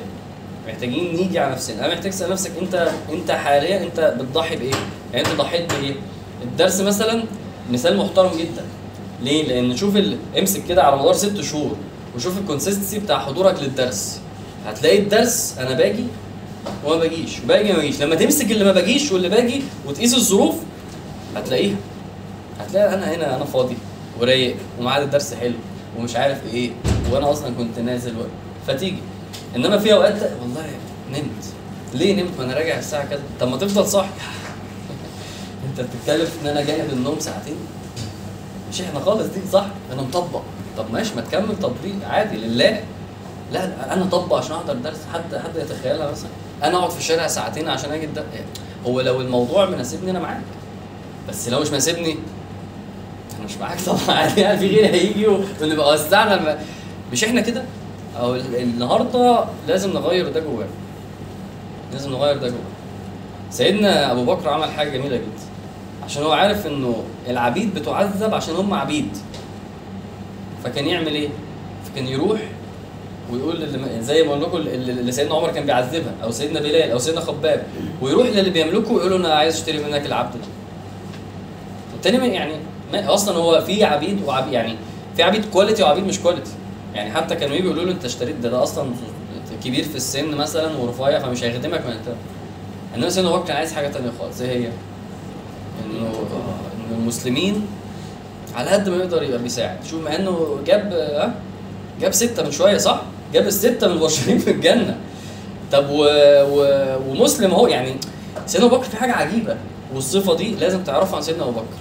محتاجين 0.68 1.16
نيجي 1.16 1.38
على 1.38 1.52
نفسنا. 1.52 1.84
أنا 1.86 1.94
محتاج 1.94 2.12
تسال 2.12 2.30
نفسك 2.30 2.50
أنت 2.62 2.90
أنت 3.12 3.30
حاليا 3.30 3.82
أنت 3.82 4.14
بتضحي 4.20 4.56
بإيه؟ 4.56 4.74
يعني 5.12 5.28
أنت 5.28 5.40
ضحيت 5.40 5.72
بإيه؟ 5.72 5.94
الدرس 6.42 6.80
مثلا 6.80 7.24
مثال 7.72 7.96
محترم 7.96 8.30
جدا. 8.38 8.64
ليه؟ 9.22 9.48
لأن 9.48 9.76
شوف. 9.76 9.96
امسك 10.38 10.66
كده 10.68 10.82
على 10.82 10.96
مدار 10.96 11.12
ست 11.12 11.40
شهور 11.40 11.76
وشوف 12.16 12.38
ال 12.38 12.43
consistency 12.43 12.98
بتاع 12.98 13.18
حضورك 13.18 13.62
للدرس. 13.62 14.20
هتلاقي 14.66 14.98
الدرس 14.98 15.54
أنا 15.58 15.74
باجي 15.74 16.04
وما 16.84 16.96
باجيش 16.96 17.38
باجي 17.38 17.72
ما 17.72 17.78
باجيش. 17.78 18.02
لما 18.02 18.14
تمسك 18.14 18.50
اللي 18.50 18.64
ما 18.64 18.72
باجيش 18.72 19.12
واللي 19.12 19.28
باجي 19.28 19.62
وتقيس 19.86 20.14
الظروف 20.14 20.54
هتلاقيها. 21.36 21.76
هتلاقي 22.60 22.94
أنا 22.94 23.14
هنا 23.14 23.36
أنا 23.36 23.44
فاضي 23.44 23.76
ورايق 24.20 24.56
وميعاد 24.80 25.02
الدرس 25.02 25.34
حلو 25.34 25.54
ومش 25.98 26.16
عارف 26.16 26.38
إيه 26.54 26.70
وأنا 27.12 27.32
أصلا 27.32 27.54
كنت 27.58 27.78
نازل 27.78 28.10
و... 28.10 28.22
فتيجي. 28.66 28.98
إنما 29.56 29.78
في 29.78 29.92
أوقات 29.92 30.14
والله 30.42 30.66
نمت. 31.12 31.44
ليه 31.94 32.22
نمت؟ 32.22 32.30
ما 32.38 32.44
أنا 32.44 32.54
راجع 32.54 32.78
الساعة 32.78 33.04
كذا. 33.06 33.20
طب 33.40 33.48
ما 33.48 33.56
تفضل 33.56 33.86
صاحي. 33.86 34.08
أنت 35.70 35.80
بتتكلم 35.80 36.26
إن 36.42 36.46
أنا 36.46 36.62
جاي 36.64 36.82
من 36.82 36.90
النوم 36.92 37.16
ساعتين؟ 37.20 37.56
مش 38.72 38.80
إحنا 38.80 39.00
خالص 39.00 39.26
دي 39.26 39.40
صح 39.52 39.66
أنا 39.92 40.02
مطبق. 40.02 40.42
طب 40.76 40.92
ماشي 40.92 41.14
ما 41.14 41.20
تكمل 41.20 41.58
تطبيق. 41.58 41.94
عادي 42.08 42.36
لله. 42.36 42.84
لا 43.52 43.66
لا، 43.66 43.94
أنا 43.94 44.04
اطبق 44.04 44.36
عشان 44.36 44.52
أحضر 44.56 44.74
درس. 44.74 44.98
حد 45.14 45.34
حد 45.36 45.56
يتخيلها 45.56 46.10
مثلا؟ 46.10 46.28
أنا 46.62 46.78
أقعد 46.78 46.90
في 46.90 46.98
الشارع 46.98 47.26
ساعتين 47.26 47.68
عشان 47.68 47.92
أجي 47.92 48.04
الدرس 48.04 48.24
هو 48.86 49.00
لو 49.00 49.20
الموضوع 49.20 49.66
مناسبني 49.66 50.10
أنا 50.10 50.18
معاك. 50.18 50.42
بس 51.28 51.48
لو 51.48 51.60
مش 51.60 51.68
مناسبني 51.68 52.12
أنا 53.36 53.44
مش 53.44 53.56
معاك 53.56 53.78
طبعا. 53.80 54.16
عادي 54.18 54.40
يعني 54.40 54.58
في 54.58 54.66
غيري 54.66 54.88
هيجي 54.88 55.26
ونبقى 55.62 55.94
وسعنا 55.94 56.58
مش 57.12 57.24
إحنا 57.24 57.40
كده؟ 57.40 57.64
أو 58.20 58.34
ال- 58.34 58.56
النهارده 58.56 59.44
لازم 59.68 59.92
نغير 59.92 60.28
ده 60.28 60.40
جوانا 60.40 60.68
لازم 61.92 62.10
نغير 62.12 62.36
ده 62.36 62.48
جوانا 62.48 62.62
سيدنا 63.50 64.12
أبو 64.12 64.24
بكر 64.24 64.48
عمل 64.48 64.70
حاجة 64.70 64.90
جميلة 64.90 65.16
جدا. 65.16 65.44
عشان 66.04 66.22
هو 66.22 66.32
عارف 66.32 66.66
إنه 66.66 67.02
العبيد 67.28 67.74
بتعذب 67.74 68.34
عشان 68.34 68.54
هم 68.54 68.74
عبيد. 68.74 69.08
فكان 70.64 70.86
يعمل 70.86 71.14
إيه؟ 71.14 71.28
فكان 71.84 72.06
يروح 72.06 72.40
ويقول 73.32 73.60
للي 73.60 74.02
زي 74.02 74.22
ما 74.22 74.28
أقول 74.30 74.42
لكم 74.42 74.56
اللي 74.56 74.92
اللي 74.92 75.12
سيدنا 75.12 75.34
عمر 75.34 75.50
كان 75.52 75.66
بيعذبها 75.66 76.12
أو 76.22 76.30
سيدنا 76.30 76.60
بلال 76.60 76.90
أو 76.90 76.98
سيدنا 76.98 77.20
خباب. 77.20 77.62
ويروح 78.02 78.26
للي 78.26 78.50
بيملكه 78.50 78.92
ويقول 78.92 79.10
له 79.10 79.16
أنا 79.16 79.34
عايز 79.34 79.54
أشتري 79.56 79.78
منك 79.84 80.06
العبد 80.06 80.32
ده. 80.32 80.46
والتاني 81.92 82.34
يعني 82.34 82.54
أصلا 82.94 83.36
هو 83.36 83.60
في 83.60 83.84
عبيد 83.84 84.22
وعبيد 84.26 84.52
يعني 84.52 84.74
في 85.16 85.22
عبيد 85.22 85.44
quality 85.52 85.82
وعبيد 85.82 86.06
مش 86.06 86.20
quality 86.20 86.50
يعني 86.94 87.10
حتى 87.10 87.34
كانوا 87.34 87.56
يجوا 87.56 87.66
يقولوا 87.66 87.84
له 87.84 87.92
انت 87.92 88.04
اشتريت 88.04 88.36
ده 88.36 88.48
ده 88.48 88.62
أصلا 88.62 88.90
كبير 89.64 89.84
في 89.84 89.96
السن 89.96 90.34
مثلا 90.34 90.76
ورفيع 90.76 91.18
فمش 91.18 91.44
هيخدمك 91.44 91.86
ما 91.86 91.92
انت. 91.92 92.14
انما 92.96 93.10
سيدنا 93.10 93.28
ابو 93.30 93.38
بكر 93.38 93.46
كان 93.46 93.56
عايز 93.56 93.72
حاجة 93.72 93.88
تانية 93.88 94.10
خالص. 94.20 94.40
إيه 94.40 94.48
هي؟ 94.50 94.68
انه 95.86 96.06
انه 96.06 96.98
المسلمين 96.98 97.66
على 98.54 98.70
قد 98.70 98.88
ما 98.88 98.96
يقدر 98.96 99.22
يبقى 99.22 99.38
بيساعد. 99.38 99.84
شوف 99.90 100.04
مع 100.04 100.16
انه 100.16 100.58
جاب 100.66 101.34
جاب 102.00 102.12
ستة 102.12 102.42
من 102.42 102.50
شوية 102.50 102.78
صح؟ 102.78 103.02
جاب 103.32 103.46
الستة 103.46 103.88
من 103.88 103.92
المبشرين 103.92 104.38
في 104.38 104.50
الجنة. 104.50 104.96
طب 105.72 105.90
و... 105.90 106.04
و... 106.42 106.96
ومسلم 107.08 107.50
اهو 107.50 107.66
يعني 107.66 107.96
سيدنا 108.46 108.66
ابو 108.66 108.76
بكر 108.76 108.84
في 108.84 108.96
حاجة 108.96 109.12
عجيبة. 109.12 109.56
والصفة 109.94 110.36
دي 110.36 110.54
لازم 110.54 110.82
تعرفها 110.82 111.16
عن 111.16 111.22
سيدنا 111.22 111.42
ابو 111.42 111.50
بكر. 111.50 111.78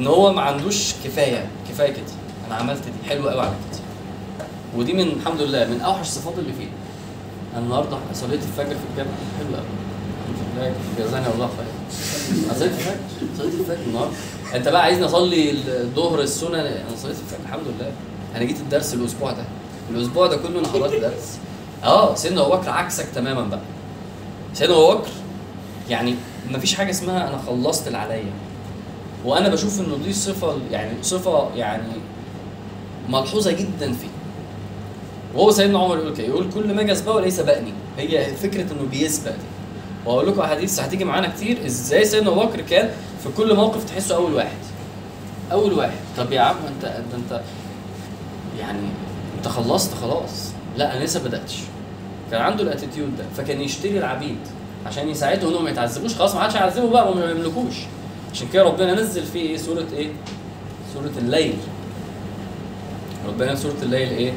ان 0.00 0.06
هو 0.06 0.32
ما 0.32 0.42
عندوش 0.42 0.92
كفاية 1.04 1.46
كفاية 1.70 1.92
كده. 1.92 2.04
أنا 2.46 2.54
عملت 2.54 2.82
دي. 2.84 3.08
حلوة 3.08 3.32
قوي 3.32 3.40
على 3.40 3.50
كده 3.50 3.73
ودي 4.76 4.92
من 4.92 5.00
الحمد 5.00 5.40
لله 5.40 5.64
من 5.64 5.80
أوحش 5.80 6.06
الصفات 6.06 6.38
اللي 6.38 6.52
فيه. 6.52 6.68
أنا 7.54 7.62
النهارده 7.64 7.96
صليت 8.14 8.42
الفجر 8.42 8.74
في 8.74 8.84
الجامع 8.90 9.10
حلو 9.38 9.56
قوي 9.56 9.64
الحمد 10.30 10.58
لله. 10.58 10.72
جزاني 10.98 11.26
الله 11.34 11.46
خير. 11.46 11.96
صليت 12.54 12.72
الفجر. 12.72 12.96
صليت 13.38 13.54
الفجر 13.54 13.82
النهارده. 13.86 14.12
أنت 14.54 14.68
بقى 14.68 14.82
عايزني 14.82 15.06
أصلي 15.06 15.50
الظهر 15.50 16.20
السنن 16.20 16.54
أنا 16.54 16.96
صليت 17.02 17.16
الفجر. 17.16 17.40
الحمد 17.46 17.62
لله. 17.66 17.92
أنا 18.36 18.44
جيت 18.44 18.60
الدرس 18.60 18.94
الأسبوع 18.94 19.32
ده. 19.32 19.44
الأسبوع 19.90 20.26
ده 20.26 20.36
كله 20.36 20.58
أنا 20.58 20.68
حضرت 20.68 21.00
درس. 21.00 21.38
آه 21.84 22.14
سيدنا 22.14 22.46
أبو 22.46 22.56
بكر 22.56 22.70
عكسك 22.70 23.06
تماما 23.14 23.42
بقى. 23.42 23.60
سيدنا 24.54 24.76
أبو 24.76 24.94
بكر 24.94 25.10
يعني 25.90 26.14
ما 26.50 26.58
فيش 26.58 26.74
حاجة 26.74 26.90
اسمها 26.90 27.28
أنا 27.28 27.38
خلصت 27.46 27.86
اللي 27.86 27.98
عليا. 27.98 28.32
وأنا 29.24 29.48
بشوف 29.48 29.80
إنه 29.80 29.96
دي 30.04 30.12
صفة 30.12 30.56
يعني 30.70 30.90
صفة 31.02 31.48
يعني 31.56 31.92
ملحوظة 33.08 33.52
جدا 33.52 33.92
فيه. 33.92 34.13
وهو 35.34 35.50
سيدنا 35.50 35.78
عمر 35.78 35.98
يقول 35.98 36.16
كده 36.16 36.26
يقول 36.26 36.46
كل 36.54 36.74
ما 36.74 36.80
أجي 36.80 36.92
أسبقه 36.92 37.20
ليس 37.20 37.40
بقني 37.40 37.72
هي 37.98 38.24
فكرة 38.36 38.60
إنه 38.72 38.88
بيسبق. 38.90 39.30
دي 39.30 39.36
وهقول 40.06 40.26
لكم 40.28 40.40
أحاديث 40.40 40.80
هتيجي 40.80 41.04
معانا 41.04 41.28
كتير 41.28 41.66
إزاي 41.66 42.04
سيدنا 42.04 42.30
أبو 42.30 42.40
بكر 42.40 42.60
كان 42.60 42.90
في 43.22 43.28
كل 43.36 43.54
موقف 43.54 43.84
تحسه 43.84 44.14
أول 44.16 44.34
واحد. 44.34 44.56
أول 45.52 45.72
واحد. 45.72 45.96
طب 46.16 46.32
يا 46.32 46.40
عم 46.40 46.56
أنت 46.76 46.84
أنت 47.14 47.40
يعني 48.60 48.78
أنت 49.38 49.48
خلصت 49.48 49.94
خلاص. 49.94 50.50
لا 50.76 50.96
أنا 50.96 51.04
لسه 51.04 51.20
بدأتش. 51.24 51.54
كان 52.30 52.40
عنده 52.40 52.62
الأتيتيود 52.62 53.16
ده 53.16 53.24
فكان 53.36 53.60
يشتري 53.60 53.98
العبيد 53.98 54.38
عشان 54.86 55.08
يساعدهم 55.08 55.50
إنهم 55.50 55.64
ما 55.64 55.70
يتعذبوش. 55.70 56.14
خلاص 56.14 56.34
ما 56.34 56.40
عادش 56.40 56.56
هيعذبوا 56.56 56.90
بقى 56.90 57.10
وما 57.12 57.30
يملكوش. 57.30 57.74
عشان 58.32 58.48
كده 58.52 58.62
ربنا 58.62 58.94
نزل 58.94 59.22
فيه 59.22 59.40
إيه؟ 59.40 59.56
سورة 59.56 59.86
إيه؟ 59.96 60.08
سورة 60.94 61.12
الليل. 61.18 61.54
ربنا 63.28 63.54
سورة 63.54 63.76
الليل 63.82 64.08
إيه؟ 64.08 64.32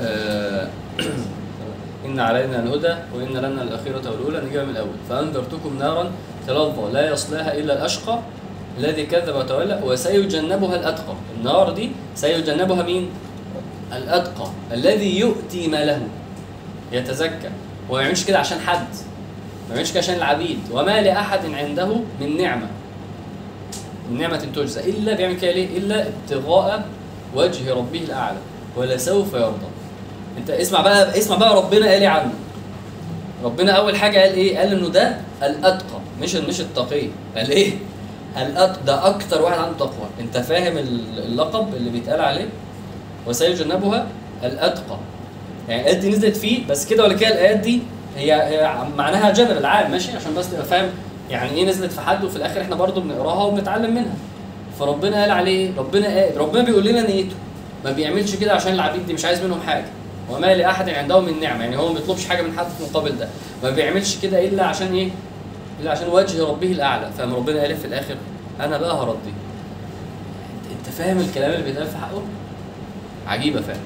إن 2.06 2.20
علينا 2.20 2.62
الهدى 2.62 2.94
وإن 3.14 3.28
لنا 3.36 3.62
الآخرة 3.62 4.10
والأولى 4.10 4.40
نجيبها 4.46 4.64
من 4.64 4.70
الأول. 4.70 4.94
فأنذرتكم 5.08 5.78
نارا 5.78 6.10
تلظى 6.46 6.92
لا 6.92 7.12
يصلاها 7.12 7.54
إلا 7.58 7.72
الأشقى 7.72 8.18
الذي 8.78 9.06
كذب 9.06 9.34
وتولى 9.36 9.80
وسيجنبها 9.84 10.76
الأتقى. 10.76 11.14
النار 11.38 11.72
دي 11.72 11.90
سيجنبها 12.14 12.82
مين؟ 12.82 13.08
الأتقى 13.96 14.46
الذي 14.72 15.18
يؤتي 15.18 15.68
ماله 15.68 16.02
يتزكى. 16.92 17.50
وما 17.88 18.02
يعملش 18.02 18.24
كده 18.24 18.38
عشان 18.38 18.60
حد 18.60 18.86
ما 19.68 19.74
يعملش 19.74 19.90
كده 19.90 20.00
عشان 20.00 20.14
العبيد. 20.14 20.58
وما 20.72 21.02
لأحد 21.02 21.54
عنده 21.54 21.86
من 22.20 22.36
نعمة. 22.36 22.66
من 24.10 24.18
نعمة 24.18 24.36
تجزى. 24.54 24.80
إلا 24.90 25.14
بيعمل 25.14 25.36
كده 25.36 25.52
ليه؟ 25.52 25.78
إلا 25.78 26.06
ابتغاء 26.08 26.84
وجه 27.34 27.74
ربه 27.74 27.98
الأعلى. 27.98 28.38
ولسوف 28.76 29.34
يرضى. 29.34 29.69
انت 30.40 30.50
اسمع 30.50 30.80
بقى 30.80 31.18
اسمع 31.18 31.36
بقى 31.36 31.56
ربنا 31.56 31.86
قال 31.90 32.00
إيه 32.02 32.08
عنه. 32.08 32.32
ربنا 33.44 33.72
اول 33.72 33.96
حاجة 33.96 34.18
قال 34.20 34.32
إيه؟ 34.34 34.58
قال 34.58 34.72
انه 34.72 34.88
ده 34.88 35.16
الأتقى 35.42 35.98
مش 36.22 36.34
مش 36.34 36.60
التقي. 36.60 37.02
قال 37.36 37.50
إيه؟ 37.50 37.72
الأتقى 38.36 38.84
ده 38.86 39.06
أكتر 39.06 39.42
واحد 39.42 39.58
عنده 39.58 39.78
تقوى. 39.78 40.08
انت 40.20 40.38
فاهم 40.38 40.78
ال- 40.78 41.18
اللقب 41.26 41.74
اللي 41.74 41.90
بيتقال 41.90 42.20
عليه؟ 42.20 42.48
وسيجنبها 43.26 44.06
الأتقى. 44.44 44.96
يعني 45.68 45.80
الآيات 45.82 45.96
دي 45.98 46.08
نزلت 46.10 46.36
فيه 46.36 46.66
بس 46.66 46.86
كده 46.86 47.04
ولا 47.04 47.14
كده 47.14 47.28
الآيات 47.28 47.56
دي 47.56 47.80
هي 48.16 48.32
هي 48.32 48.74
معناها 48.96 49.30
جنرال 49.32 49.66
عام 49.66 49.90
ماشي؟ 49.90 50.16
عشان 50.16 50.34
بس 50.34 50.50
تبقى 50.50 50.64
فاهم 50.64 50.88
يعني 51.30 51.50
إيه 51.50 51.64
نزلت 51.66 51.92
في 51.92 52.00
حد 52.00 52.24
وفي 52.24 52.36
الآخر 52.36 52.60
إحنا 52.60 52.76
برضو 52.76 53.00
بنقراها 53.00 53.44
وبنتعلم 53.44 53.90
منها. 53.94 54.14
فربنا 54.78 55.20
قال 55.20 55.30
عليه 55.30 55.70
ربنا 55.78 56.06
قال 56.06 56.36
ربنا 56.36 56.62
بيقول 56.62 56.84
لنا 56.84 57.02
نيته. 57.06 57.34
ما 57.84 57.90
بيعملش 57.92 58.34
كده 58.36 58.52
عشان 58.52 58.72
العبيد 58.72 59.06
دي 59.06 59.12
مش 59.12 59.24
عايز 59.24 59.42
منهم 59.42 59.60
حاجة. 59.66 59.84
وما 60.30 60.54
لاحد 60.54 60.88
عنده 60.88 61.20
من 61.20 61.40
نعمه 61.40 61.64
يعني 61.64 61.76
هو 61.76 61.88
ما 61.92 61.94
بيطلبش 62.00 62.26
حاجة 62.28 62.42
من 62.42 62.58
حد 62.58 62.66
في 62.66 62.82
مقابل 62.84 63.18
ده. 63.18 63.28
ما 63.62 63.70
بيعملش 63.70 64.16
كده 64.22 64.44
إلا 64.44 64.64
عشان 64.66 64.94
إيه؟ 64.94 65.08
إلا 65.80 65.90
عشان 65.90 66.08
وجه 66.08 66.44
ربه 66.46 66.72
الأعلى. 66.72 67.10
فما 67.18 67.36
ربنا 67.36 67.60
قال 67.60 67.76
في 67.76 67.84
الآخر 67.84 68.16
أنا 68.60 68.78
بقى 68.78 68.94
هرضي. 68.94 69.32
انت- 70.78 70.94
فاهم 70.98 71.18
الكلام 71.18 71.50
اللي 71.50 71.62
بيتقال 71.64 71.86
في 71.86 71.96
حقه؟ 71.96 72.22
عجيبة 73.26 73.60
فعلا. 73.60 73.78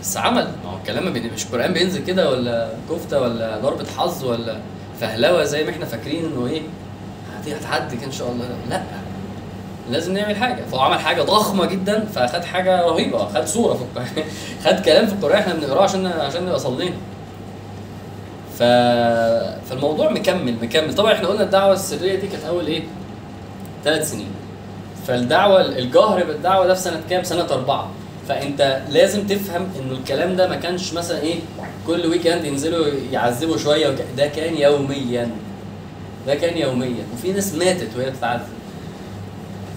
بس 0.00 0.16
عمل 0.16 0.48
ما 0.64 0.70
هو 0.70 0.76
الكلام 0.76 1.12
مش 1.34 1.44
القرآن 1.46 1.72
بينزل 1.72 2.04
كده 2.04 2.30
ولا 2.30 2.68
كفتة 2.90 3.20
ولا 3.20 3.58
ضربة 3.58 3.86
حظ 3.96 4.24
ولا 4.24 4.58
فهلوة 5.00 5.44
زي 5.44 5.64
ما 5.64 5.70
إحنا 5.70 5.84
فاكرين 5.86 6.24
إنه 6.24 6.46
إيه؟ 6.46 6.62
هت- 7.38 7.48
هتعدي 7.48 7.96
كده 7.96 8.06
إن 8.06 8.12
شاء 8.12 8.32
الله. 8.32 8.48
لا. 8.70 8.82
لازم 9.90 10.12
نعمل 10.14 10.36
حاجة. 10.36 10.62
فهو 10.72 10.80
عمل 10.80 10.98
حاجة 10.98 11.22
ضخمة 11.22 11.66
جدا 11.66 12.04
فأخد 12.14 12.44
حاجة 12.44 12.80
رهيبة 12.82 13.18
خد 13.18 13.44
صورة 13.44 13.74
في 13.74 13.82
القرآن. 13.82 14.24
خد 14.64 14.84
كلام 14.84 15.06
في 15.06 15.12
القرآن 15.12 15.38
إحنا 15.38 15.54
بنقراه 15.54 15.82
عشان 15.82 16.06
عشان 16.06 16.46
نبقى 16.46 16.58
صلينا. 16.58 16.96
ف... 18.58 18.62
فالموضوع 19.70 20.10
مكمل 20.10 20.54
مكمل. 20.62 20.94
طبعا 20.94 21.12
إحنا 21.12 21.28
قلنا 21.28 21.42
الدعوة 21.42 21.72
السرية 21.72 22.14
دي 22.20 22.26
كانت 22.26 22.44
أول 22.44 22.66
إيه؟ 22.66 22.82
ثلاث 23.84 24.10
سنين. 24.10 24.28
فالدعوة 25.06 25.60
الجهر 25.60 26.24
بالدعوة 26.24 26.66
ده 26.66 26.74
في 26.74 26.80
سنة 26.80 27.00
كام؟ 27.10 27.22
سنة 27.22 27.46
أربعة. 27.50 27.90
فأنت 28.28 28.80
لازم 28.90 29.26
تفهم 29.26 29.68
إنه 29.80 29.92
الكلام 29.98 30.36
ده 30.36 30.48
ما 30.48 30.56
كانش 30.56 30.92
مثلا 30.92 31.20
إيه؟ 31.20 31.38
كل 31.86 32.06
weekend 32.06 32.44
ينزلوا 32.44 32.86
يعذبوا 33.12 33.56
شوية 33.56 33.88
وك... 33.88 33.96
ده 34.16 34.26
كان 34.26 34.56
يوميا. 34.56 35.30
ده 36.26 36.34
كان 36.34 36.58
يوميا. 36.58 37.04
وفي 37.14 37.32
ناس 37.32 37.54
ماتت 37.54 37.88
وهي 37.96 38.10
بتتعذب. 38.10 38.55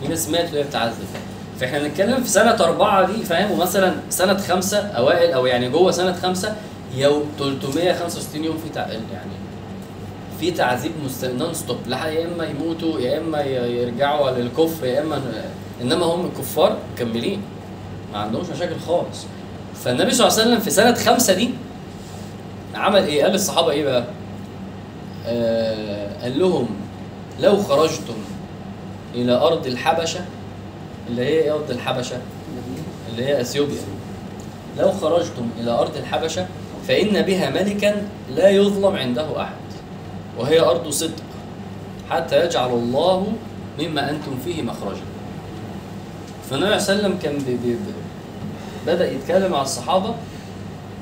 في 0.01 0.07
ناس 0.07 0.29
ماتت 0.29 0.53
وهي 0.53 0.63
بتتعذب 0.63 0.93
فاحنا 1.59 1.79
بنتكلم 1.79 2.23
في 2.23 2.29
سنة 2.29 2.51
أربعة 2.63 3.05
دي 3.11 3.23
فاهم 3.23 3.51
ومثلا 3.51 3.93
سنة 4.09 4.37
خمسة 4.37 4.77
أوائل 4.77 5.31
أو 5.33 5.45
يعني 5.45 5.69
جوه 5.69 5.91
سنة 5.91 6.13
خمسة 6.13 6.55
يوم 6.95 7.23
365 7.39 8.43
يوم 8.43 8.57
في. 8.57 8.79
يعني 8.79 8.99
في 10.39 10.51
تعذيب. 10.51 10.91
نون 11.23 11.53
ستوب 11.53 11.77
لا 11.87 12.05
يا 12.07 12.25
إما 12.27 12.45
يموتوا 12.45 12.99
يا 12.99 13.17
إما 13.17 13.41
يرجعوا 13.41 14.31
للكفر 14.31 14.85
يا 14.85 15.01
إما 15.01 15.21
إنما 15.81 16.05
هم 16.05 16.25
الكفار 16.25 16.77
مكملين 16.95 17.41
ما 18.13 18.17
عندهمش 18.19 18.47
مشاكل 18.55 18.79
خالص 18.87 19.25
فالنبي 19.83 20.11
صلى 20.11 20.27
الله 20.27 20.39
عليه 20.39 20.47
وسلم 20.49 20.59
في 20.59 20.69
سنة 20.69 20.93
خمسة 20.93 21.33
دي 21.33 21.49
عمل 22.75 23.03
إيه؟ 23.03 23.23
قال 23.23 23.31
للصحابة 23.31 23.71
إيه 23.71 23.83
بقى؟ 23.83 24.03
آه 25.27 26.21
قال 26.23 26.39
لهم 26.39 26.67
لو 27.39 27.57
خرجتم 27.63 28.13
إلى 29.15 29.31
أرض 29.33 29.67
الحبشة 29.67 30.19
اللي 31.09 31.21
هي 31.21 31.27
إيه 31.27 31.53
أرض 31.53 31.71
الحبشة؟ 31.71 32.17
اللي 33.09 33.25
هي 33.25 33.41
إثيوبيا. 33.41 33.81
لو 34.77 34.91
خرجتم 34.91 35.49
إلى 35.59 35.71
أرض 35.71 35.97
الحبشة 35.97 36.47
فإن 36.87 37.21
بها 37.21 37.49
ملكا 37.49 38.07
لا 38.35 38.49
يظلم 38.49 38.95
عنده 38.95 39.41
أحد 39.41 39.55
وهي 40.37 40.59
أرض 40.59 40.89
صدق 40.89 41.15
حتى 42.09 42.45
يجعل 42.45 42.69
الله 42.69 43.27
مما 43.79 44.09
أنتم 44.09 44.31
فيه 44.45 44.61
مخرجا. 44.61 45.01
فالنبي 46.49 46.79
صلى 46.79 46.95
الله 46.95 47.05
عليه 47.05 47.15
وسلم 47.15 47.17
كان 47.23 47.37
بي 47.37 47.57
بي 47.71 47.77
بدأ 48.87 49.11
يتكلم 49.11 49.51
مع 49.51 49.61
الصحابة 49.61 50.13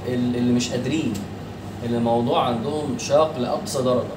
ال- 0.08 0.36
اللي 0.36 0.53
مش 0.53 0.70
قادرين 0.70 1.14
اللي 1.86 1.97
الموضوع 1.97 2.43
عندهم 2.45 2.97
شاق 2.99 3.39
لأقصى 3.39 3.82
درجة. 3.84 4.08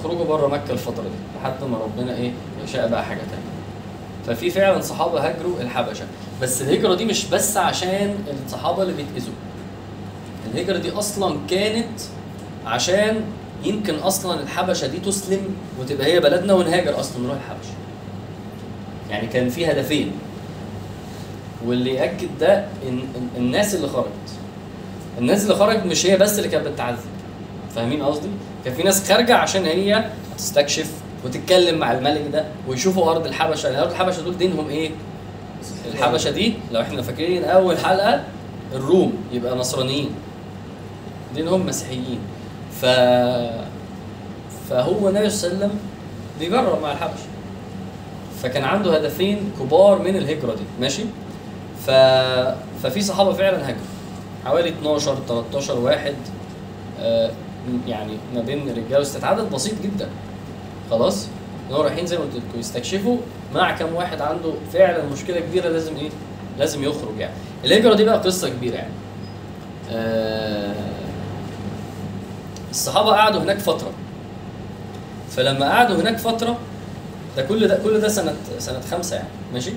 اخرجوا 0.00 0.24
بره 0.24 0.46
مكة 0.48 0.70
الفترة 0.72 1.02
دي. 1.02 1.29
لحد 1.40 1.64
ما 1.64 1.78
ربنا 1.78 2.16
إيه 2.16 2.32
يشاء 2.64 2.88
بقى 2.88 3.04
حاجة 3.04 3.18
تانية. 3.18 3.50
ففي 4.26 4.50
فعلا 4.50 4.80
صحابة 4.80 5.26
هاجروا 5.28 5.60
الحبشة. 5.60 6.04
بس 6.42 6.62
الهجرة 6.62 6.94
دي 6.94 7.04
مش 7.04 7.26
بس 7.26 7.56
عشان 7.56 8.14
الصحابة 8.46 8.82
اللي 8.82 8.94
بيتأذوا. 8.94 9.34
الهجرة 10.54 10.78
دي 10.78 10.90
أصلا 10.90 11.36
كانت 11.50 12.00
عشان 12.66 13.20
يمكن 13.64 13.94
أصلا 13.94 14.40
الحبشة 14.40 14.86
دي 14.86 14.98
تسلم 14.98 15.40
وتبقى 15.80 16.06
هي 16.06 16.20
بلدنا 16.20 16.54
ونهاجر 16.54 17.00
أصلا 17.00 17.22
نروح 17.22 17.36
الحبشة. 17.36 17.74
يعني 19.10 19.26
كان 19.26 19.48
في 19.48 19.66
هدفين. 19.66 20.12
واللي 21.66 21.94
يأكد 21.94 22.28
ده 22.40 22.64
إن 22.88 23.02
الناس 23.36 23.74
اللي 23.74 23.88
خرجت. 23.88 24.06
الناس 25.18 25.42
اللي 25.42 25.54
خرجت 25.54 25.86
مش 25.86 26.06
هي 26.06 26.16
بس 26.16 26.38
اللي 26.38 26.48
كانت 26.48 26.66
بتتعذب 26.68 26.98
فاهمين 27.74 28.02
قصدي؟ 28.02 28.28
كان 28.64 28.74
في 28.74 28.82
ناس 28.82 29.08
خارجة 29.12 29.34
عشان 29.36 29.64
هي 29.64 30.04
تستكشف 30.38 30.90
وتتكلم 31.24 31.78
مع 31.78 31.92
الملك 31.92 32.22
ده 32.32 32.44
ويشوفوا 32.68 33.10
أرض 33.10 33.26
الحبشة. 33.26 33.66
يعني 33.68 33.80
أرض 33.82 33.90
الحبشة 33.90 34.20
دول 34.22 34.38
دينهم 34.38 34.68
إيه؟ 34.68 34.90
الحبشة 35.92 36.30
دي 36.30 36.54
لو 36.72 36.80
إحنا 36.80 37.02
فاكرين 37.02 37.44
أول 37.44 37.78
حلقة 37.78 38.24
الروم 38.74 39.12
يبقى 39.32 39.56
نصرانيين. 39.56 40.10
دينهم 41.34 41.66
مسيحيين. 41.66 42.18
ف 42.80 42.86
فهو 44.70 45.08
النبي 45.08 45.30
صلى 45.30 45.50
الله 45.52 45.58
عليه 45.58 45.66
وسلم 45.66 45.70
بيجرب 46.40 46.82
مع 46.82 46.92
الحبشة. 46.92 47.24
فكان 48.42 48.64
عنده 48.64 48.96
هدفين 48.96 49.52
كبار 49.60 49.98
من 49.98 50.16
الهجرة 50.16 50.54
دي. 50.54 50.62
ماشي؟ 50.80 51.02
ف... 51.86 51.90
ففي 52.82 53.00
صحابة 53.00 53.32
فعلا 53.32 53.68
هاجروا. 53.68 53.84
حوالي 54.44 54.68
12 54.68 55.16
13 55.28 55.78
واحد 55.78 56.14
آه، 57.00 57.30
يعني 57.86 58.12
ما 58.34 58.40
بين 58.40 58.68
الرجاله 58.68 59.00
وستات 59.00 59.24
عدد 59.24 59.50
بسيط 59.50 59.74
جدا. 59.82 60.08
خلاص. 60.90 61.26
إن 61.70 61.74
هو 61.74 61.82
رايحين 61.82 62.06
زي 62.06 62.18
ما 62.18 62.24
قلت 62.24 62.34
لكم 62.34 62.58
يستكشفوا. 62.60 63.16
مع 63.54 63.76
كم 63.76 63.94
واحد 63.94 64.20
عنده 64.20 64.52
فعلا 64.72 65.04
مشكلة 65.04 65.40
كبيرة 65.40 65.68
لازم 65.68 65.96
إيه؟ 65.96 66.10
لازم 66.58 66.84
يخرج 66.84 67.18
يعني. 67.18 67.34
الهجره 67.64 67.94
دي 67.94 68.04
بقى 68.04 68.18
قصة 68.18 68.48
كبيرة 68.48 68.74
يعني. 68.74 68.92
آه، 69.92 70.74
الصحابة 72.70 73.10
قعدوا 73.10 73.40
هناك 73.40 73.58
فترة. 73.58 73.90
فلما 75.30 75.70
قعدوا 75.70 75.96
هناك 75.96 76.18
فترة 76.18 76.56
ده 77.36 77.42
كل 77.42 77.68
ده 77.68 77.78
كل 77.84 78.00
ده 78.00 78.08
سنه 78.08 78.34
سنة 78.58 78.80
خمسة 78.90 79.16
يعني. 79.16 79.28
ماشي؟ 79.52 79.72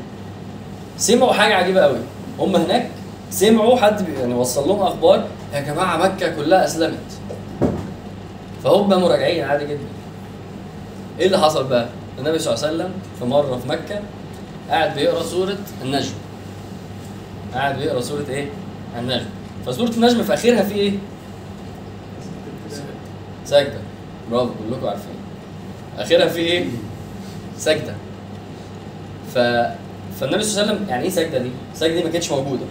سمعوا 0.98 1.34
حاجة 1.34 1.56
عجيبة 1.56 1.82
قوي. 1.82 1.98
هم 2.40 2.56
هناك 2.56 2.90
سمعوا 3.32 3.78
حد 3.78 4.10
يعني 4.10 4.34
وصل 4.34 4.68
لهم 4.68 4.82
أخبار 4.82 5.28
يا 5.54 5.60
جماعة 5.62 5.98
مكة 5.98 6.36
كلها 6.36 6.66
أسلمت. 6.66 6.98
فهم 8.64 8.90
مراجعين 8.90 9.44
عادي 9.44 9.66
جدا. 9.66 9.80
إيه 11.20 11.26
اللي 11.26 11.38
حصل 11.40 11.68
بقى؟ 11.68 11.88
النبي 12.20 12.40
صلى 12.40 12.54
الله 12.54 12.66
عليه 12.66 12.76
وسلم 12.76 12.92
في 13.20 13.26
مرة 13.26 13.58
في 13.58 13.68
مكة 13.70 14.00
قاعد 14.70 14.96
بيقرأ 14.96 15.24
سورة 15.24 15.58
النجم. 15.82 16.14
قاعد 17.54 17.78
بيقرأ 17.80 18.02
سورة 18.02 18.26
إيه؟ 18.30 18.48
النجم. 19.00 19.26
فسورة 19.66 19.90
النجم 19.90 20.24
في 20.24 20.34
أخرها 20.34 20.64
في 20.64 20.76
إيه؟ 20.76 20.94
سجدة. 23.46 23.80
برافو 24.32 24.50
كلكم 24.70 24.88
عارفين. 24.88 25.16
أخرها 25.98 26.28
في 26.28 26.40
إيه؟ 26.40 26.66
سجدة. 27.58 27.94
ف 29.34 29.38
فالنبي 30.20 30.44
صلى 30.44 30.62
الله 30.62 30.72
عليه 30.72 30.74
وسلم 30.74 30.90
يعني 30.90 31.04
إيه 31.04 31.10
سجدة 31.10 31.38
دي؟ 31.38 31.50
السجده 31.74 31.96
دي 31.96 32.04
ما 32.04 32.10
كانتش 32.10 32.32
موجودة. 32.32 32.66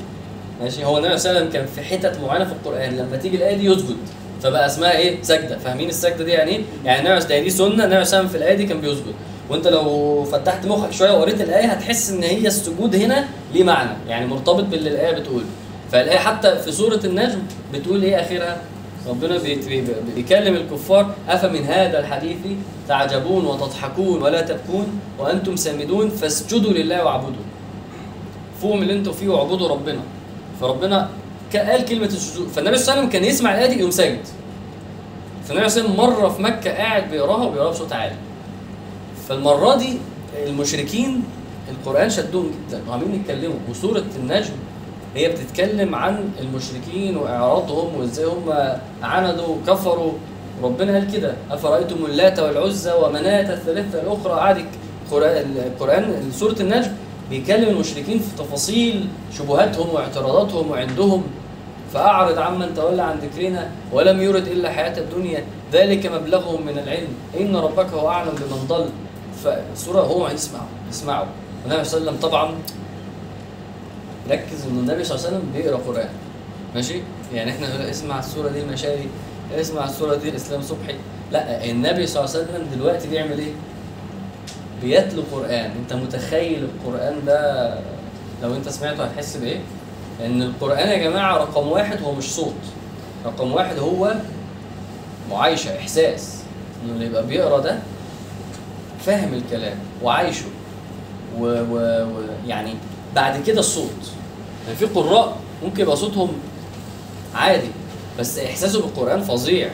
ماشي؟ 0.62 0.84
هو 0.84 0.98
النبي 0.98 1.18
صلى 1.18 1.30
الله 1.30 1.40
عليه 1.40 1.50
وسلم 1.50 1.60
كان 1.60 1.66
في 1.74 1.82
حتت 1.82 2.20
معينة 2.20 2.44
في 2.44 2.52
القرآن 2.52 2.96
لما 2.96 3.16
تيجي 3.16 3.36
الآية 3.36 3.56
دي 3.56 3.64
يسجد. 3.66 3.96
فبقى 4.42 4.66
اسمها 4.66 4.92
إيه؟ 4.98 5.22
سجده 5.22 5.58
فاهمين 5.58 5.88
السجده 5.88 6.24
دي 6.24 6.30
يعني 6.30 6.50
إيه؟ 6.50 6.62
يعني 6.84 7.16
وسلم 7.16 7.42
دي 7.42 7.50
سنة 7.50 8.00
وسلم 8.00 8.28
في 8.28 8.36
الآية 8.36 8.54
دي 8.54 8.66
كان 8.66 8.80
بيسجد. 8.80 9.14
وانت 9.50 9.68
لو 9.68 10.24
فتحت 10.24 10.66
مخك 10.66 10.92
شوية 10.92 11.10
وقريت 11.12 11.40
الآية 11.40 11.66
هتحس 11.66 12.10
إن 12.10 12.22
هي 12.22 12.46
السجود 12.46 12.96
هنا 12.96 13.28
ليه 13.54 13.64
معنى. 13.64 13.90
يعني 14.08 14.26
مرتبط 14.26 14.64
باللي 14.64 14.90
الآية 14.90 15.12
بتقول 15.12 15.42
فالآية 15.92 16.18
حتى 16.18 16.58
في 16.58 16.72
سورة 16.72 17.00
النجم 17.04 17.38
بتقول 17.74 18.02
إيه 18.02 18.20
اخرها؟ 18.20 18.56
ربنا 19.08 19.38
بيكلم 20.16 20.54
الكفار 20.54 21.14
أفمن 21.28 21.64
هذا 21.64 21.98
الحديث 22.00 22.36
تعجبون 22.88 23.46
وتضحكون 23.46 24.22
ولا 24.22 24.40
تبكون 24.40 25.00
وأنتم 25.18 25.56
سامدون؟ 25.56 26.08
فاسجدوا 26.08 26.72
لله 26.72 27.04
واعبدوا. 27.04 27.42
من 28.76 28.82
اللي 28.82 28.92
أنتوا 28.92 29.12
فيه 29.12 29.28
واعبدوا 29.28 29.68
ربنا. 29.68 30.00
فربنا 30.60 31.08
قال 31.60 31.84
كلمة 31.84 32.06
السجود 32.06 32.48
فالنبي 32.48 32.76
صلى 32.76 32.82
الله 32.82 32.92
عليه 32.92 33.02
وسلم 33.02 33.10
كان 33.10 33.24
يسمع 33.24 33.54
الآية 33.54 33.66
دي 33.66 33.78
يقوم 33.78 33.90
ساجد. 33.90 34.20
فالنبي 35.48 35.68
صلى 35.68 35.84
الله 35.84 35.92
عليه 35.92 36.04
وسلم 36.04 36.20
مرة 36.20 36.28
في 36.28 36.42
مكة 36.42 36.70
قاعد 36.70 37.10
بيقراها 37.10 37.44
وبيقراها 37.44 37.70
بصوت 37.70 37.92
عالي. 37.92 38.14
فالمرة 39.28 39.76
دي 39.76 39.98
المشركين 40.46 41.22
القرآن 41.70 42.10
شدهم 42.10 42.50
جدا 42.68 42.80
وعمالين 42.88 43.14
يتكلموا. 43.14 43.56
وسورة 43.70 44.04
النجم 44.16 44.52
هي 45.14 45.28
بتتكلم 45.28 45.94
عن 45.94 46.30
المشركين 46.40 47.16
وإعراضهم 47.16 48.00
وإزاي 48.00 48.26
هم 48.26 48.52
عندوا 49.02 49.46
وكفروا. 49.46 50.12
ربنا 50.62 50.92
قال 50.92 51.12
كده 51.12 51.34
أفرأيتم 51.50 52.04
اللات 52.06 52.38
والعزى 52.38 52.92
ومناة 52.92 53.54
الثالثه 53.54 54.00
الأخرى؟ 54.00 54.32
قعد 54.32 54.64
القران 55.06 55.56
القران 55.66 56.30
سورة 56.38 56.56
النجم 56.60 56.90
بيكلم 57.30 57.68
المشركين 57.68 58.18
في 58.18 58.36
تفاصيل 58.38 59.06
شبهاتهم 59.38 59.94
واعتراضاتهم 59.94 60.70
وعندهم. 60.70 61.22
فأعرض 61.94 62.38
عمن 62.38 62.74
تولى 62.74 63.02
عن 63.02 63.18
ذكرنا 63.18 63.70
ولم 63.92 64.20
يرد 64.20 64.46
إلا 64.46 64.70
حياة 64.70 64.98
الدنيا 64.98 65.44
ذلك 65.72 66.06
مبلغهم 66.06 66.66
من 66.66 66.78
العلم. 66.78 67.08
إن 67.40 67.56
ربك 67.56 67.86
هو 67.86 68.08
أعلم 68.08 68.32
بمن 68.32 68.66
ضل. 68.68 68.88
فالسورة 69.44 70.00
هو 70.00 70.28
يسمعوا 70.28 70.66
يسمعوا 70.90 71.26
والنبي 71.64 71.84
صلى 71.84 72.00
الله 72.00 72.10
عليه 72.10 72.18
وسلم 72.18 72.30
طبعا 72.30 72.54
ركز 74.30 74.66
إن 74.70 74.78
النبي 74.78 75.04
صلى 75.04 75.16
الله 75.16 75.26
عليه 75.26 75.36
وسلم 75.36 75.52
بيقرأ 75.54 75.76
قرآن. 75.76 76.08
ماشي؟ 76.74 77.00
يعني 77.34 77.50
إحنا 77.50 77.68
نقول 77.68 77.80
اسمع 77.80 78.18
السورة 78.18 78.48
دي 78.48 78.60
المشاري 78.60 79.08
اسمع 79.54 79.84
السورة 79.84 80.14
دي 80.14 80.28
الإسلام 80.28 80.62
صبحي. 80.62 80.94
لا 81.32 81.70
النبي 81.70 82.06
صلى 82.06 82.24
الله 82.24 82.34
عليه 82.34 82.44
وسلم 82.44 82.66
دلوقتي 82.74 83.08
بيعمل 83.08 83.38
إيه؟ 83.38 83.52
بيتلو 84.82 85.22
قرآن. 85.32 85.70
أنت 85.80 85.92
متخيل 85.92 86.64
القرآن 86.64 87.14
ده؟ 87.26 87.74
لو 88.42 88.54
أنت 88.54 88.68
سمعته 88.68 89.04
هتحس 89.04 89.36
بإيه؟ 89.36 89.60
إن 90.26 90.42
القرآن 90.42 90.88
يا 90.88 90.96
جماعة 91.10 91.36
رقم 91.38 91.68
واحد 91.68 92.02
هو 92.02 92.12
مش 92.14 92.24
صوت. 92.34 92.54
رقم 93.26 93.52
واحد 93.52 93.78
هو 93.78 94.14
معايشة 95.30 95.78
إحساس. 95.78 96.42
إنه 96.84 96.92
اللي 96.92 97.06
يبقى 97.06 97.26
بيقرأ 97.26 97.60
ده 97.60 97.78
فاهم 99.06 99.34
الكلام 99.34 99.76
وعايشه. 100.02 100.44
و, 101.38 101.44
و, 101.44 101.76
و 102.04 102.22
يعني 102.46 102.74
بعد 103.14 103.42
كده 103.42 103.60
الصوت. 103.60 104.10
يعني 104.66 104.78
في 104.78 104.84
قراء 104.86 105.36
ممكن 105.64 105.82
يبقى 105.82 105.96
صوتهم 105.96 106.32
عادي 107.34 107.68
بس 108.18 108.38
إحساسه 108.38 108.80
بالقرآن 108.80 109.22
فظيع. 109.22 109.70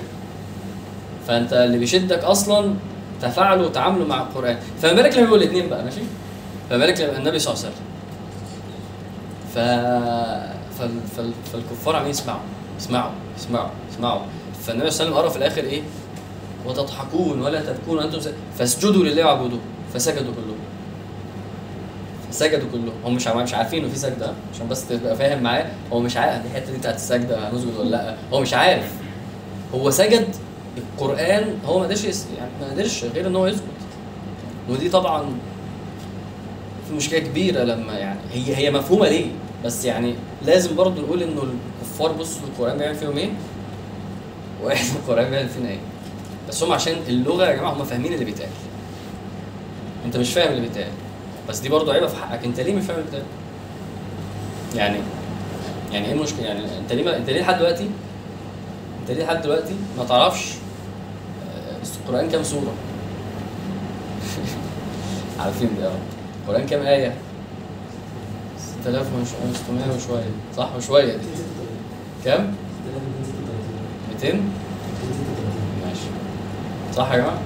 فأنت 1.28 1.53
اللي 1.53 1.78
بيشدك 1.78 2.24
أصلا 2.24 2.74
تفاعله 3.22 3.62
وتعامله 3.62 4.05
مع 4.07 4.22
القرآن. 4.22 4.57
فما 4.82 4.92
بالك 4.92 5.12
لما 5.12 5.22
يبقوا 5.22 5.36
الاتنين 5.36 5.68
بقى 5.68 5.84
ماشي؟ 5.84 6.01
فما 6.70 6.78
بالك 6.78 7.01
لما 7.01 7.18
النبي 7.18 7.38
صلى 7.38 7.55
الله 7.55 7.64
عليه 7.64 7.74
وسلم. 7.74 7.88
ف... 9.55 9.59
فال... 10.78 10.90
فال... 11.16 11.32
فالكفار 11.53 11.94
عمالين 11.96 12.11
يسمعوا 12.11 12.40
يسمعوا 12.78 13.11
يسمعوا 13.38 13.70
يسمعوا. 13.92 14.20
فالنبي 14.66 14.90
صلى 14.90 15.07
الله 15.07 15.18
عليه 15.18 15.28
وسلم 15.28 15.28
قرأ 15.28 15.28
في 15.28 15.36
الآخر 15.36 15.62
إيه؟ 15.62 15.82
وتضحكون 16.66 17.40
ولا 17.40 17.61
تبكون 17.61 17.99
وأنتم 17.99 18.20
س... 18.20 18.28
فاسجدوا 18.59 19.05
لله 19.05 19.24
واعبدوه 19.26 19.61
فسجدوا 19.94 20.34
كلهم. 20.34 20.59
فسجدوا 22.30 22.68
كلهم. 22.72 22.92
هم 23.05 23.14
مش 23.14 23.28
عم- 23.28 23.42
مش 23.42 23.55
عارفين 23.55 23.84
إنه 23.84 23.92
في 23.92 23.99
سجدة 23.99 24.32
عشان 24.55 24.68
بس 24.68 24.88
تبقى 24.88 25.16
فاهم 25.16 25.42
معاه. 25.42 25.66
هو 25.92 26.01
مش 26.01 26.16
عارف 26.16 26.46
الحته 26.46 26.72
دي 26.72 26.78
بتاعت 26.78 26.94
السجدة 26.94 27.49
هنسجد 27.51 27.76
ولا 27.78 27.88
لأ. 27.88 28.14
هو 28.32 28.40
مش 28.40 28.55
عارف. 28.55 28.92
هو 29.74 29.90
سجد 29.90 30.28
القرآن 30.78 31.59
هو 31.66 31.78
ما 31.78 31.84
قدرش. 31.84 32.05
يعني 32.05 32.51
ما 32.61 32.66
قدرش 32.70 33.05
غير 33.05 33.26
إن 33.26 33.36
هو 33.36 33.46
يسجد. 33.46 33.62
ودي 34.70 34.88
طبعا 34.88 35.24
في 36.89 36.95
مشكلة 36.95 37.18
كبيرة 37.18 37.64
لما 37.64 37.93
يعني 37.93 38.20
هي 38.32 38.57
هي 38.57 38.70
مفهومة 38.70 39.09
ليه؟ 39.09 39.26
بس 39.64 39.84
يعني 39.84 40.14
لازم 40.47 40.76
برضه 40.76 41.03
نقول 41.03 41.22
إنه 41.22 41.43
الكفار 41.43 42.12
بصوا 42.12 42.43
القرآن 42.49 42.78
بيعمل 42.78 42.95
فيهم 42.95 43.18
إيه؟ 43.18 43.30
وإحنا 44.62 44.91
القرآن 44.99 45.30
بيعمل 45.30 45.49
فينا 45.49 45.68
إيه؟ 45.68 45.78
بس 46.49 46.62
هم 46.62 46.72
عشان 46.72 46.95
اللغة 47.09 47.45
يا 47.47 47.57
جماعة 47.57 47.72
هم 47.72 47.84
فاهمين 47.84 48.12
اللي 48.12 48.24
بيتقال. 48.24 48.51
أنت 50.05 50.16
مش 50.16 50.32
فاهم 50.32 50.51
اللي 50.51 50.61
بيتقال. 50.61 50.91
بس 51.49 51.59
دي 51.59 51.68
برضه 51.68 51.93
عيبة 51.93 52.07
في 52.07 52.16
حقك. 52.16 52.45
أنت 52.45 52.61
ليه 52.61 52.74
مش 52.74 52.84
فاهم 52.84 52.99
اللي 52.99 53.11
بيتقال؟ 53.11 53.26
يعني 54.76 54.99
يعني 55.93 56.07
إيه 56.07 56.12
المشكلة؟ 56.12 56.45
يعني 56.47 56.78
أنت 56.78 56.93
ليه. 56.93 57.16
أنت 57.16 57.30
ليه 57.30 57.41
لحد 57.41 57.59
دلوقتي 57.59 57.91
أنت 59.03 59.11
ليه 59.11 59.24
لحد 59.24 59.43
دلوقتي 59.43 59.74
ما 59.99 60.05
تعرفش 60.05 60.53
آه، 61.55 62.07
القرآن 62.07 62.30
كام 62.30 62.43
سورة؟ 62.43 62.72
عارفين 65.41 65.70
ده. 65.80 65.91
القرآن 66.49 66.66
كام 66.66 66.82
آية؟ 66.82 67.14
6600 68.84 69.96
وشوية 69.96 70.24
صح 70.57 70.68
وشوية 70.76 71.12
دي 71.12 71.22
كام؟ 72.24 72.55
200 74.22 74.32
ماشي 75.84 76.01
صح 76.96 77.12
يا 77.12 77.16
جماعة؟ 77.16 77.38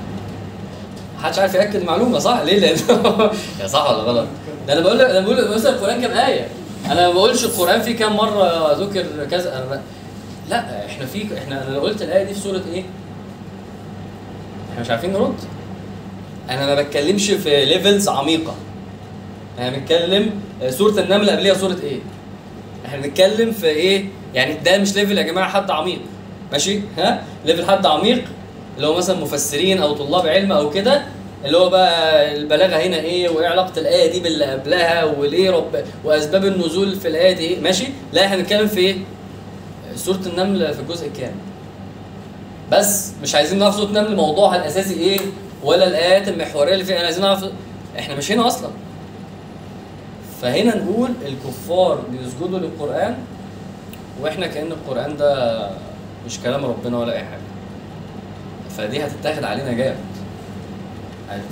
محدش 1.19 1.39
عارف 1.39 1.55
يأكد 1.55 1.77
المعلومة 1.77 2.19
صح؟ 2.19 2.41
ليه؟ 2.41 2.59
لأن 2.59 2.77
يا 3.61 3.67
صح 3.67 3.91
ولا 3.91 4.03
غلط؟ 4.03 4.27
ده 4.67 4.73
أنا 4.73 4.81
بقول 4.81 5.01
أنا 5.01 5.21
بقول 5.21 5.55
مثلا 5.55 5.73
القرآن 5.73 6.01
كام 6.01 6.11
آية؟ 6.11 6.49
أنا 6.87 7.09
ما 7.09 7.15
بقولش 7.15 7.45
القرآن 7.45 7.83
فيه 7.83 7.97
كام 7.97 8.17
مرة 8.17 8.73
ذكر 8.73 9.07
كذا 9.31 9.57
أنا. 9.59 9.83
لا 10.51 10.87
إحنا 10.87 11.07
في 11.07 11.39
إحنا 11.39 11.69
أنا 11.69 11.79
قلت 11.79 12.03
الآية 12.03 12.25
دي 12.25 12.35
في 12.35 12.41
سورة 12.41 12.63
إيه؟ 12.73 12.85
إحنا 14.71 14.81
مش 14.81 14.91
عارفين 14.91 15.13
نرد 15.13 15.35
أنا 16.51 16.67
ما 16.67 16.83
بتكلمش 16.83 17.31
في 17.31 17.65
ليفلز 17.65 18.09
عميقة 18.09 18.55
أنا 19.59 19.71
بنتكلم 19.71 20.31
آه، 20.63 20.71
سوره 20.71 21.01
النمل 21.01 21.31
قبلها 21.31 21.55
سوره 21.55 21.77
إيه؟ 21.83 21.99
إحنا 22.87 23.01
بنتكلم 23.03 23.53
في 23.53 23.67
إيه؟ 23.67 24.05
يعني 24.35 24.55
ده 24.55 24.79
مش 24.79 24.95
level 24.97 25.19
يا 25.19 25.23
جماعة 25.23 25.49
حد 25.51 25.71
عميق. 25.71 25.99
ماشي؟ 26.53 26.81
ها؟ 26.99 27.23
level 27.45 27.67
حد 27.71 27.87
عميق 27.87 28.25
اللي 28.77 28.87
هو 28.87 28.95
مثلا 28.97 29.17
مفسرين 29.17 29.79
أو 29.83 29.93
طلاب 29.95 30.27
علم 30.27 30.53
أو 30.53 30.71
كده 30.71 31.03
اللي 31.45 31.59
هو 31.59 31.69
بقى 31.69 32.37
البلاغة 32.37 32.77
هنا 32.77 32.97
إيه؟ 32.97 33.29
وإيه 33.29 33.47
علاقة 33.47 33.81
الآية 33.81 34.13
دي 34.13 34.21
باللي 34.21 34.45
قبلها؟ 34.45 35.05
وليه 35.05 35.51
رب 35.51 35.85
وأسباب 36.05 36.45
النزول 36.45 36.97
في 36.97 37.09
الآية 37.09 37.33
دي؟ 37.33 37.47
إيه 37.47 37.61
ماشي؟ 37.61 37.85
لا 38.13 38.25
إحنا 38.27 38.37
بنتكلم 38.37 38.67
في 38.69 38.79
إيه؟ 38.81 38.97
سوره 39.97 40.21
النمل 40.27 40.75
في 40.75 40.81
الجزء 40.81 41.07
الكام 41.07 41.33
بس 42.73 43.13
مش 43.23 43.35
عايزين 43.35 43.59
نعرف 43.59 43.75
سوره 43.75 43.87
النمل 43.87 44.17
موضوعها 44.17 44.57
الأساسي 44.57 44.95
إيه؟ 44.95 45.19
ولا 45.65 45.87
الآيات 45.89 46.29
المحورية 46.29 46.73
اللي 46.75 46.85
فيها. 46.85 46.95
إحنا 46.97 47.07
عايزين 47.07 47.23
نعرف 47.25 47.45
إحنا 47.99 48.15
مش 48.15 48.33
هنا 48.33 48.47
أصلا. 48.47 48.71
فهنا 50.43 50.77
نقول 50.77 51.11
الكفار 51.27 52.03
بيسجدوا 52.11 52.59
للقرآن 52.59 53.17
وإحنا 54.23 54.47
كأن 54.47 54.73
القرآن 54.73 55.17
ده 55.17 55.71
مش 56.27 56.41
كلام 56.41 56.65
ربنا 56.65 56.99
ولا 56.99 57.13
أي 57.13 57.19
حاجة. 57.25 57.41
فدي 58.77 59.05
هتتاخد 59.07 59.45
علينا 59.45 59.73
جامد. 59.73 59.97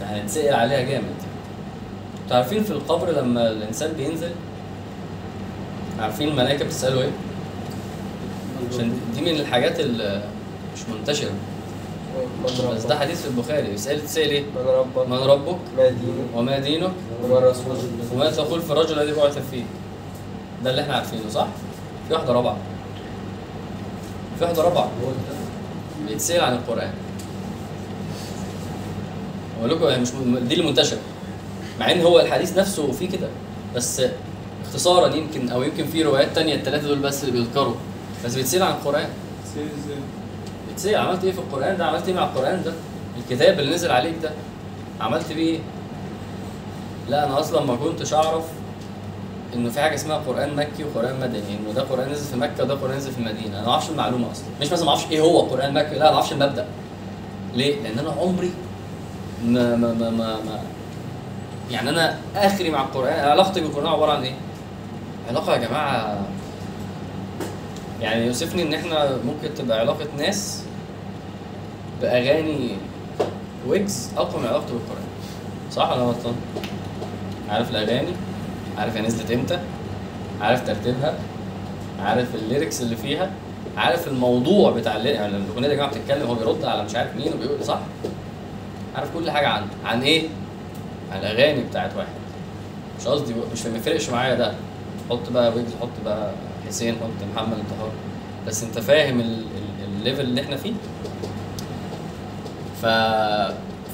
هنتسأل 0.02 0.54
عليها 0.54 0.80
جامد. 0.80 1.14
عارفين 2.30 2.62
في 2.64 2.70
القبر 2.70 3.10
لما 3.10 3.50
الإنسان 3.50 3.92
بينزل؟ 3.92 4.30
عارفين 6.00 6.28
الملائكة 6.28 6.64
بتسأله 6.64 7.00
إيه؟ 7.02 7.10
عشان 8.72 8.92
دي 9.14 9.20
من 9.20 9.40
الحاجات 9.40 9.80
اللي 9.80 10.22
مش 10.74 10.80
منتشرة. 10.88 11.30
من 11.30 11.38
بس 12.74 12.84
ده 12.84 12.98
حديث 12.98 13.22
في 13.22 13.28
البخاري. 13.28 13.70
بيسأل 13.70 14.04
تسأل 14.04 14.30
إيه؟ 14.30 14.42
من 14.42 14.66
ربك؟ 14.66 15.08
من 15.08 15.16
ربك؟ 15.16 15.58
ما 15.76 15.88
دينك؟ 15.88 16.28
وما 16.34 16.58
دينك؟ 16.58 16.92
وما 17.24 17.38
رسولك؟ 17.38 17.78
وما 18.14 18.30
تقول 18.30 18.62
في 18.62 18.72
الرجل 18.72 19.00
الذي 19.00 19.12
بعث 19.12 19.38
فيه. 19.50 19.62
ده 20.64 20.70
اللي 20.70 20.82
إحنا 20.82 20.94
عارفينه 20.94 21.22
صح؟ 21.30 21.46
في 22.08 22.14
واحدة 22.14 22.32
رابعة. 22.32 22.56
في 24.38 24.44
واحدة 24.44 24.62
رابعة. 24.62 24.90
بيتسأل 26.08 26.40
عن 26.40 26.52
القرآن. 26.52 26.92
أقول 29.58 29.70
لكم 29.70 29.84
يعني 29.88 30.02
مش 30.02 30.10
دي 30.48 30.54
اللي 30.54 30.66
منتشرة. 30.66 30.98
مع 31.80 31.92
إن 31.92 32.00
هو 32.00 32.20
الحديث 32.20 32.58
نفسه 32.58 32.92
فيه 32.92 33.10
كده. 33.10 33.28
بس 33.76 34.02
اختصارا 34.66 35.14
يمكن 35.14 35.48
أو 35.48 35.62
يمكن 35.62 35.86
في 35.86 36.02
روايات 36.02 36.34
تانية 36.34 36.54
الثلاثه 36.54 36.88
دول 36.88 36.98
بس 36.98 37.24
اللي 37.24 37.32
بيذكروا. 37.32 37.74
بس 38.24 38.34
بيتسأل 38.34 38.62
عن 38.62 38.74
إزاي 39.56 39.96
بتسأل 40.80 40.96
عملت 40.96 41.24
إيه 41.24 41.32
في 41.32 41.38
القرآن 41.38 41.76
ده؟ 41.76 41.86
عملت 41.86 42.08
إيه 42.08 42.14
مع 42.14 42.24
القرآن 42.24 42.62
ده؟ 42.62 42.72
الكتاب 43.18 43.60
اللي 43.60 43.74
نزل 43.74 43.90
عليك 43.90 44.14
ده 44.22 44.30
عملت 45.00 45.32
بيه 45.32 45.46
إيه؟ 45.52 45.58
لا 47.08 47.26
أنا 47.26 47.40
أصلا 47.40 47.64
ما 47.64 47.76
كنتش 47.76 48.14
أعرف 48.14 48.44
إنه 49.54 49.70
في 49.70 49.80
حاجة 49.80 49.94
اسمها 49.94 50.16
قرآن 50.16 50.56
مكي 50.56 50.84
وقرآن 50.84 51.20
مدني 51.20 51.56
إنه 51.60 51.72
ده 51.74 51.82
قرآن 51.82 52.10
نزل 52.10 52.24
في 52.26 52.36
مكة 52.36 52.64
وده 52.64 52.74
قرآن 52.74 52.96
نزل 52.96 53.12
في 53.12 53.18
المدينة. 53.18 53.58
أنا 53.58 53.66
ما 53.66 53.72
أعرفش 53.72 53.90
المعلومة 53.90 54.32
أصلا. 54.32 54.44
مش 54.60 54.72
مثلا 54.72 54.84
ما 54.84 54.90
أعرفش 54.90 55.10
إيه 55.10 55.20
هو 55.20 55.40
قرآن 55.40 55.74
مكي. 55.74 55.94
لا 55.94 56.10
ما 56.10 56.14
أعرفش 56.14 56.32
المبدأ. 56.32 56.66
ليه؟ 57.54 57.82
لأن 57.82 57.98
أنا 57.98 58.10
عمري 58.10 58.50
ما 59.44 59.76
ما 59.76 59.92
ما, 59.92 60.10
ما, 60.10 60.36
ما 60.36 60.60
يعني 61.70 61.90
أنا 61.90 62.18
آخري 62.36 62.70
مع 62.70 62.82
القرآن 62.82 63.20
علاقتي 63.30 63.60
بالقرآن 63.60 63.86
عبارة 63.86 64.12
عن 64.12 64.22
إيه؟ 64.22 64.34
علاقة 65.28 65.52
يا 65.52 65.58
جماعة 65.58 66.18
يعني 68.00 68.26
يؤسفني 68.26 68.62
إن 68.62 68.74
إحنا 68.74 69.16
ممكن 69.26 69.54
تبقى 69.54 69.78
علاقة 69.78 70.06
ناس 70.18 70.62
بأغاني 72.02 72.70
ويجز 73.68 74.10
أقوى 74.16 74.40
من 74.42 74.48
علاقته 74.48 74.72
بالقرآن. 74.72 75.04
صح 75.72 75.90
ولا 75.92 76.02
غلطان؟ 76.02 76.34
عارف 77.48 77.70
الأغاني؟ 77.70 78.12
عارف 78.78 78.96
هي 78.96 79.02
نزلت 79.02 79.30
إمتى؟ 79.30 79.58
عارف 80.40 80.66
ترتيبها؟ 80.66 81.14
عارف 82.02 82.34
ال 82.34 82.41
lyrics 82.41 82.82
اللي 82.82 82.96
فيها؟ 82.96 83.30
عارف 83.76 84.08
الموضوع 84.08 84.70
بتاع 84.70 84.96
اللي 84.96 85.10
يعني 85.10 85.36
الأغنية 85.36 85.66
دي 85.68 85.72
يا 85.72 85.74
جماعة 85.74 85.90
بتتكلم 85.90 86.26
هو 86.26 86.34
بيرد 86.34 86.64
على 86.64 86.82
مش 86.84 86.94
عارف 86.94 87.16
مين 87.16 87.32
وبيقول 87.32 87.64
صح؟ 87.64 87.78
عارف 88.96 89.08
كل 89.14 89.30
حاجة 89.30 89.48
عنه 89.48 89.66
عن 89.84 90.02
إيه؟ 90.02 90.28
عن 91.12 91.18
الأغاني 91.20 91.62
بتاعت 91.62 91.96
واحد. 91.96 92.08
مش 93.00 93.06
قصدي 93.08 93.34
مش 93.52 93.66
ما 93.66 93.76
يفرقش 93.78 94.10
معايا 94.10 94.34
ده. 94.34 94.52
حط 95.10 95.30
بقى 95.30 95.48
ويجز 95.54 95.70
حط 95.80 95.88
بقى 96.04 96.30
حسين 96.68 96.94
حط 96.94 97.26
محمد 97.36 97.58
انتحار 97.58 97.90
بس 98.46 98.62
أنت 98.64 98.78
فاهم 98.78 99.20
ال- 99.20 99.24
ال- 99.44 99.84
الليفل 99.98 100.20
اللي 100.20 100.40
إحنا 100.40 100.56
فيه. 100.56 100.72
ف 102.82 102.86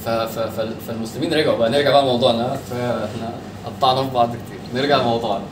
ف 0.04 0.08
ف 0.08 0.38
ف 0.38 0.60
فالمسلمين 0.88 1.34
رجعوا 1.34 1.58
بقى. 1.58 1.70
نرجع 1.70 1.90
بقى 1.90 2.02
لموضوعنا 2.02 2.56
فاحنا 2.70 3.30
قطعنا 3.66 4.02
في 4.08 4.14
بعض 4.14 4.28
كتير. 4.28 4.82
نرجع 4.82 4.96
لموضوعنا. 4.96 5.44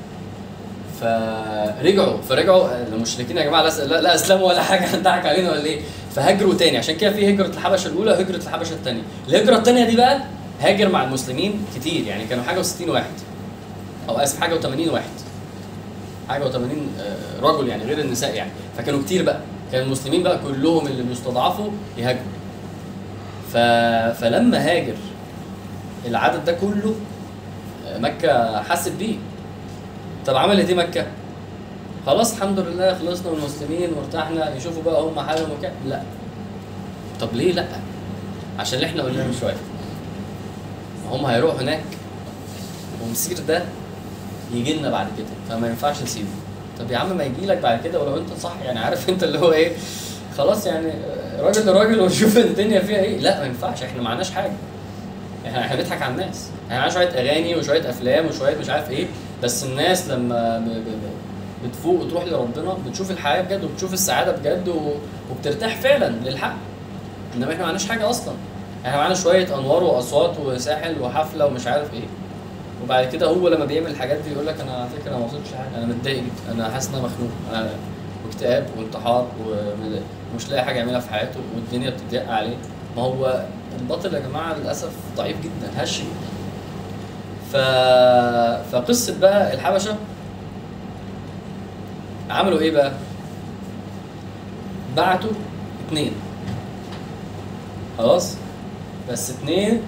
فرجعوا 1.01 2.17
فرجعوا. 2.29 2.69
المشركين 2.93 3.37
يا 3.37 3.45
جماعة 3.45 3.63
لا 3.63 4.01
لا, 4.01 4.15
أسلموا 4.15 4.49
ولا 4.49 4.63
حاجة. 4.63 4.97
ضحك 5.05 5.27
علينا 5.27 5.51
ولا 5.53 5.65
إيه؟ 5.65 5.81
فهاجروا 6.17 6.55
تاني. 6.55 6.79
عشان 6.79 6.97
كده 6.97 7.13
في 7.13 7.31
هجرة 7.31 7.47
الحبشة 7.47 7.89
الأولى 7.89 8.11
وهجرة 8.11 8.37
الحبشة 8.37 8.73
الثانية 8.73 9.03
الهجرة 9.29 9.57
الثانية 9.57 9.85
دي 9.85 9.97
بقى 9.97 10.21
هاجر 10.61 10.89
مع 10.89 11.05
المسلمين 11.05 11.65
كتير. 11.77 12.07
يعني 12.07 12.25
كانوا 12.27 12.45
حاجة 12.45 12.63
و60 12.63 12.89
واحد. 12.89 13.11
أو 14.09 14.17
آسف 14.19 14.41
حاجة 14.41 14.61
و80 14.61 14.93
واحد. 14.93 15.11
حاجة 16.29 16.45
و80 16.45 16.57
رجل 17.43 17.69
يعني 17.69 17.85
غير 17.85 17.99
النساء 17.99 18.35
يعني. 18.35 18.51
فكانوا 18.79 19.03
كتير 19.03 19.23
بقى. 19.23 19.39
كان 19.73 19.83
المسلمين 19.83 20.23
بقى 20.23 20.39
كلهم 20.39 20.87
اللي 20.87 21.03
بيستضعفوا 21.03 21.71
يهاجروا. 21.99 22.25
فلما 24.13 24.59
هاجر 24.71 24.95
العدد 26.07 26.45
ده 26.45 26.53
كله 26.53 26.95
مكة 27.99 28.63
حست 28.63 28.93
بيه. 28.99 29.17
طب 30.27 30.37
عملت 30.37 30.69
إيه 30.69 30.75
مكة؟ 30.77 31.07
خلاص 32.07 32.35
الحمد 32.35 32.59
لله 32.61 32.99
خلصنا 32.99 33.31
من 33.33 33.39
المسلمين 33.39 33.91
وارتحنا 33.93 34.55
يشوفوا 34.57 34.83
بقى 34.83 35.03
هم 35.03 35.21
حالهم 35.21 35.51
وكده. 35.59 35.73
لا. 35.89 36.03
طب 37.21 37.29
ليه 37.35 37.53
لا؟ 37.53 37.67
عشان 38.59 38.75
اللي 38.75 38.87
إحنا 38.87 39.03
قلناه 39.03 39.27
من 39.27 39.37
شوية. 39.41 39.57
هم 41.11 41.27
هيروحوا 41.27 41.61
هناك 41.61 41.83
ومسير 43.03 43.39
ده 43.49 43.63
يجي 44.55 44.75
لنا 44.75 44.91
بعد 44.91 45.07
كده 45.19 45.27
فما 45.49 45.69
ينفعش 45.69 46.03
نسيبه. 46.03 46.29
طب 46.79 46.91
يا 46.91 46.99
عم 46.99 47.17
ما 47.17 47.25
يجي 47.25 47.47
لك 47.47 47.59
بعد 47.59 47.81
كده 47.85 48.03
ولو 48.03 48.17
انت 48.17 48.29
صح 48.41 48.53
يعني 48.65 48.79
عارف 48.79 49.09
انت 49.09 49.23
اللي 49.25 49.39
هو 49.39 49.53
إيه؟ 49.53 49.73
خلاص 50.39 50.67
يعني 50.67 50.93
راجل 51.41 51.67
لراجل 51.67 52.01
ونشوف 52.01 52.39
الدنيا 52.39 52.81
فيها 52.81 52.99
إيه. 52.99 53.19
لا 53.19 53.41
ما 53.41 53.47
ينفعش 53.47 53.83
إحنا 53.83 54.03
ما 54.03 54.09
عندناش 54.11 54.31
حاجة. 54.31 54.53
إحنا 55.47 55.61
إحنا 55.61 55.77
بنضحك 55.77 56.03
على 56.03 56.13
الناس. 56.13 56.49
إحنا 56.67 56.79
معانا 56.79 56.93
شوية 56.93 57.09
أغاني 57.09 57.57
وشوية 57.57 57.91
أفلام 57.91 58.27
وشوية 58.27 58.57
مش 58.57 58.71
عارف 58.71 58.91
إيه 58.91 59.07
بس 59.43 59.65
الناس 59.65 60.09
لما 60.11 60.67
بتفوق 61.65 62.01
وتروح 62.01 62.25
لربنا 62.25 62.77
بتشوف 62.89 63.11
الحياة 63.11 63.43
بجد 63.43 63.65
وبتشوف 63.65 63.93
السعادة 63.93 64.33
بجد 64.33 64.75
وبترتاح 65.31 65.77
فعلا 65.77 66.09
للحق. 66.25 66.55
إنما 67.37 67.45
إحنا 67.53 67.59
ما 67.63 67.67
عندناش 67.69 67.89
حاجة 67.89 68.11
أصلا. 68.11 68.35
إحنا 68.87 68.97
معانا 68.97 69.15
شوية 69.15 69.59
أنوار 69.59 69.85
وأصوات 69.85 70.41
وساحل 70.41 71.01
وحفلة 71.01 71.47
ومش 71.47 71.67
عارف 71.67 71.95
إيه. 71.95 72.07
وبعد 72.85 73.07
كده 73.13 73.27
هو 73.27 73.49
لما 73.49 73.65
بيعمل 73.65 73.91
الحاجات 73.91 74.19
دي 74.19 74.33
يقول 74.33 74.47
لك 74.47 74.61
أنا 74.61 74.73
على 74.73 74.89
فكرة 75.01 75.19
ما 75.19 75.25
وصلتش 75.25 75.49
حاجة. 75.59 75.79
أنا 75.85 75.87
متضايق 75.87 76.19
جدا. 76.19 76.55
أنا 76.55 76.71
حاسس 76.71 76.89
إن 76.89 76.95
أنا 76.95 77.03
مخنوق. 77.03 77.31
أنا 77.53 77.71
واكتئاب 78.27 78.67
وانتحار 78.79 79.27
وم- 79.47 80.01
ومش 80.35 80.51
لاقي 80.51 80.65
حاجة 80.65 80.77
يعملها 80.79 81.01
في 81.01 81.11
حياته 81.11 81.41
والدنيا 81.55 81.91
بتضيق 81.91 82.31
عليه 82.31 82.57
ما 82.97 83.03
هو 83.03 83.45
الباطل 83.81 84.15
يا 84.15 84.21
جماعة 84.21 84.55
للأسف 84.55 84.91
ضعيف 85.17 85.37
جدا 85.41 85.83
هش 85.83 86.01
ف... 87.53 87.57
فقصة 88.73 89.19
بقى 89.21 89.55
الحبشة 89.55 89.97
عملوا 92.31 92.61
إيه 92.61 92.71
بقى؟ 92.71 92.93
بعتوا 94.97 95.31
اتنين 95.89 96.13
خلاص 97.99 98.35
بس 99.11 99.31
اتنين 99.31 99.81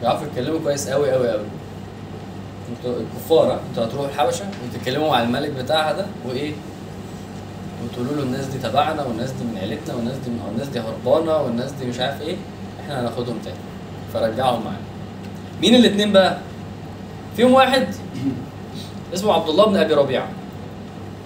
بيعرفوا 0.00 0.26
يتكلموا 0.26 0.58
كويس 0.60 0.88
قوي 0.88 1.12
قوي 1.12 1.30
قوي 1.30 1.44
أنتوا 2.70 3.00
الكفار؟ 3.00 3.60
أنتوا 3.70 3.84
هتروحوا 3.84 4.06
الحبشة 4.08 4.44
وتتكلموا 4.64 5.08
مع 5.10 5.22
الملك 5.22 5.50
بتاعها 5.50 5.92
ده 5.92 6.06
وإيه؟ 6.28 6.52
وتقولوا 7.84 8.16
له 8.16 8.22
الناس 8.22 8.46
دي 8.46 8.58
تبعنا 8.58 9.02
والناس 9.02 9.30
دي 9.30 9.44
من 9.44 9.58
عيلتنا 9.58 9.94
والناس 9.94 10.16
دي 10.16 10.30
من 10.30 10.40
الناس 10.52 10.68
دي 10.68 10.80
هربانة 10.80 11.36
والناس 11.36 11.72
دي 11.72 11.84
مش 11.86 11.98
عارف 12.00 12.20
إيه 12.22 12.36
إحنا 12.80 13.00
هناخدهم 13.00 13.38
تاني. 13.44 13.56
فرجعهم 14.14 14.64
معانا. 14.64 14.78
مين 15.62 15.74
الاتنين 15.74 16.12
بقى؟ 16.12 16.38
فيهم 17.36 17.52
واحد 17.52 17.86
اسمه 19.14 19.32
عبد 19.32 19.48
الله 19.48 19.66
بن 19.66 19.76
أبي 19.76 19.94
ربيعة. 19.94 20.28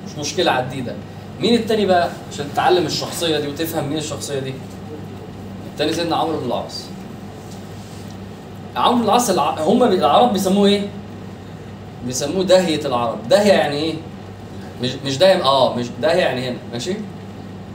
مش 0.06 0.18
مشكلة 0.18 0.50
عديه 0.50 0.80
ده 0.80 0.94
مين 1.40 1.54
التاني 1.54 1.86
بقى؟ 1.86 2.08
عشان 2.32 2.46
تتعلم 2.52 2.86
الشخصية 2.86 3.38
دي 3.38 3.48
وتفهم 3.48 3.88
مين 3.88 3.98
الشخصية 3.98 4.38
دي. 4.38 4.54
التاني 5.72 5.92
سيدنا 5.92 6.16
عمرو 6.16 6.40
بن 6.40 6.46
العاص. 6.46 6.84
عمرو 8.76 8.98
بن 8.98 9.04
العاص 9.04 9.30
الع... 9.30 9.50
هم 9.50 9.82
العرب 9.82 10.32
بيسموه 10.32 10.68
إيه؟ 10.68 10.86
بيسموه 12.06 12.44
داهية 12.44 12.86
العرب. 12.86 13.28
داهية 13.28 13.52
يعني 13.52 13.76
إيه؟ 13.76 13.94
مش 14.82 14.90
مش 15.06 15.18
داهيه 15.18 15.44
آه 15.44 15.74
مش 15.74 15.86
داهيه 16.02 16.18
يعني 16.20 16.48
هنا 16.48 16.56
ماشي؟ 16.72 16.94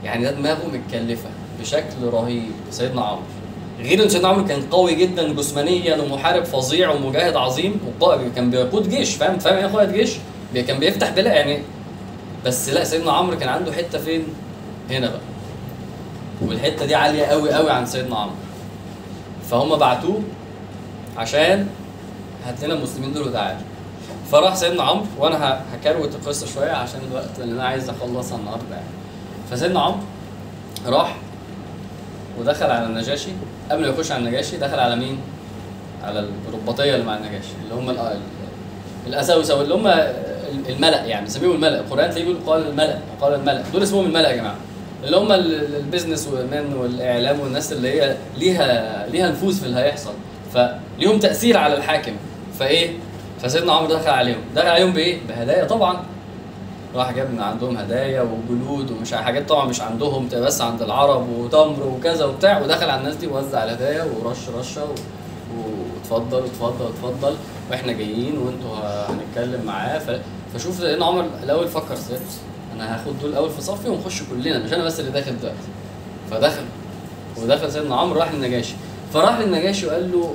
يعني 0.04 0.24
ده 0.24 0.30
دماغه 0.30 0.58
متكلفة 0.72 1.28
بشكل 1.60 2.04
رهيب 2.12 2.50
سيدنا 2.70 3.00
عمرو. 3.02 3.22
غير 3.80 4.04
إن 4.04 4.08
سيدنا 4.08 4.28
عمرو 4.28 4.44
كان 4.44 4.62
قوي 4.62 4.94
جدا 4.94 5.32
جسمانيا 5.32 5.96
ومحارب 6.02 6.44
فظيع 6.44 6.90
ومجاهد 6.90 7.36
عظيم 7.36 7.80
وقائد 8.00 8.34
كان 8.34 8.50
بيقود 8.50 8.88
جيش 8.88 9.14
فاهم؟ 9.14 9.38
فاهم 9.38 9.56
إيه 9.56 9.66
قائد 9.66 9.92
جيش 9.92 10.12
كان 10.54 10.78
بيفتح 10.78 11.10
بلا 11.10 11.34
يعني 11.34 11.58
بس 12.46 12.68
لا 12.68 12.84
سيدنا 12.84 13.12
عمرو 13.12 13.38
كان 13.38 13.48
عنده 13.48 13.72
حتة 13.72 13.98
فين؟ 13.98 14.22
هنا 14.90 15.06
بقى. 15.08 15.20
والحتة 16.42 16.86
دي 16.86 16.94
عالية 16.94 17.22
قوي 17.24 17.52
قوي 17.52 17.70
عن 17.70 17.86
سيدنا 17.86 18.16
عمرو. 18.16 18.34
فهم 19.50 19.76
بعتوه 19.76 20.20
عشان 21.16 21.66
هات 22.46 22.64
لنا 22.64 22.74
المسلمين 22.74 23.12
دول 23.12 23.28
وتعالى 23.28 23.58
فراح 24.34 24.54
سيدنا 24.56 24.82
عمرو 24.82 25.06
وأنا 25.18 25.60
هكروت 25.74 26.14
القصة 26.14 26.46
شوية 26.46 26.70
عشان 26.72 27.00
الوقت 27.10 27.30
اللي 27.40 27.54
أنا 27.54 27.64
عايز 27.64 27.88
أخلصها 27.90 28.38
النهارده 28.38 28.70
يعني. 28.74 28.86
فسيدنا 29.50 29.80
عمرو 29.80 29.98
راح 30.86 31.16
ودخل 32.40 32.70
على 32.70 32.86
النجاشي. 32.86 33.28
قبل 33.70 33.82
ما 33.82 33.88
يخش 33.88 34.12
على 34.12 34.20
النجاشي 34.24 34.56
دخل 34.56 34.78
على 34.80 34.96
مين؟ 34.96 35.18
على 36.04 36.28
الرباطية 36.48 36.94
اللي 36.94 37.06
مع 37.06 37.16
النجاشي 37.16 37.48
اللي 37.64 37.74
هم 37.74 37.90
ال- 37.90 38.20
الأساوسة 39.06 39.54
واللي 39.58 39.74
هم 39.74 39.86
الملأ 40.68 41.04
يعني 41.04 41.24
بنسميهم 41.24 41.52
الملأ. 41.54 41.80
القرآن 41.80 42.10
تلاقيه 42.10 42.24
بيقول 42.24 42.38
قال 42.46 42.66
الملأ 42.68 42.98
قال 43.20 43.34
الملأ. 43.34 43.62
دول 43.72 43.82
اسمهم 43.82 44.04
الملأ 44.06 44.30
يا 44.30 44.36
جماعة. 44.36 44.56
اللي 45.04 45.16
هم 45.16 45.32
ال- 45.32 45.54
ال- 45.54 45.76
البيزنس 45.76 46.28
والمان 46.28 46.72
والإعلام 46.72 47.40
والناس 47.40 47.72
اللي 47.72 48.02
هي 48.02 48.16
ليها 48.38 49.06
ليها 49.06 49.30
نفوذ 49.30 49.60
في 49.60 49.66
اللي 49.66 49.80
هيحصل. 49.80 50.12
فليهم 50.54 51.18
تأثير 51.18 51.56
على 51.56 51.74
الحاكم. 51.76 52.12
فإيه؟ 52.58 52.90
فسيدنا 53.42 53.72
عمرو 53.72 53.94
دخل 53.94 54.10
عليهم. 54.10 54.40
دخل 54.56 54.68
عليهم 54.68 54.92
بإيه؟ 54.92 55.18
بهدايا 55.28 55.64
طبعا. 55.64 56.02
راح 56.94 57.12
جاب 57.12 57.30
من 57.30 57.40
عندهم 57.40 57.76
هدايا 57.76 58.22
وجلود 58.22 58.90
ومش 58.90 59.14
حاجات 59.14 59.48
طبعا 59.48 59.64
مش 59.64 59.80
عندهم 59.80 60.28
بس 60.28 60.60
عند 60.60 60.82
العرب 60.82 61.28
وتمر 61.28 61.86
وكذا 61.86 62.24
وبتاع. 62.24 62.62
ودخل 62.62 62.90
على 62.90 63.00
الناس 63.00 63.16
دي 63.16 63.26
ووزع 63.26 63.64
الهدايا 63.64 64.04
ورش 64.04 64.48
رشة 64.58 64.84
و... 64.84 64.94
واتفضل 65.94 66.36
واتفضل 66.42 66.84
واتفضل 66.84 67.36
وإحنا 67.70 67.92
جايين 67.92 68.38
وانتوا 68.38 68.76
هنتكلم 69.08 69.64
معاه. 69.66 69.98
ف... 69.98 70.20
فشوف 70.54 70.80
لأن 70.80 71.02
عمر 71.02 71.26
الأول 71.42 71.68
فكر 71.68 71.94
سير 71.94 72.18
أنا 72.74 72.94
هاخد 72.94 73.20
دول 73.20 73.30
الأول 73.30 73.50
في 73.50 73.60
صفي 73.60 73.88
ونخش 73.88 74.22
كلنا 74.22 74.58
مش 74.58 74.72
أنا 74.72 74.84
بس 74.84 75.00
اللي 75.00 75.10
داخل 75.10 75.38
دلوقتي. 75.38 75.58
فدخل. 76.30 76.62
ودخل 77.42 77.72
سيدنا 77.72 77.96
عمرو 77.96 78.20
راح 78.20 78.32
للنجاشي. 78.32 78.74
فراح 79.12 79.38
للنجاشي 79.38 79.86
وقال 79.86 80.12
له 80.12 80.34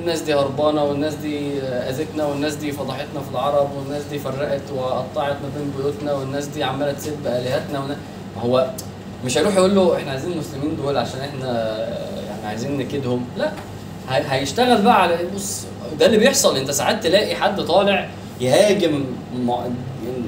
الناس 0.00 0.20
دي 0.20 0.34
هربانة 0.34 0.84
والناس 0.84 1.14
دي 1.14 1.58
أذتنا 1.62 2.24
والناس 2.24 2.54
دي 2.54 2.72
فضحتنا 2.72 3.20
في 3.20 3.30
العرب 3.32 3.68
والناس 3.78 4.02
دي 4.10 4.18
فرقت 4.18 4.60
وقطعت 4.76 5.32
ما 5.42 5.48
بين 5.58 5.72
بيوتنا 5.78 6.12
والناس 6.12 6.46
دي 6.46 6.64
عمالة 6.64 6.92
تسب 6.92 7.26
آلهتنا 7.26 7.78
ون... 7.80 7.96
هو 8.42 8.70
مش 9.24 9.38
هيروح 9.38 9.54
يقول 9.56 9.74
له 9.74 9.96
إحنا 9.96 10.10
عايزين 10.10 10.32
المسلمين 10.32 10.76
دول 10.76 10.96
عشان 10.96 11.20
إحنا 11.20 11.78
يعني 12.28 12.46
عايزين 12.46 12.78
نكيدهم 12.78 13.24
لا 13.38 13.52
هي- 14.08 14.24
هيشتغل 14.40 14.82
بقى 14.82 15.02
على 15.02 15.18
بص 15.34 15.64
ده 16.00 16.06
اللي 16.06 16.18
بيحصل 16.18 16.56
أنت 16.56 16.70
ساعات 16.70 17.02
تلاقي 17.04 17.34
حد 17.36 17.60
طالع 17.60 18.08
يهاجم. 18.40 19.04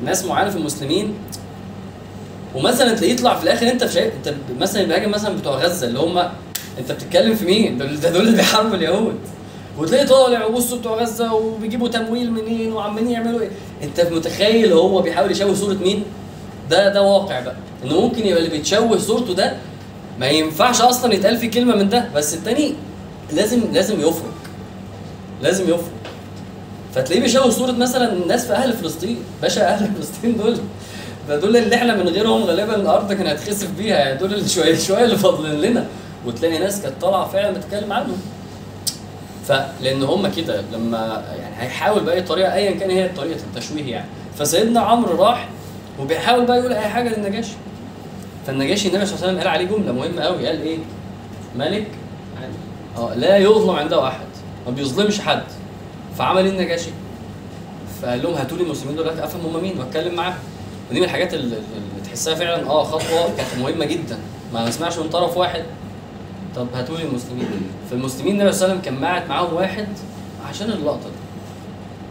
ناس 0.05 0.25
معينة 0.25 0.51
في 0.51 0.57
المسلمين 0.57 1.14
ومثلا 2.55 2.95
تلاقيه 2.95 3.12
يطلع 3.12 3.35
في 3.37 3.45
الآخر 3.45 3.68
أنت 3.68 3.87
شايف 3.87 4.12
أنت 4.14 4.35
مثلا 4.61 4.83
بيهاجم 4.85 5.11
مثلا 5.11 5.37
بتوع 5.37 5.53
غزة 5.57 5.87
اللي 5.87 5.99
هم 5.99 6.18
أنت 6.79 6.93
بتتكلم 6.93 7.35
في 7.35 7.45
مين؟ 7.45 7.79
ده 7.79 8.11
دول 8.11 8.21
اللي 8.23 8.37
بيحاربوا 8.37 8.77
اليهود 8.77 9.14
وتلاقيه 9.81 10.07
طالع 10.07 10.47
وبصوا 10.47 10.78
بتوع 10.78 11.03
غزة 11.03 11.35
وبيجيبوا 11.35 11.89
تمويل 11.89 12.33
منين 12.33 12.72
وعمالين 12.72 13.11
يعملوا 13.11 13.41
إيه؟ 13.41 13.51
أنت 13.83 14.01
متخيل 14.01 14.72
هو 14.72 15.03
بيحاول 15.03 15.31
يشوه 15.31 15.55
صورة 15.55 15.74
مين؟ 15.74 16.05
ده 16.70 16.89
ده 16.93 17.03
واقع 17.03 17.41
بقى. 17.41 17.55
إنه 17.85 18.01
ممكن 18.01 18.26
يبقى 18.26 18.39
اللي 18.39 18.51
بيتشوه 18.51 18.99
صورته 18.99 19.35
ده 19.35 19.57
ما 20.18 20.26
ينفعش 20.28 20.81
أصلا 20.81 21.14
يتقال 21.14 21.37
فيه 21.39 21.51
كلمة 21.51 21.76
من 21.76 21.89
ده 21.89 22.09
بس 22.14 22.35
التاني 22.35 22.74
لازم 23.33 23.61
لازم 23.72 24.01
يفرق 24.01 24.33
لازم 25.43 25.64
يفرق 25.64 25.91
فتلاقيه 26.95 27.20
بيشوه 27.22 27.51
صورة 27.51 27.72
مثلا 27.72 28.12
الناس 28.12 28.47
في 28.47 28.53
أهل 28.53 28.72
فلسطين. 28.72 29.16
باشا 29.43 29.68
أهل 29.68 29.91
فلسطين 29.95 30.37
دول. 30.37 30.57
ده 31.28 31.37
دول 31.41 31.57
اللي 31.57 31.74
إحنا 31.74 31.95
من 31.97 32.09
غيرهم 32.09 32.43
غالبا 32.45 32.76
الأرض 32.76 33.12
كانت 33.12 33.28
هتخسف 33.28 33.70
بيها. 33.78 33.97
يعني 33.97 34.18
دول 34.18 34.35
اللي 34.35 34.49
شوية 34.49 34.78
شوية 34.78 35.05
اللي 35.05 35.16
فاضلين 35.18 35.61
لنا. 35.61 35.87
وتلاقي 36.26 36.59
ناس 36.59 36.83
كانت 36.83 36.95
طالعة 37.01 37.28
فعلا 37.28 37.51
بتتكلم 37.51 37.93
عنهم. 37.93 38.16
فلأن 39.51 40.03
هم 40.03 40.28
كده 40.28 40.62
لما 40.72 41.24
يعني 41.40 41.55
هيحاول 41.59 42.05
بأي 42.05 42.22
طريقة 42.22 42.55
ايا 42.55 42.70
كان 42.70 42.90
هي 42.90 43.09
طريقة 43.09 43.40
التشويه 43.40 43.90
يعني. 43.90 44.07
فسيدنا 44.38 44.80
عمرو 44.80 45.24
راح 45.24 45.48
وبيحاول 46.01 46.46
بقى 46.46 46.59
يقول 46.59 46.72
أي 46.72 46.88
حاجة 46.88 47.09
للنجاشي. 47.09 47.53
فالنجاشي 48.46 48.88
النبي 48.88 49.07
صلى 49.07 49.14
الله 49.14 49.26
عليه 49.26 49.32
وسلم 49.32 49.38
قال 49.38 49.48
عليه 49.48 49.64
جملة 49.76 49.92
مهمة 49.92 50.22
قوي 50.22 50.46
قال 50.46 50.62
إيه؟ 50.62 50.78
ملك 51.57 51.86
آه 52.98 53.14
لا 53.14 53.36
يظلم 53.36 53.70
عنده 53.70 54.09
أحد 54.09 54.26
ما 54.66 54.72
بيظلمش 54.72 55.20
حد. 55.20 55.42
فعمل 56.18 56.44
إيه 56.44 56.51
النجاشي؟ 56.53 56.90
فقال 58.03 58.22
لهم 58.22 58.34
هاتوا 58.34 58.57
لي 58.57 58.62
المسلمين 58.62 58.96
دول 58.96 59.09
أفهم 59.09 59.40
هم 59.46 59.62
مين 59.62 59.78
وأتكلم 59.78 60.14
معاهم. 60.14 60.38
ودي 60.90 61.01
من 61.01 61.07
الحاجات 61.07 61.34
اللي, 61.34 61.57
تحسها 62.05 62.34
فعلا 62.34 62.66
آه 62.66 62.84
خطوة 62.84 63.36
كانت 63.36 63.48
مهمة 63.61 63.84
جدا. 63.84 64.18
ما 64.55 64.68
نسمعش 64.68 64.98
من 64.98 65.09
طرف 65.09 65.36
واحد 65.36 65.62
طب 66.57 66.66
هاتوا 66.74 66.96
لي 66.96 67.05
المسلمين 67.05 67.46
فالمسلمين 67.90 68.34
النبي 68.34 68.53
صلى 68.53 68.64
الله 68.64 68.78
عليه 68.78 68.80
وسلم 68.80 69.01
كان 69.01 69.28
معاهم 69.28 69.55
واحد 69.55 69.88
عشان 70.48 70.70
اللقطة 70.70 71.05
دي. 71.05 71.16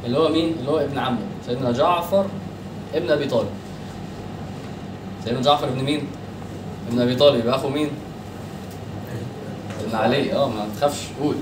اللي 0.06 0.18
هو 0.18 0.30
مين؟ 0.30 0.56
اللي 0.60 0.72
هو 0.72 0.80
ابن 0.80 0.98
عمه. 0.98 1.18
سيدنا 1.46 1.72
جعفر 1.72 2.26
ابن 2.96 3.12
أبي 3.12 3.26
طالب. 3.26 3.50
سيدنا 5.26 5.42
جعفر 5.42 5.68
ابن 5.68 5.84
مين؟ 5.84 6.08
ابن 6.92 7.02
أبي 7.02 7.16
طالب. 7.16 7.40
يبقى 7.40 7.56
أخو 7.56 7.70
مين؟ 7.70 7.90
ابن 9.86 9.96
علي. 9.96 10.34
آه 10.34 10.48
ما 10.50 10.68
تخافش. 10.78 11.00
قول. 11.22 11.36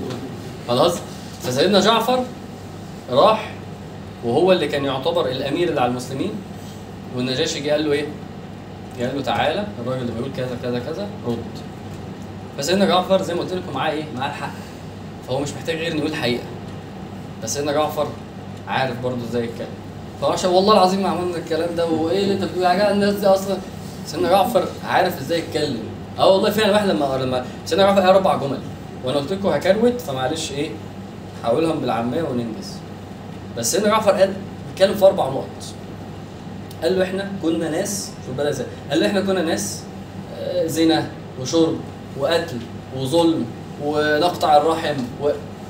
خلاص. 0.68 0.98
فسيدنا 1.42 1.80
جعفر 1.80 2.24
راح 3.10 3.52
وهو 4.24 4.52
اللي 4.52 4.68
كان 4.68 4.84
يعتبر 4.84 5.28
الأمير 5.28 5.68
اللي 5.68 5.80
على 5.80 5.90
المسلمين. 5.90 6.32
والنجاشي 7.16 7.60
جه 7.60 7.70
قال 7.70 7.84
له 7.84 7.92
إيه؟ 7.92 8.06
قال 9.00 9.16
له 9.16 9.22
تعالى. 9.22 9.66
الراجل 9.82 10.00
اللي 10.00 10.12
بيقول 10.12 10.30
كذا 10.36 10.58
كذا 10.62 10.78
كذا 10.78 11.08
رد. 11.26 11.67
فسيدنا 12.58 12.84
جعفر 12.86 13.22
زي 13.22 13.34
ما 13.34 13.40
قلت 13.40 13.52
لكم 13.52 13.72
معاه 13.74 13.90
إيه؟ 13.90 14.04
معاه 14.16 14.28
الحق. 14.28 14.50
فهو 15.28 15.40
مش 15.40 15.52
محتاج 15.52 15.76
غير 15.76 15.92
إنه 15.92 15.98
يقول 15.98 16.10
الحقيقة 16.10 16.42
بس 17.42 17.54
سيدنا 17.54 17.72
جعفر 17.72 18.06
عارف 18.68 19.00
برضه 19.02 19.24
إزاي 19.24 19.44
يتكلم. 19.44 19.66
فعشان 20.22 20.50
والله 20.50 20.72
العظيم 20.72 21.02
ما 21.02 21.08
عملنا 21.08 21.36
الكلام 21.36 21.74
ده 21.76 21.86
وإيه 21.86 22.22
اللي 22.22 22.34
أنت 22.34 22.44
بتقول؟ 22.44 22.66
حاجة 22.66 22.90
الناس 22.90 23.14
دي 23.14 23.26
أصلا 23.26 23.56
سيدنا 24.06 24.28
جعفر 24.30 24.64
عارف 24.84 25.20
إزاي 25.20 25.38
يتكلم. 25.38 25.82
آه 26.18 26.32
والله 26.32 26.50
فعلا 26.50 26.72
واحد 26.72 26.88
لما 26.88 27.18
لما 27.22 27.44
سيدنا 27.66 27.84
جعفر 27.86 28.00
قال 28.00 28.10
أربع 28.10 28.36
جمل. 28.36 28.58
وأنا 29.04 29.18
قلت 29.18 29.32
لكم 29.32 29.48
هكروت 29.48 30.00
فمعلش 30.00 30.52
إيه 30.52 30.70
هقولهم 31.44 31.78
بالعامية 31.80 32.22
وننجز. 32.22 32.76
بس 33.56 33.72
سيدنا 33.72 33.88
جعفر 33.88 34.10
قال 34.10 34.32
اتكلم 34.72 34.94
في 34.94 35.04
أربع 35.04 35.28
نقط. 35.28 35.64
قال 36.82 36.98
له 36.98 37.04
إحنا 37.04 37.30
كنا 37.42 37.70
ناس 37.70 38.10
شوف 38.26 38.36
بقى 38.36 38.52
قال 38.90 39.00
له 39.00 39.06
إحنا 39.06 39.20
كنا 39.20 39.42
ناس 39.42 39.82
آه، 40.38 40.66
زنا 40.66 41.06
وشرب. 41.40 41.76
وقتل 42.20 42.58
وظلم 42.96 43.44
ونقطع 43.84 44.56
الرحم 44.56 44.96
و... 45.22 45.28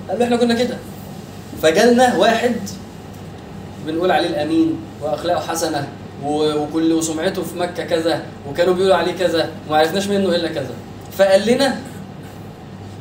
قال 0.09 0.23
إحنا 0.23 0.37
كنا 0.37 0.55
كده 0.55 0.77
فجالنا 1.63 2.17
واحد 2.17 2.57
بنقول 3.87 4.11
عليه 4.11 4.29
الأمين 4.29 4.77
وأخلاقه 5.03 5.41
حسنة 5.41 5.89
وكل 6.25 6.93
وسمعته 6.93 7.43
في 7.43 7.59
مكة 7.59 7.85
كذا 7.85 8.23
وكانوا 8.51 8.75
بيقولوا 8.75 8.97
عليه 8.97 9.13
كذا 9.13 9.49
وما 9.69 9.79
عرفناش 9.79 10.07
منه 10.07 10.29
إلا 10.29 10.49
كذا 10.49 10.71
فقال 11.19 11.47
لنا 11.47 11.77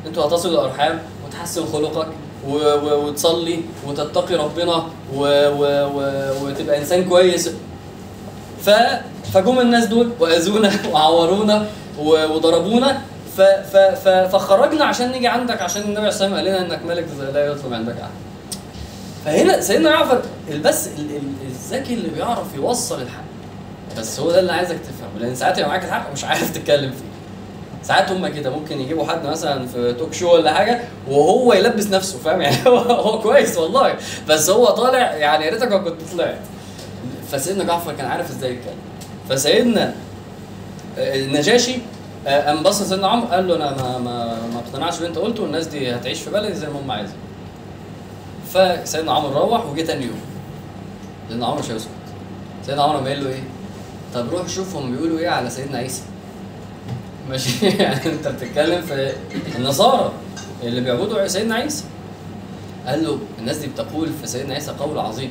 أنتوا 0.06 0.24
هتصلوا 0.24 0.60
الارحام 0.60 0.98
وتحسن 1.26 1.66
خلقك 1.66 2.06
و... 2.48 2.52
و... 2.54 3.06
وتصلي 3.06 3.60
وتتقي 3.86 4.34
ربنا 4.34 4.74
و... 5.14 5.20
و... 5.48 5.62
و... 5.94 6.02
وتبقى 6.44 6.78
إنسان 6.78 7.04
كويس 7.04 7.50
ف... 8.64 8.70
فجم 9.32 9.60
الناس 9.60 9.86
دول 9.86 10.10
وأذونا 10.20 10.70
وعورونا. 10.92 11.66
وضربونا 11.98 13.00
ف... 13.38 13.40
ف... 13.42 13.76
ف... 13.76 14.08
فخرجنا 14.08 14.84
عشان 14.84 15.10
نيجي 15.12 15.28
عندك 15.28 15.62
عشان 15.62 15.82
النبي 15.82 15.98
عليه 15.98 16.08
الصلاه 16.08 16.36
قال 16.36 16.44
لنا 16.44 16.60
إنك 16.60 16.84
ملك 16.84 17.06
لا 17.34 17.46
يطلب 17.46 17.72
عندك 17.74 17.94
أحد. 18.00 18.10
فهنا 19.24 19.60
سيدنا 19.60 19.90
جعفر 19.90 20.22
بس 20.64 20.86
ال- 20.86 21.16
ال- 21.16 21.46
الذكي 21.46 21.94
اللي 21.94 22.08
بيعرف 22.08 22.54
يوصل 22.54 23.02
الحق. 23.02 23.22
بس 23.98 24.20
هو 24.20 24.30
ده 24.30 24.38
اللي 24.40 24.52
عايزك 24.52 24.76
تفهمه 24.78 25.18
لأن 25.26 25.34
ساعات 25.34 25.58
يبقى 25.58 25.70
معاك 25.70 25.84
الحق 25.84 26.10
ومش 26.10 26.24
عارف 26.24 26.50
تتكلم 26.50 26.90
فيه. 26.90 27.08
ساعات 27.82 28.10
هم 28.10 28.28
كده 28.28 28.50
ممكن 28.50 28.80
يجيبوا 28.80 29.06
حد 29.06 29.26
مثلا 29.26 29.66
في 29.66 29.92
توك 29.92 30.12
شو 30.12 30.34
ولا 30.34 30.54
حاجة 30.54 30.80
وهو 31.08 31.52
يلبس 31.52 31.86
نفسه 31.86 32.18
فاهم؟ 32.18 32.40
يعني 32.42 32.56
هو 32.66 32.76
هو 32.78 33.18
كويس 33.20 33.56
والله 33.56 33.94
بس 34.28 34.50
هو 34.50 34.66
طالع 34.66 34.98
يعني 35.14 35.44
يا 35.44 35.50
ريتك 35.50 35.68
كنت 35.68 35.96
طلعت. 36.12 36.38
فسيدنا 37.32 37.64
جعفر 37.64 37.92
كان 37.92 38.06
عارف 38.06 38.30
إزاي 38.30 38.50
يتكلم. 38.52 38.74
فسيدنا 39.30 39.94
آه، 40.98 41.14
النجاشي 41.16 41.78
قام 42.26 42.62
بص 42.62 42.82
لسيدنا 42.82 43.06
عمرو 43.08 43.26
قال 43.28 43.48
له 43.48 43.56
أنا 43.56 43.70
ما 43.70 43.98
ما 43.98 44.24
ما 44.54 44.58
اقتنعش 44.66 44.94
باللي 44.94 45.08
انت 45.08 45.18
قلته 45.18 45.42
والناس 45.42 45.66
دي 45.66 45.94
هتعيش 45.94 46.20
في 46.20 46.30
بلدي 46.30 46.54
زي 46.54 46.66
ما 46.66 46.80
هم 46.80 46.90
عايزين. 46.90 47.16
فسيدنا 48.54 49.12
عمرو 49.12 49.40
روح 49.40 49.66
وجه 49.66 49.82
تاني 49.82 50.04
يوم. 50.06 50.20
سيدنا 51.28 51.46
عمرو 51.46 51.58
مش 51.60 51.70
هيسكت. 51.70 51.88
سيدنا 52.66 52.82
عمرو 52.82 52.98
قال 52.98 53.24
له 53.24 53.30
إيه؟ 53.30 53.42
طب 54.14 54.30
روح 54.30 54.48
شوف 54.48 54.76
هم 54.76 54.92
بيقولوا 54.92 55.18
إيه 55.18 55.28
على 55.28 55.50
سيدنا 55.50 55.78
عيسى. 55.78 56.02
ماشي؟ 57.30 57.66
يعني 57.82 58.06
أنت 58.06 58.28
بتتكلم 58.28 58.82
في 58.82 59.12
النصارى 59.56 60.12
اللي 60.62 60.80
بيعبدوا 60.80 61.26
سيدنا 61.26 61.54
عيسى. 61.54 61.84
قال 62.86 63.04
له 63.04 63.18
الناس 63.38 63.56
دي 63.56 63.66
بتقول 63.66 64.08
في 64.20 64.26
سيدنا 64.26 64.54
عيسى 64.54 64.70
قول 64.70 64.98
عظيم. 64.98 65.30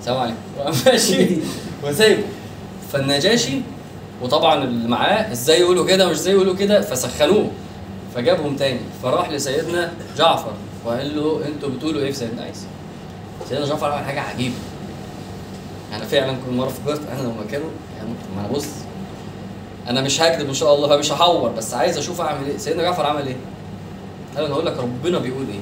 السلام 0.00 0.18
عليكم. 0.18 0.36
ماشي؟ 0.86 1.36
وسايبه. 1.84 2.22
فالنجاشي 2.92 3.60
وطبعا 4.22 4.64
اللي 4.64 4.88
معاه 4.88 5.32
إزاي 5.32 5.60
يقولوا 5.60 5.86
كده 5.86 6.06
ومش 6.06 6.16
إزاي 6.16 6.34
يقولوا 6.34 6.54
كده 6.54 6.80
فسخنوه. 6.80 7.50
فجابهم 8.14 8.56
تاني 8.56 8.80
فراح 9.02 9.30
لسيدنا 9.30 9.92
جعفر 10.16 10.52
وقال 10.84 11.16
له 11.16 11.40
أنتوا 11.46 11.68
بتقولوا 11.68 12.00
إيه 12.00 12.12
في 12.12 12.18
سيدنا 12.18 12.42
عيسى؟ 12.42 12.66
سيدنا 13.48 13.66
جعفر 13.66 13.92
عمل 13.92 14.04
حاجة 14.04 14.20
عجيبة. 14.20 14.54
أنا 15.92 16.04
فعلا 16.04 16.32
كل 16.46 16.56
مرة 16.56 16.68
فكرت 16.68 17.00
أنا 17.08 17.22
لو 17.22 17.32
مكانه 17.46 17.64
يعني 17.96 18.08
ما 18.36 18.40
أنا 18.40 18.48
بص 18.48 18.66
أنا 19.88 20.00
مش 20.00 20.20
هكذب 20.20 20.48
إن 20.48 20.54
شاء 20.54 20.74
الله 20.74 20.88
فمش 20.88 21.12
هحور 21.12 21.48
بس 21.50 21.74
عايز 21.74 21.98
أشوف 21.98 22.20
أعمل 22.20 22.46
إيه. 22.48 22.58
سيدنا 22.58 22.82
جعفر 22.82 23.06
عمل 23.06 23.26
إيه؟ 23.26 23.36
قال 24.36 24.44
أنا 24.44 24.54
هقول 24.54 24.66
لك 24.66 24.78
ربنا 24.78 25.18
بيقول 25.18 25.46
إيه؟ 25.52 25.60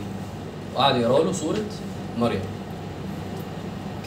وقعد 0.75 0.97
يقرأ 0.97 1.25
له 1.25 1.33
سورة 1.33 1.59
مريم. 2.19 2.41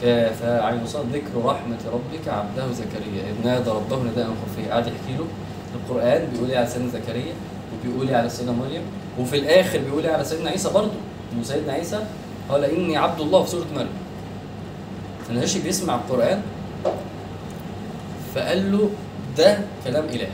عين 0.04 0.86
صاد 0.86 1.06
ذكر 1.12 1.44
رحمة 1.44 1.78
ربك 1.92 2.28
عبده 2.28 2.72
زكريا. 2.72 3.22
إذ 3.30 3.46
نادى 3.46 3.70
ربه 3.70 3.96
نداء 4.02 4.26
خفيا 4.26 4.72
قعد 4.74 4.86
يحكي 4.86 5.16
له 5.18 5.26
القرآن 5.74 6.28
بيقول 6.32 6.50
إيه 6.50 6.58
على 6.58 6.66
سيدنا 6.66 6.88
زكريا 6.90 7.32
وبيقول 7.74 8.08
إيه 8.08 8.16
على 8.16 8.28
سيدنا 8.28 8.52
مريم 8.52 8.82
وفي 9.20 9.36
الآخر 9.36 9.78
بيقول 9.78 10.06
إيه 10.06 10.12
على 10.12 10.24
سيدنا 10.24 10.50
عيسى 10.50 10.70
برضه. 10.70 10.90
إنه 11.32 11.42
سيدنا 11.42 11.72
عيسى 11.72 12.00
قال 12.48 12.64
إني 12.64 12.96
عبد 12.96 13.20
الله 13.20 13.42
في 13.42 13.50
سورة 13.50 13.66
مريم. 13.74 13.88
فالنجاشي 15.28 15.58
بيسمع 15.62 15.94
القرآن 15.94 16.40
فقال 18.34 18.72
له 18.72 18.90
ده 19.38 19.58
كلام 19.84 20.04
إله. 20.04 20.28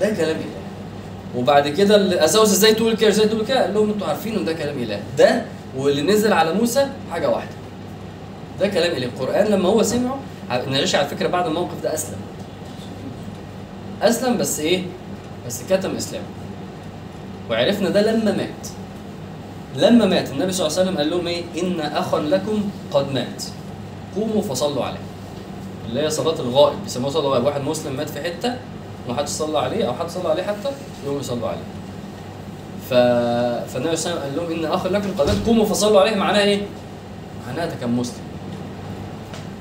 ده 0.00 0.10
كلام 0.10 0.36
إله. 0.36 0.60
وبعد 1.36 1.68
كده 1.68 1.96
اللي 1.96 2.24
اساوس 2.24 2.52
إزاي 2.52 2.74
تقول 2.74 2.96
كده 2.96 3.10
إزاي 3.10 3.28
تقول 3.28 3.46
كده؟ 3.46 3.62
قال 3.62 3.74
لهم 3.74 3.90
أنتوا 3.90 4.06
عارفين 4.06 4.36
ان 4.36 4.44
ده 4.44 4.52
كلام 4.52 4.78
إله. 4.78 5.00
ده 5.18 5.42
واللي 5.76 6.02
نزل 6.02 6.32
على 6.32 6.54
موسى 6.54 6.86
حاجة 7.10 7.30
واحدة. 7.30 7.50
ده 8.60 8.68
كلام 8.68 8.96
اله 8.96 9.06
القرآن 9.06 9.46
لما 9.46 9.68
هو 9.68 9.82
سمعه 9.82 10.18
النجاشي 10.50 10.96
على 10.96 11.06
فكرة 11.08 11.28
بعد 11.28 11.46
الموقف 11.46 11.82
ده 11.82 11.94
أسلم. 11.94 12.18
أسلم 14.02 14.36
بس 14.38 14.60
إيه؟ 14.60 14.82
بس 15.46 15.62
كتم 15.70 15.96
إسلامه. 15.96 16.24
وعرفنا 17.50 17.90
ده 17.90 18.12
لما 18.12 18.32
مات. 18.32 18.68
لما 19.76 20.06
مات 20.06 20.30
النبي 20.30 20.52
صلى 20.52 20.66
الله 20.66 20.78
عليه 20.78 20.88
وسلم 20.90 20.98
قال 20.98 21.10
لهم 21.10 21.26
إيه؟ 21.26 21.42
إن 21.62 21.80
أخا 21.80 22.18
لكم 22.20 22.62
قد 22.92 23.12
مات. 23.12 23.42
قوموا 24.16 24.42
فصلوا 24.42 24.84
عليه. 24.84 24.98
اللي 25.88 26.02
هي 26.02 26.10
صلاة 26.10 26.40
الغائب 26.40 26.76
بيسموها 26.84 27.10
صلاة 27.10 27.22
الغائب. 27.22 27.44
واحد 27.44 27.60
مسلم 27.60 27.96
مات 27.96 28.10
في 28.10 28.22
حتة 28.22 28.56
وما 29.08 29.16
حدش 29.18 29.28
صلى 29.28 29.58
عليه 29.58 29.84
أو 29.88 29.94
حد 29.94 30.08
صلى 30.08 30.28
عليه 30.28 30.42
حتى 30.42 30.70
يقوموا 31.04 31.20
يصلوا 31.20 31.48
عليه. 31.48 31.64
ف... 32.90 32.94
فالنبي 33.72 33.96
صلى 33.96 34.12
الله 34.12 34.22
عليه 34.22 34.32
وسلم 34.32 34.46
قال 34.48 34.58
لهم 34.58 34.58
إن 34.58 34.72
أخا 34.72 34.88
لكم 34.88 35.10
قد 35.18 35.26
مات. 35.26 35.46
قوموا 35.46 35.64
فصلوا 35.64 36.00
عليه 36.00 36.16
معناها 36.16 36.42
إيه؟ 36.42 36.62
معناها 37.48 37.66
ده 37.66 37.74
كان 37.80 37.90
مسلم. 37.90 38.23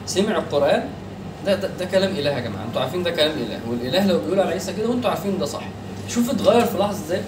سمع 0.06 0.38
القرآن 0.38 0.84
ده, 1.46 1.56
ده 1.56 1.68
ده 1.80 1.86
كلام 1.86 2.12
إله 2.12 2.32
يا 2.32 2.40
جماعة 2.40 2.64
أنتوا 2.68 2.82
عارفين 2.82 3.04
ده 3.04 3.12
كلام 3.12 3.32
إله 3.32 3.60
والإله 3.70 4.06
لو 4.08 4.20
بيقول 4.20 4.40
على 4.40 4.52
عيسى 4.52 4.74
كده 4.74 4.90
وأنتوا 4.90 5.10
عارفين 5.10 5.40
ده 5.40 5.46
صح. 5.46 5.64
شوف 6.10 6.30
اتغير 6.30 6.66
في 6.66 6.78
لحظة 6.78 6.92
إزاي؟ 7.06 7.22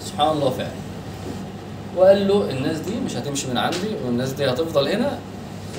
سبحان 0.00 0.28
الله 0.28 0.50
فعلا. 0.50 0.70
وقال 1.96 2.28
له 2.28 2.50
الناس 2.50 2.78
دي 2.78 2.94
مش 3.06 3.16
هتمشي 3.16 3.48
من 3.48 3.56
عندي 3.58 3.88
والناس 4.06 4.32
دي 4.32 4.50
هتفضل 4.50 4.88
هنا 4.88 5.18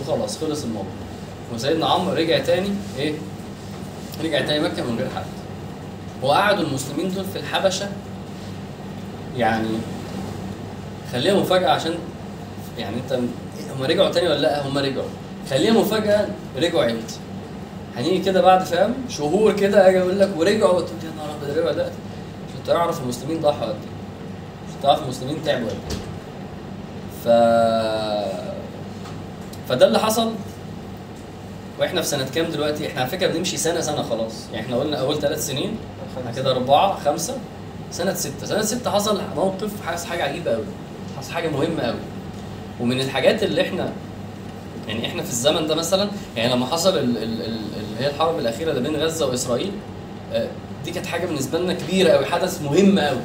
وخلاص 0.02 0.38
خلص 0.38 0.64
الموضوع. 0.64 0.92
وسيدنا 1.56 1.86
عمرو 1.86 2.14
رجع 2.16 2.40
تاني 2.40 2.70
إيه؟ 2.98 3.14
رجع 4.24 4.42
تاني 4.42 4.60
مكة 4.60 4.84
من 4.84 4.98
غير 4.98 5.10
حد. 5.16 5.26
وقعدوا 6.22 6.64
المسلمين 6.64 7.14
دول 7.14 7.26
في 7.26 7.40
الحبشة. 7.40 7.90
يعني 9.38 9.70
خليها 11.12 11.34
مفاجأة 11.34 11.70
عشان 11.70 11.94
يعني 12.78 12.96
أنت 12.96 13.14
هم 13.78 13.84
رجعوا 13.84 14.10
تاني 14.10 14.28
ولا 14.28 14.40
لأ؟ 14.40 14.68
هم 14.68 14.78
رجعوا. 14.78 15.08
خليها 15.50 15.74
مفاجاه 15.74 16.28
رجعوا 16.58 16.92
إمتى 16.92 17.16
هنيجي 17.98 18.20
كده 18.20 18.42
بعد 18.42 18.64
فاهم؟ 18.64 18.94
شهور 19.10 19.54
كده 19.56 19.90
أجي 19.90 20.02
أقول 20.02 20.20
لك 20.20 20.30
ورجعوا. 20.38 20.82
تقول 20.82 21.00
يا 21.04 21.12
نهار 21.18 21.36
أبيض 21.42 21.58
رجعوا 21.58 21.72
دلوقتي. 21.72 21.96
عشان 22.50 22.64
تعرف 22.66 23.02
المسلمين 23.02 23.42
ضحوا 23.42 23.66
قد 23.66 23.70
إيه؟ 23.70 24.84
تعرف 24.84 25.04
المسلمين 25.04 25.44
تعبوا 25.46 25.68
قد 25.68 25.76
إيه؟ 25.92 25.98
ف 27.24 27.28
فده 29.70 29.86
اللي 29.86 30.00
حصل. 30.00 30.32
وإحنا 31.80 32.02
في 32.02 32.08
سنة 32.08 32.26
كام 32.36 32.46
دلوقتي؟ 32.52 32.88
إحنا 32.88 33.02
على 33.02 33.10
فكرة 33.10 33.28
بنمشي 33.28 33.58
سنة 33.58 33.82
سنة 33.82 34.04
خلاص، 34.04 34.34
يعني 34.54 34.66
إحنا 34.66 34.78
قلنا 34.78 34.98
أول 34.98 35.20
ثلاث 35.20 35.48
سنين 35.48 35.78
إحنا 36.18 36.32
كده 36.32 36.52
أربعة 36.52 37.00
خمسة. 37.00 37.38
سنة 37.92 38.14
ستة، 38.14 38.46
سنة 38.46 38.62
ستة 38.62 38.92
حصل 38.92 39.22
موقف 39.36 39.72
حصل 39.88 40.08
حاجة 40.08 40.24
عجيبة 40.24 40.52
قوي، 40.52 40.66
حصل 41.18 41.32
حاجة 41.32 41.50
مهمة 41.50 41.84
قوي. 41.84 42.00
ومن 42.80 43.02
الحاجات 43.02 43.44
اللي 43.44 43.62
إحنا 43.62 43.92
يعني 44.88 45.06
إحنا 45.08 45.24
في 45.24 45.30
الزمن 45.30 45.68
ده 45.68 45.76
مثلا 45.76 46.10
يعني 46.38 46.54
لما 46.54 46.66
حصل 46.66 46.90
ال- 46.98 47.18
ال- 47.18 47.42
ال- 47.42 47.46
اللي 47.78 48.00
هي 48.00 48.08
الحرب 48.08 48.40
الأخيرة 48.40 48.72
اللي 48.72 48.90
بين 48.90 48.96
غزة 49.02 49.28
وإسرائيل 49.28 49.72
آه، 50.34 50.48
دي 50.86 50.92
كانت 50.92 51.06
حاجة 51.06 51.26
بالنسبة 51.26 51.60
لنا 51.60 51.74
كبيرة 51.74 52.10
قوي 52.12 52.26
حدث 52.26 52.62
مهم 52.62 53.00
قوي 53.00 53.20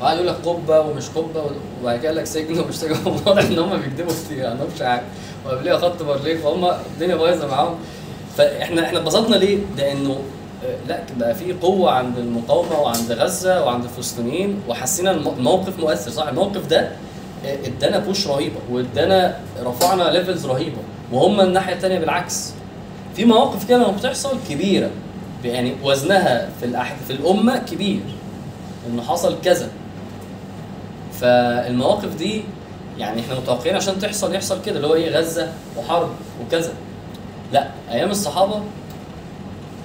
وقعد 0.00 0.16
يقول 0.16 0.28
لك 0.28 0.34
قبة 0.44 0.80
ومش 0.80 1.08
قبة 1.08 1.42
وبعد 1.82 1.98
كده 1.98 2.08
قال 2.08 2.16
لك 2.16 2.24
سجن 2.24 2.58
ومش 2.60 2.74
سجن. 2.74 2.96
واضح 3.26 3.42
إن 3.42 3.58
هم 3.58 3.76
بيكذبوا 3.76 4.12
كتير 4.26 4.42
ما 4.44 4.50
عندهمش 4.50 4.82
حاجة. 4.82 5.02
وقبليها 5.46 5.78
خط 5.78 6.02
بارليه 6.02 6.36
فهم 6.36 6.64
الدنيا 6.94 7.16
بايظة 7.16 7.46
معاهم. 7.46 7.74
فإحنا 8.36 8.84
إحنا 8.84 8.98
اتبسطنا 8.98 9.36
ليه؟ 9.36 9.58
لأنه 9.76 10.18
آه، 10.64 10.76
لا 10.88 11.02
بقى 11.18 11.34
في 11.34 11.52
قوة 11.52 11.90
عند 11.90 12.18
المقاومة 12.18 12.80
وعند 12.80 13.12
غزة 13.12 13.64
وعند 13.64 13.84
الفلسطينيين 13.84 14.60
وحسينا 14.68 15.10
الم- 15.10 15.28
الموقف 15.38 15.78
مؤثر 15.78 16.10
صح؟ 16.10 16.28
الموقف 16.28 16.66
ده 16.66 16.90
ادانا 17.46 17.98
بوش 17.98 18.26
رهيبة 18.26 18.56
وادانا 18.70 19.36
رفعنا 19.62 20.02
ليفلز 20.02 20.46
رهيبة 20.46 20.78
وهم 21.12 21.40
الناحية 21.40 21.74
الثانية 21.74 21.98
بالعكس. 21.98 22.52
في 23.16 23.24
مواقف 23.24 23.68
كده 23.68 23.78
لما 23.78 23.90
بتحصل 23.96 24.36
كبيرة 24.48 24.90
يعني 25.44 25.74
وزنها 25.84 26.48
في 26.60 26.66
الأح... 26.66 26.96
في 27.06 27.12
الأمة 27.12 27.58
كبير 27.58 28.00
انه 28.88 29.02
حصل 29.02 29.36
كذا. 29.44 29.68
فالمواقف 31.20 32.14
دي 32.16 32.42
يعني 32.98 33.20
إحنا 33.20 33.34
متوقعين 33.34 33.76
عشان 33.76 33.98
تحصل 33.98 34.34
يحصل 34.34 34.62
كده 34.62 34.76
اللي 34.76 34.86
هو 34.86 34.94
إيه 34.94 35.18
غزة 35.18 35.52
وحرب 35.76 36.08
وكذا. 36.46 36.72
لأ 37.52 37.68
أيام 37.90 38.10
الصحابة 38.10 38.62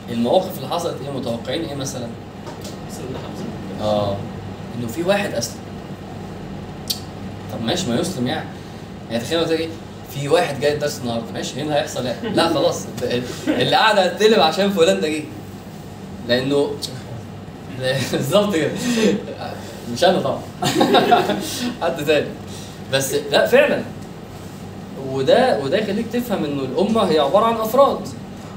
المواقف 0.10 0.58
اللي 0.58 0.70
حصلت 0.70 0.96
إيه 1.06 1.12
متوقعين 1.12 1.66
إيه 1.66 1.76
مثلا؟ 1.76 2.08
آه 3.82 4.16
إنه 4.80 4.88
في 4.88 5.04
واحد 5.04 5.34
اسلم 5.34 5.61
طب 7.52 7.62
ماشي 7.66 7.90
ما 7.90 8.00
يسلم 8.00 8.28
يعني. 8.28 8.46
يعني 9.12 9.24
تخيل 9.24 9.50
إيه 9.50 9.70
في 10.16 10.30
واحد 10.30 10.60
جاي 10.60 10.74
الدرس 10.74 11.00
النهارده 11.04 11.32
ماشي 11.34 11.56
إيه 11.58 11.64
اللي 11.64 11.74
هيحصل 11.74 12.06
يعني؟ 12.06 12.30
لا 12.30 12.50
خلاص 12.54 12.86
اللي 13.48 13.76
قاعد 13.76 13.98
هتقلب 14.00 14.40
عشان 14.40 14.70
فلان 14.72 15.00
ده 15.02 15.08
جه. 15.08 15.24
لأنه 16.28 16.72
بالظبط 18.12 18.56
كده. 18.56 18.72
مش 19.94 20.04
أنا 20.04 20.20
طبعا. 20.20 20.42
حد 21.82 22.06
تاني. 22.06 22.28
بس 22.94 23.14
لا 23.32 23.48
فعلا. 23.48 23.82
وده 25.12 25.60
وده 25.60 25.78
يخليك 25.78 26.06
تفهم 26.14 26.46
إنه 26.46 26.62
الأمة 26.64 27.04
هي 27.12 27.20
عبارة 27.20 27.46
عن 27.46 27.56
أفراد. 27.56 28.00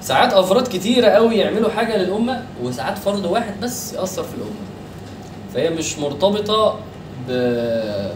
ساعات 0.03 0.33
أفراد 0.33 0.69
كتيرة 0.69 1.09
قوي 1.09 1.37
يعملوا 1.37 1.71
حاجة 1.71 1.97
للأمة 1.97 2.43
وساعات 2.63 2.99
فرد 2.99 3.27
واحد 3.27 3.61
بس 3.61 3.93
يأثر 3.93 4.23
في 4.23 4.35
الأمة. 4.35 4.51
فهي 5.55 5.71
مش 5.71 5.99
مرتبطة 5.99 6.79
ب- 7.29 8.11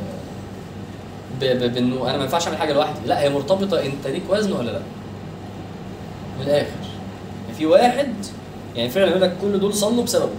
بإنه 1.40 2.10
أنا 2.10 2.16
ما 2.16 2.22
ينفعش 2.22 2.46
أعمل 2.46 2.58
حاجة 2.58 2.72
لوحدي. 2.72 2.98
لا 3.06 3.20
هي 3.20 3.28
مرتبطة 3.28 3.82
أنت 3.82 4.06
ليك 4.06 4.22
وزن 4.28 4.52
ولا 4.52 4.70
لا؟ 4.70 4.80
من 6.38 6.46
الآخر. 6.46 6.66
في 7.58 7.66
واحد 7.66 8.12
يعني 8.76 8.90
فعلا 8.90 9.10
يقول 9.10 9.22
لك 9.22 9.32
كل 9.42 9.60
دول 9.60 9.74
صلوا 9.74 10.04
بسببه. 10.04 10.30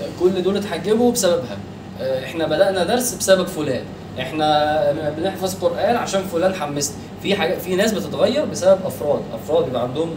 آه، 0.00 0.08
كل 0.20 0.42
دول 0.42 0.56
اتحجبوا 0.56 1.12
بسببها. 1.12 1.58
آه، 2.00 2.24
إحنا 2.24 2.46
بدأنا 2.46 2.84
درس 2.84 3.14
بسبب 3.14 3.46
فلان. 3.46 3.82
إحنا 4.20 5.10
بنحفظ 5.18 5.54
قرآن 5.54 5.96
عشان 5.96 6.22
فلان 6.22 6.54
حمسنا 6.54 6.96
في 7.22 7.34
حاجة 7.34 7.54
في 7.58 7.76
ناس 7.76 7.92
بتتغير 7.92 8.44
بسبب 8.44 8.78
أفراد. 8.86 9.20
أفراد 9.34 9.68
يبقى 9.68 9.82
عندهم 9.82 10.10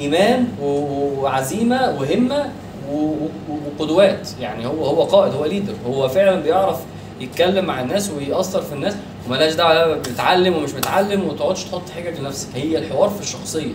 إيمان 0.00 0.48
وعزيمة 0.62 1.96
وهمة 2.00 2.50
وقدوات. 3.78 4.28
يعني 4.40 4.66
هو 4.66 4.84
هو 4.84 5.02
قائد 5.04 5.34
هو 5.34 5.44
ليدر 5.44 5.74
هو 5.86 6.08
فعلا 6.08 6.40
بيعرف 6.40 6.78
يتكلم 7.20 7.64
مع 7.64 7.80
الناس 7.80 8.10
ويأثر 8.10 8.62
في 8.62 8.72
الناس 8.72 8.94
وملاش 9.26 9.54
دعوة 9.54 9.94
بتتعلم 9.96 10.56
ومش 10.56 10.74
متعلم 10.74 11.22
وما 11.24 11.32
تقعدش 11.32 11.64
تحط 11.64 11.82
حجج 11.96 12.20
لنفسك. 12.20 12.48
هي 12.54 12.78
الحوار 12.78 13.08
في 13.10 13.20
الشخصية. 13.20 13.72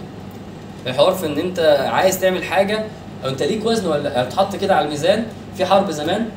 الحوار 0.87 1.13
في 1.13 1.25
إن 1.25 1.37
أنت 1.37 1.59
عايز 1.91 2.19
تعمل 2.19 2.43
حاجة 2.43 2.85
أو 3.23 3.29
أنت 3.29 3.43
ليك 3.43 3.65
وزن 3.65 3.87
ولا 3.87 4.01
لا 4.09 4.23
بتحط 4.23 4.55
كده 4.55 4.75
على 4.75 4.85
الميزان. 4.85 5.25
في 5.57 5.65
حرب 5.65 5.91
زمان 5.91 6.29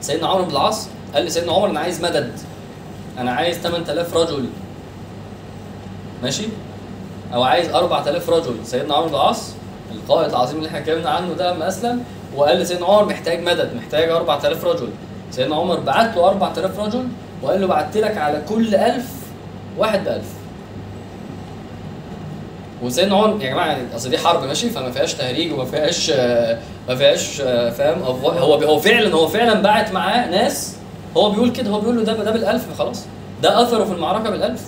سيدنا 0.00 0.28
عمرو 0.28 0.44
بن 0.44 0.50
العاص 0.50 0.88
قال 1.14 1.24
لسيدنا 1.24 1.52
عمر 1.52 1.70
أنا 1.70 1.80
عايز 1.80 2.04
مدد. 2.04 2.32
أنا 3.18 3.32
عايز 3.32 3.56
8000 3.56 4.16
رجل. 4.16 4.46
ماشي؟ 6.22 6.44
أو 7.34 7.42
عايز 7.42 7.68
4000 7.68 8.30
رجل. 8.30 8.54
سيدنا 8.64 8.94
عمرو 8.94 9.08
بن 9.08 9.14
العاص 9.14 9.52
القائد 9.94 10.28
العظيم 10.30 10.56
اللي 10.56 10.68
إحنا 10.68 10.78
اتكلمنا 10.78 11.10
عنه 11.10 11.32
ده 11.34 11.52
لما 11.54 11.68
أسلم 11.68 12.04
وقال 12.36 12.56
لسيدنا 12.58 12.86
عمر 12.86 13.04
محتاج 13.04 13.40
مدد 13.42 13.74
محتاج 13.76 14.08
4000 14.08 14.64
رجل. 14.64 14.88
سيدنا 15.36 15.56
عمر 15.56 15.80
بعت 15.80 16.16
له 16.16 16.28
4000 16.28 16.78
رجل 16.80 17.04
وقال 17.42 17.60
له 17.60 17.66
بعت 17.66 17.96
لك 17.96 18.16
على 18.18 18.42
كل 18.48 18.74
1000 18.74 19.04
واحد 19.78 20.04
ب 20.04 20.08
1000 20.08 20.22
وسيدنا 22.82 23.16
عمر 23.16 23.42
يا 23.44 23.50
جماعة 23.50 23.66
يعني 23.66 23.82
أصل 23.96 24.10
دي 24.10 24.18
حرب 24.18 24.44
ماشي 24.44 24.70
فما 24.70 24.90
فيهاش 24.90 25.14
تهريج 25.14 25.52
وما 25.52 25.64
فيهاش 25.64 26.10
ما 26.88 26.94
فيهاش 26.96 27.36
فاهم؟ 27.76 28.02
هو 28.02 28.30
هو 28.30 28.78
فعلا 28.78 29.14
هو 29.14 29.28
فعلا 29.28 29.62
بعت 29.62 29.92
معاه 29.92 30.30
ناس 30.30 30.76
هو 31.16 31.30
بيقول 31.30 31.50
كده 31.50 31.70
هو 31.70 31.80
بيقول 31.80 31.96
له 31.96 32.02
ده 32.02 32.12
ده 32.24 32.30
بالألف 32.30 32.78
خلاص. 32.78 33.04
ده 33.42 33.62
أثره 33.62 33.84
في 33.84 33.92
المعركة 33.92 34.30
بالألف. 34.30 34.62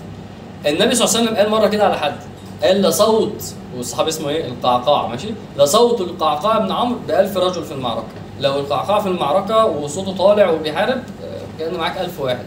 النبي 0.66 0.94
صلى 0.94 1.04
الله 1.08 1.16
عليه 1.18 1.26
وسلم 1.26 1.36
قال 1.36 1.50
مرة 1.50 1.68
كده 1.68 1.84
على 1.84 1.98
حد 1.98 2.14
قال 2.62 2.82
لصوت 2.82 3.42
والصحابي 3.76 4.08
اسمه 4.08 4.28
إيه؟ 4.28 4.44
القعقاع 4.44 5.06
ماشي؟ 5.06 5.28
لصوت 5.58 6.00
القعقاع 6.00 6.58
بن 6.58 6.72
عمرو 6.72 6.98
ب 7.08 7.10
1000 7.10 7.36
رجل 7.36 7.64
في 7.64 7.72
المعركة. 7.72 8.06
لو 8.40 8.60
القعقاع 8.60 9.00
في 9.00 9.08
المعركة 9.08 9.64
وصوته 9.66 10.16
طالع 10.16 10.50
وبيحارب 10.50 11.02
آه، 11.24 11.40
كان 11.58 11.74
معاك 11.74 11.98
1000 11.98 12.20
واحد. 12.20 12.44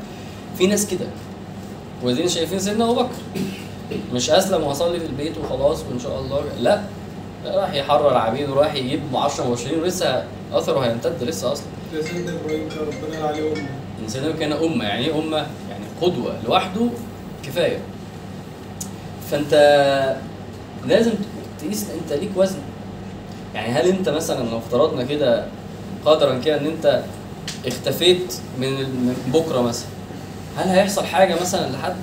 في 0.58 0.68
ناس 0.68 0.88
كده. 0.88 1.06
ودين 2.04 2.28
شايفين 2.28 2.60
سيدنا 2.60 2.84
أبو 2.86 2.94
بكر. 2.94 3.10
مش 4.14 4.30
أسلم 4.30 4.64
وأصلي 4.64 5.00
في 5.00 5.06
البيت 5.06 5.38
وخلاص 5.38 5.84
وإن 5.90 6.00
شاء 6.00 6.20
الله. 6.20 6.42
لا. 6.60 6.82
راح 7.46 7.74
يحرر 7.74 8.18
عبيد 8.18 8.50
وراح 8.50 8.74
يجيب 8.76 9.02
10 9.16 9.50
مبشرين 9.50 9.80
ولسه 9.80 10.24
أثره 10.54 10.80
هيمتد 10.80 11.24
لسه 11.24 11.52
أصلا. 11.52 11.66
سيدنا 12.02 12.32
إبراهيم 12.42 12.70
كان 12.70 12.80
ربنا 12.80 13.28
عليه 13.28 13.52
أمة. 13.54 13.66
الانسان 14.00 14.34
كان 14.34 14.52
أمة. 14.52 14.86
يعني 14.86 15.06
إيه 15.06 15.20
أمة؟ 15.20 15.38
يعني 15.38 15.86
قدوة 16.02 16.34
لوحده 16.48 16.82
كفاية. 17.44 17.78
فأنت 19.32 19.54
لازم 20.88 21.12
تقيس 21.60 21.86
أنت 22.02 22.14
ليك 22.14 22.30
وزن. 22.36 22.60
يعني 23.56 23.70
هل 23.74 23.88
أنت 23.88 24.10
مثلا 24.10 24.50
لو 24.50 24.58
افترضنا 24.58 25.04
كده 25.04 25.46
قدرا 26.06 26.40
كده 26.40 26.58
إن 26.58 26.66
أنت 26.66 27.02
اختفيت 27.68 28.34
من 28.60 29.16
بكرة 29.28 29.62
مثلا. 29.62 29.88
هل 30.58 30.70
هيحصل 30.70 31.06
حاجة 31.06 31.42
مثلا 31.42 31.72
لحد؟ 31.72 31.96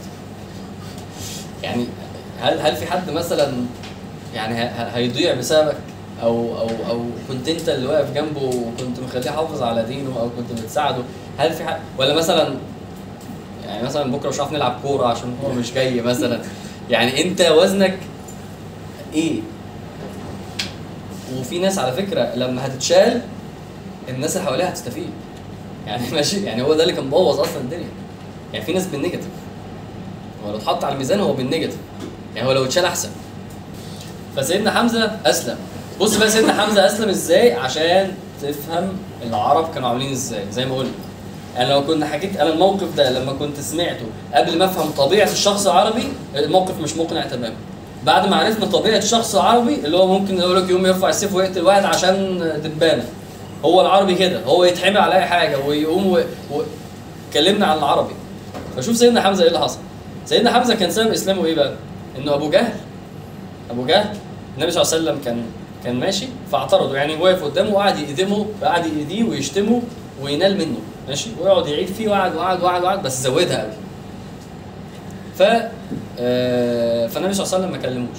يعني 1.62 1.86
هل 2.40 2.60
هل 2.60 2.76
في 2.76 2.86
حد 2.86 3.10
مثلا 3.10 3.52
يعني 4.34 4.70
هيضيع 4.94 5.34
بسببك؟ 5.34 5.76
أو 6.22 6.58
أو 6.58 6.68
أو 6.90 7.04
كنت 7.28 7.48
أنت 7.48 7.68
اللي 7.68 7.86
واقف 7.86 8.14
جنبه 8.14 8.42
وكنت 8.42 9.00
مخليه 9.00 9.26
يحافظ 9.26 9.62
على 9.62 9.82
دينه 9.84 10.20
أو 10.20 10.30
كنت 10.36 10.60
بتساعده؟ 10.62 11.02
هل 11.38 11.52
في 11.52 11.64
حد 11.64 11.80
ولا 11.98 12.14
مثلا 12.14 12.54
يعني 13.66 13.82
مثلا 13.82 14.12
بكرة 14.12 14.28
مش 14.28 14.36
هنعرف 14.36 14.52
نلعب 14.52 14.78
كورة 14.82 15.06
عشان 15.06 15.36
هو 15.44 15.52
مش 15.52 15.72
جاي 15.72 16.00
مثلا. 16.00 16.40
يعني 16.90 17.24
أنت 17.24 17.40
وزنك 17.40 17.98
إيه؟ 19.14 19.40
وفي 21.38 21.58
ناس 21.58 21.78
على 21.78 21.92
فكرة 21.92 22.34
لما 22.34 22.66
هتتشال 22.66 23.20
الناس 24.08 24.36
اللي 24.36 24.46
حواليها 24.48 24.68
هتستفيد. 24.68 25.10
يعني 25.86 26.10
ماشي 26.12 26.44
يعني 26.44 26.62
هو 26.62 26.74
ده 26.74 26.82
اللي 26.82 26.94
كان 26.94 27.04
مبوظ 27.06 27.40
أصلا 27.40 27.56
الدنيا. 27.60 27.88
يعني 28.52 28.64
في 28.64 28.72
ناس 28.72 28.86
بال 28.86 28.94
negative. 28.94 29.28
هو 30.44 30.50
لو 30.50 30.56
اتحط 30.56 30.84
على 30.84 30.92
الميزان 30.92 31.20
هو 31.20 31.32
بال 31.32 31.40
negative. 31.40 31.76
يعني 32.36 32.48
هو 32.48 32.52
لو 32.52 32.64
اتشال 32.64 32.84
أحسن. 32.84 33.08
فسيدنا 34.36 34.70
حمزة 34.70 35.18
أسلم. 35.26 35.56
بص 36.00 36.16
بقى 36.16 36.30
سيدنا 36.30 36.52
حمزة 36.62 36.86
أسلم 36.86 37.08
إزاي 37.08 37.52
عشان 37.52 38.12
تفهم 38.42 38.88
العرب 39.26 39.74
كانوا 39.74 39.88
عاملين 39.88 40.12
إزاي 40.12 40.44
زي 40.52 40.66
ما 40.66 40.76
قلنا. 40.76 40.90
أنا 41.56 41.72
لو 41.72 41.86
كنت 41.86 42.04
حكيت 42.04 42.36
أنا 42.36 42.52
الموقف 42.52 42.94
ده 42.96 43.10
لما 43.10 43.32
كنت 43.32 43.60
سمعته 43.60 44.04
قبل 44.34 44.58
ما 44.58 44.64
أفهم 44.64 44.90
طبيعة 44.90 45.30
الشخص 45.32 45.66
العربي 45.66 46.02
الموقف 46.36 46.80
مش 46.80 46.96
مقنع 46.96 47.26
تماما. 47.26 47.54
بعد 48.06 48.28
ما 48.28 48.36
عرفنا 48.36 48.66
طبيعة 48.66 48.98
الشخص 48.98 49.34
العربي 49.34 49.74
اللي 49.74 49.96
هو 49.96 50.06
ممكن 50.18 50.38
يقول 50.38 50.56
لك 50.62 50.70
يوم 50.70 50.86
يرفع 50.86 51.08
السيف 51.08 51.34
ويقتل 51.34 51.62
واحد 51.62 51.84
عشان 51.84 52.38
دبانة. 52.64 53.04
هو 53.64 53.80
العربي 53.80 54.14
كده 54.14 54.44
هو 54.44 54.64
يتحمل 54.64 54.98
على 54.98 55.14
أي 55.14 55.20
حاجة 55.20 55.58
ويقوم 55.66 56.06
و... 56.06 56.18
و... 56.52 56.62
عن 57.36 57.78
العربي. 57.78 58.14
فشوف 58.76 58.96
سيدنا 58.96 59.20
حمزة 59.20 59.42
إيه 59.42 59.48
اللي 59.48 59.60
حصل. 59.60 59.78
سيدنا 60.26 60.52
حمزة 60.52 60.74
كان 60.74 60.90
سبب 60.90 61.10
إسلامه 61.12 61.44
إيه 61.44 61.54
بقى؟ 61.54 61.72
إنه 62.18 62.34
أبو 62.34 62.50
جهل. 62.50 62.72
أبو 63.70 63.86
جهل 63.86 64.16
النبي 64.56 64.70
صلى 64.70 64.82
الله 64.82 64.92
عليه 64.94 65.02
وسلم 65.02 65.24
كان 65.24 65.42
كان 65.84 66.00
ماشي 66.00 66.26
فاعترضوا. 66.52 66.96
يعني 66.96 67.14
واقف 67.16 67.44
قدامه 67.44 67.74
وقعد 67.74 67.98
يأذمه 67.98 68.46
وقعد 68.62 68.86
يأذيه 68.86 69.24
ويشتمه 69.24 69.82
وينال 70.22 70.58
منه. 70.58 70.78
ماشي؟ 71.08 71.30
ويقعد 71.40 71.66
يعيد 71.66 71.86
فيه 71.86 72.08
وقعد 72.08 72.34
وقعد 72.36 72.62
وقعد 72.62 72.82
وقعد 72.84 73.02
بس 73.02 73.22
زودها 73.22 73.62
قوي 73.62 73.72
ف 75.38 75.42
آه، 76.20 77.06
فالنبي 77.06 77.34
صلى 77.34 77.44
الله 77.46 77.54
عليه 77.54 77.66
وسلم 77.66 77.70
ما 77.70 77.78
كلموش. 77.78 78.18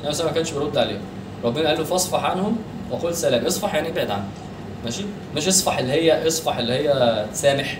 الله 0.00 0.08
عليه 0.08 0.08
وسلم 0.10 0.26
ما 0.26 0.32
كانش 0.32 0.50
بيرد 0.50 0.78
عليهم. 0.78 1.00
ربنا 1.44 1.68
قال 1.68 1.78
له 1.78 1.84
فاصفح 1.84 2.24
عنهم 2.24 2.56
وقل 2.90 3.14
سلام. 3.14 3.46
اصفح 3.46 3.74
يعني 3.74 3.88
ابعد 3.88 4.10
عنهم. 4.10 4.28
ماشي؟ 4.84 5.04
مش 5.36 5.48
اصفح 5.48 5.78
اللي 5.78 5.92
هي 5.92 6.26
اصفح 6.28 6.56
اللي 6.56 6.72
هي 6.72 7.24
تسامح 7.32 7.78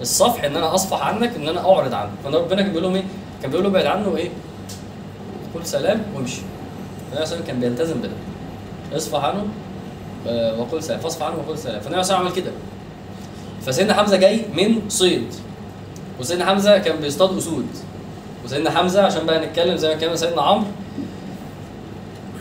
الصفح 0.00 0.44
ان 0.44 0.56
أنا 0.56 0.74
اصفح 0.74 1.02
عنك 1.06 1.34
ان 1.36 1.48
أنا 1.48 1.60
اعرض 1.72 1.94
عنك 1.94 2.10
فانا 2.24 2.38
ربنا 2.38 2.62
كان 2.62 2.68
بيقول 2.70 2.82
لهم 2.82 2.94
إيه؟ 2.94 3.04
كان 3.42 3.50
بيقول 3.50 3.64
له 3.64 3.70
ابعد 3.70 3.86
عنه 3.86 4.16
إيه؟ 4.16 4.28
قول 5.54 5.66
سلام 5.66 6.02
وامشي. 6.14 6.40
النبي 7.12 7.26
صلى 7.26 7.42
كان 7.46 7.60
بيلتزم 7.60 7.94
بده. 7.98 8.10
اصفح 8.96 9.24
عنه 9.24 9.46
آه، 10.28 10.60
وقل 10.60 10.82
سلام. 10.82 11.00
فاصفح 11.00 11.26
عنه 11.26 11.36
وقل 11.46 11.58
سلام. 11.58 11.80
فالنبي 11.80 12.02
صلى 12.02 12.16
عمل 12.16 12.32
كده. 12.32 12.50
فسيدنا 13.66 13.94
حمزة 13.94 14.16
جاي 14.16 14.40
من 14.54 14.80
صيد. 14.88 15.34
وسيدنا 16.20 16.44
حمزة 16.46 16.78
كان 16.78 16.96
بيصطاد 17.00 17.36
أسود. 17.36 17.66
وسيدنا 18.44 18.70
حمزة 18.70 19.02
عشان 19.02 19.26
بقى 19.26 19.46
نتكلم 19.46 19.76
زي 19.76 19.88
ما 19.88 19.94
كان 19.94 20.16
سيدنا 20.16 20.42
عمرو. 20.42 20.66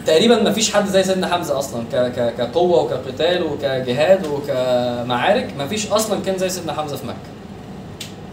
تقريبا 0.05 0.41
ما 0.43 0.51
فيش 0.51 0.73
حد 0.73 0.87
زي 0.87 1.03
سيدنا 1.03 1.27
حمزة 1.27 1.59
أصلا 1.59 1.83
ك 1.93 1.95
ك 1.95 2.33
كقوة 2.37 2.81
وكقتال 2.83 3.43
وكجهاد 3.43 4.27
وكمعارك 4.27 5.53
ما 5.57 5.67
فيش 5.67 5.91
أصلا 5.91 6.19
كان 6.25 6.37
زي 6.37 6.49
سيدنا 6.49 6.73
حمزة 6.73 6.95
في 6.97 7.07
مكة. 7.07 7.17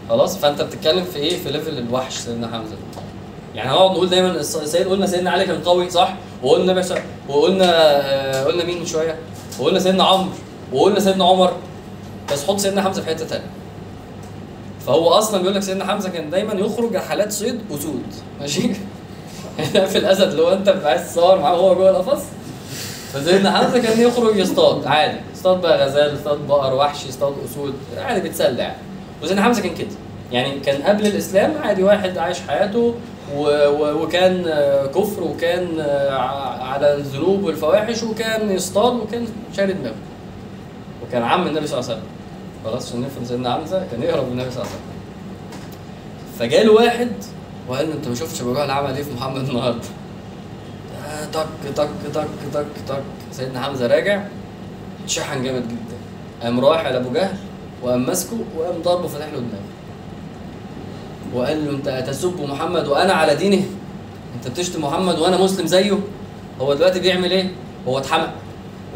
خلاص؟ 0.09 0.37
فأنت 0.37 0.61
بتتكلم 0.61 1.03
في 1.03 1.17
إيه؟ 1.19 1.37
في 1.43 1.51
ليفل 1.51 1.77
الوحش 1.77 2.13
سيدنا 2.17 2.47
حمزة. 2.47 2.75
يعني 3.55 3.69
هنقعد 3.71 3.91
نقول 3.91 4.09
دايما 4.09 4.31
الس- 4.31 4.57
سيد 4.57 4.87
قلنا 4.87 5.07
سيدنا 5.07 5.31
علي 5.31 5.45
كان 5.45 5.61
قوي 5.63 5.89
صح؟ 5.89 6.13
وقلنا 6.43 6.83
صلى- 6.83 7.29
وقلنا 7.31 7.65
آه، 7.71 8.43
قلنا 8.43 8.63
مين 8.63 8.79
من 8.79 8.85
شوية؟ 8.85 9.15
وقلنا 9.59 9.79
سيدنا 9.79 10.03
عمرو 10.03 10.29
وقلنا 10.73 10.99
سيدنا 10.99 11.25
عمر. 11.25 11.53
بس 12.31 12.45
حط 12.47 12.57
سيدنا 12.59 12.81
حمزة 12.81 13.01
في 13.01 13.07
حتة 13.09 13.25
ثانية 13.25 13.45
فهو 14.87 15.09
أصلا 15.09 15.39
بيقول 15.41 15.55
لك 15.55 15.61
سيدنا 15.61 15.85
حمزة 15.87 16.09
كان 16.09 16.29
دايما 16.29 16.53
يخرج 16.53 16.95
رحلات 16.95 17.31
صيد 17.31 17.59
اسود 17.71 18.03
ماشي؟ 18.39 18.69
في 19.91 19.97
الأسد 19.97 20.39
هو 20.39 20.53
أنت 20.53 20.69
عايز 20.83 21.13
تصور 21.13 21.39
معاه 21.39 21.53
وهو 21.53 21.75
جوه 21.75 21.89
القفص. 21.89 22.23
فسيدنا 23.13 23.51
حمزة 23.57 23.79
كان 23.79 24.01
يخرج 24.01 24.37
يصطاد. 24.37 24.87
عادي. 24.87 25.17
يصطاد 25.33 25.61
بقى 25.61 25.85
غزال 25.85 26.13
يصطاد 26.15 26.47
بقر 26.47 26.73
وحش 26.73 27.05
يصطاد 27.05 27.33
أسود. 27.51 27.73
عادي 27.97 28.21
بيتسلى 28.21 28.57
يعني. 28.61 28.77
وسيدنا 29.23 29.43
حمزة 29.43 29.61
كان 29.61 29.75
كده. 29.75 29.87
يعني 30.31 30.59
كان 30.59 30.81
قبل 30.81 31.05
الإسلام 31.07 31.53
عادي 31.63 31.83
واحد 31.83 32.17
عايش 32.17 32.37
حياته 32.47 32.95
و... 33.35 33.41
و... 33.67 34.03
وكان 34.03 34.43
كفر 34.95 35.23
وكان 35.23 35.79
على 36.61 36.95
الذنوب 36.95 37.43
والفواحش 37.43 38.03
وكان 38.03 38.49
يصطاد 38.51 38.93
وكان 38.95 39.27
شاري 39.57 39.73
دماغه. 39.73 39.95
وكان 41.07 41.23
عم 41.23 41.47
النبي 41.47 41.67
صلى 41.67 41.79
الله 41.79 41.89
عليه 41.89 41.99
وسلم. 41.99 42.09
خلاص 42.65 42.87
عشان 42.89 43.01
نفهم 43.01 43.25
سيدنا 43.25 43.53
حمزة 43.53 43.83
كان 43.91 44.03
يهرب 44.03 44.25
من 44.25 44.31
النبي 44.31 44.51
صلى 44.51 44.61
الله 44.61 44.71
عليه 44.71 44.81
وسلم. 44.81 44.93
فجاله 46.39 46.71
واحد 46.71 47.11
وقال 47.69 47.87
له 47.87 47.93
أنت 47.93 48.07
ما 48.07 48.15
شفتش 48.15 48.41
جهل 48.41 48.71
عمل 48.71 48.95
إيه 48.95 49.03
في 49.03 49.13
محمد 49.13 49.49
النهارده؟ 49.49 49.87
طك 51.33 51.47
طك 51.75 51.89
طك 52.13 52.27
طك 52.53 52.65
طك 52.87 53.03
سيدنا 53.31 53.61
حمزة 53.61 53.87
راجع 53.87 54.23
اتشحن 55.03 55.43
جامد 55.43 55.67
جدا. 55.67 55.97
قام 56.43 56.59
رايح 56.59 56.85
على 56.85 56.97
أبو 56.97 57.13
جهل 57.13 57.37
وقام 57.83 58.05
ماسكه 58.05 58.37
وقام 58.57 58.81
ضربه 58.81 59.07
فاتح 59.07 59.25
له 59.25 59.39
دماغه. 59.39 59.63
وقال 61.33 61.65
له 61.65 61.71
أنت 61.71 62.07
تسب 62.07 62.41
محمد 62.41 62.87
وأنا 62.87 63.13
على 63.13 63.35
دينه؟ 63.35 63.65
أنت 64.35 64.47
بتشتم 64.47 64.81
محمد 64.81 65.19
وأنا 65.19 65.37
مسلم 65.37 65.67
زيه؟ 65.67 65.99
هو 66.61 66.73
دلوقتي 66.73 66.99
بيعمل 66.99 67.31
إيه؟ 67.31 67.51
هو 67.87 67.97
اتحمق 67.97 68.33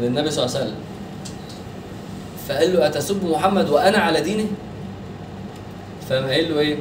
للنبي 0.00 0.30
صلى 0.30 0.44
الله 0.44 0.56
عليه 0.56 0.66
وسلم. 0.66 0.78
فقال 2.48 2.72
له 2.72 2.86
أتسب 2.86 3.24
محمد 3.24 3.68
وأنا 3.68 3.98
على 3.98 4.20
دينه؟ 4.20 4.46
فقام 6.08 6.24
قايل 6.24 6.54
له 6.54 6.60
إيه؟ 6.60 6.76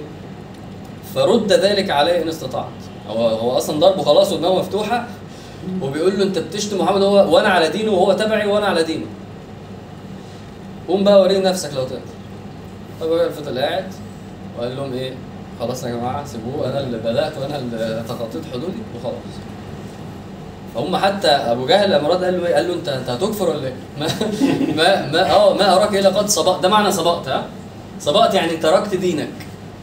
فرد 1.15 1.53
ذلك 1.53 1.89
علي 1.89 2.23
إن 2.23 2.27
استطعت. 2.27 2.65
هو 3.09 3.27
هو 3.27 3.57
أصلا 3.57 3.79
ضربه 3.79 4.03
خلاص 4.03 4.33
ودماغه 4.33 4.59
مفتوحة 4.59 5.07
وبيقول 5.81 6.17
له 6.19 6.23
أنت 6.23 6.39
بتشتم 6.39 6.77
محمد 6.77 7.01
هو 7.01 7.35
وأنا 7.35 7.49
على 7.49 7.69
دينه 7.69 7.91
وهو 7.91 8.13
تبعي 8.13 8.47
وأنا 8.47 8.65
على 8.65 8.83
دينه 8.83 9.05
قوم 10.87 11.03
بقى 11.03 11.21
وريني 11.21 11.45
نفسك 11.45 11.73
لو 11.73 11.83
تقدر. 11.83 11.99
طب 13.01 13.07
الراجل 13.07 13.33
فضل 13.33 13.59
قاعد 13.59 13.85
وقال 14.57 14.75
لهم 14.75 14.93
إيه؟ 14.93 15.13
خلاص 15.59 15.83
يا 15.83 15.89
جماعة 15.89 16.25
سيبوه 16.25 16.69
أنا 16.69 16.79
اللي 16.79 16.97
بدأت 16.97 17.37
وأنا 17.37 17.57
اللي 17.57 18.03
تخطيت 18.09 18.41
حدودي 18.53 18.77
وخلاص. 18.95 19.13
فهم 20.75 20.95
حتى 20.97 21.27
أبو 21.27 21.65
جهل 21.65 21.91
لما 21.91 22.07
رد 22.09 22.23
قال 22.23 22.41
له 22.41 22.47
إيه؟ 22.47 22.55
قال 22.55 22.67
له 22.67 22.73
انت 22.73 22.89
أنت 22.89 23.09
هتكفر 23.09 23.49
ولا 23.49 23.67
إيه؟ 23.67 23.73
ما 23.99 24.07
ما 24.75 25.11
ما 25.11 25.31
آه 25.35 25.53
ما 25.53 25.75
أراك 25.75 25.95
إلا 25.95 26.09
قد 26.09 26.27
سبقت 26.29 26.63
ده 26.63 26.69
معنى 26.69 26.91
سبقت 26.91 27.27
ها؟ 27.27 27.45
سبقت 27.99 28.33
يعني 28.33 28.57
تركت 28.57 28.95
دينك. 28.95 29.29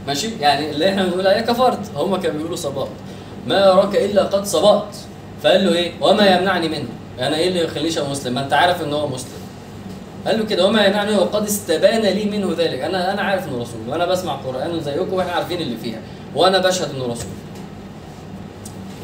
ماشي؟ 0.06 0.30
يعني 0.40 0.70
اللي 0.70 0.88
إحنا 0.88 1.04
بنقول 1.04 1.26
عليه 1.26 1.40
كفرت 1.40 1.78
هم 1.96 2.16
كانوا 2.16 2.36
بيقولوا 2.36 2.56
سبقت 2.56 2.88
ما 3.46 3.72
اراك 3.72 3.96
إلا 3.96 4.22
قد 4.22 4.44
سبقت 4.44 4.94
فقال 5.42 5.64
له 5.64 5.74
إيه؟ 5.74 5.92
وما 6.00 6.26
يمنعني 6.26 6.68
منه. 6.68 6.88
أنا 7.20 7.36
إيه 7.36 7.48
اللي 7.48 7.64
يخلينيش 7.64 7.98
ابقى 7.98 8.10
مسلم؟ 8.10 8.34
ما 8.34 8.44
أنت 8.44 8.52
عارف 8.52 8.82
إن 8.82 8.92
هو 8.92 9.08
مسلم. 9.08 9.32
قال 10.26 10.38
له 10.38 10.44
كده 10.44 10.66
وما 10.66 10.86
يمنعني 10.86 11.16
وقد 11.16 11.44
استبان 11.44 12.00
لي 12.00 12.24
منه 12.24 12.54
ذلك. 12.58 12.80
أنا 12.80 13.12
أنا 13.12 13.22
عارف 13.22 13.48
إنه 13.48 13.62
رسول 13.62 13.80
وأنا 13.88 14.06
بسمع 14.06 14.32
قرآن 14.32 14.80
زيكم 14.80 15.12
وإحنا 15.12 15.32
عارفين 15.32 15.60
اللي 15.60 15.76
فيها. 15.76 15.98
وأنا 16.34 16.58
بشهد 16.58 16.94
إنه 16.94 17.04
رسول. 17.04 17.30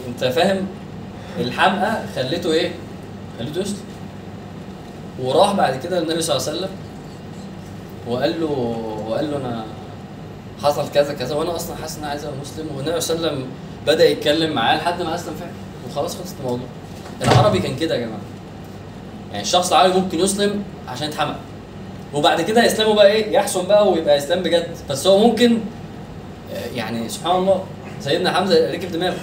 أنت 0.09 0.25
فاهم؟ 0.25 0.67
الحمقى 1.41 2.03
خليته 2.17 2.53
إيه؟ 2.53 2.73
خليته 3.39 3.61
يسلم. 3.61 3.85
وراح 5.23 5.53
بعد 5.53 5.77
كده 5.77 6.01
للنبي 6.01 6.23
صلى 6.23 6.37
الله 6.37 6.49
عليه 6.49 6.59
وسلم. 6.59 6.71
وقال 8.09 8.41
له 8.41 8.51
وقال 9.09 9.31
له 9.31 9.37
أنا 9.37 9.65
حصل 10.63 10.91
كذا 10.95 11.13
كذا 11.13 11.35
وأنا 11.35 11.57
أصلا 11.57 11.77
حاسس 11.77 11.97
إن 11.97 12.03
أنا 12.03 12.11
عايز 12.11 12.25
أبقى 12.25 12.37
مسلم. 12.41 12.67
والنبي 12.77 13.01
صلى 13.01 13.17
الله 13.17 13.29
عليه 13.29 13.37
وسلم 13.39 13.49
بدأ 13.87 14.09
يتكلم 14.09 14.53
معاه 14.53 14.77
لحد 14.77 15.03
ما 15.03 15.15
اسلم 15.15 15.35
فعلا 15.35 15.53
وخلاص 15.91 16.17
خلصت 16.17 16.35
الموضوع. 16.41 16.67
العربي 17.23 17.59
كان 17.59 17.77
كده 17.77 17.95
يا 17.95 18.01
جماعة. 18.01 18.21
يعني 19.31 19.43
الشخص 19.43 19.73
العربي 19.73 20.01
ممكن 20.01 20.19
يسلم 20.21 20.63
عشان 20.89 21.09
يتحمق. 21.09 21.37
وبعد 22.15 22.41
كده 22.41 22.67
اسلامه 22.67 22.95
بقى 22.95 23.07
إيه؟ 23.07 23.33
يحسن 23.33 23.67
بقى 23.67 23.91
ويبقى 23.91 24.19
اسلام 24.19 24.43
بجد. 24.43 24.69
بس 24.91 25.07
هو 25.07 25.19
ممكن 25.19 25.59
آه، 26.55 26.77
يعني 26.77 27.09
سبحان 27.09 27.37
الله 27.37 27.65
سيدنا 28.01 28.33
حمزة 28.33 28.71
ركب 28.73 28.93
دماغه. 28.93 29.19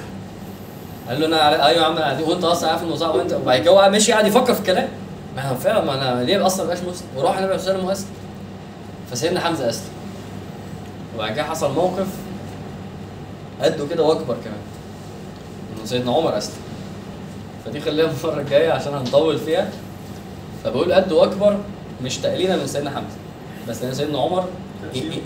قال 1.10 1.20
له 1.20 1.26
أنا 1.26 1.68
أيوه 1.68 1.82
يا 1.82 1.86
عم 1.86 1.98
أنا 1.98 2.22
وأنت 2.28 2.44
أصلا 2.44 2.70
عارف 2.70 2.84
إنه 2.84 2.96
صعب 2.96 3.16
وانت 3.16 3.34
وبعد 3.34 3.62
كده 3.62 3.72
هو 3.72 3.90
ماشي 3.90 4.12
قاعد 4.12 4.28
يفكر 4.28 4.54
في 4.54 4.60
الكلام. 4.60 4.88
ما 5.36 5.50
هو 5.50 5.56
فعلا 5.56 5.86
ما 5.86 5.94
أنا 5.94 6.24
ليه 6.24 6.46
أصلا 6.46 6.64
مبقاش 6.66 6.80
مسلم؟ 6.80 7.08
وراح 7.16 7.38
النبي 7.38 7.58
صلى 7.60 7.62
الله 7.62 7.72
عليه 7.72 7.80
وسلم 7.80 7.90
وأسلم. 7.90 8.10
فسيدنا 9.12 9.40
حمزة 9.40 9.70
أسلم. 9.70 9.90
وبعد 11.18 11.34
كده 11.34 11.44
حصل 11.44 11.74
موقف 11.74 12.08
قده 13.62 13.88
كده 13.88 14.04
واكبر 14.04 14.36
كمان. 14.44 14.60
انه 15.78 15.86
سيدنا 15.86 16.12
عمر 16.12 16.38
اسلم 16.38 16.56
فدي 17.66 17.80
خليها 17.82 18.06
المرة 18.24 18.42
الجاية 18.42 18.72
عشان 18.72 18.94
هنطول 18.94 19.38
فيها. 19.40 19.70
فبقول 20.64 20.94
قده 20.94 21.16
واكبر 21.16 21.58
مش 22.04 22.18
تقليلا 22.18 22.56
من 22.56 22.68
سيدنا 22.68 22.90
حمزة. 22.90 23.18
بس 23.70 23.84
لأن 23.84 23.94
سيدنا 23.94 24.20
عمر 24.20 24.46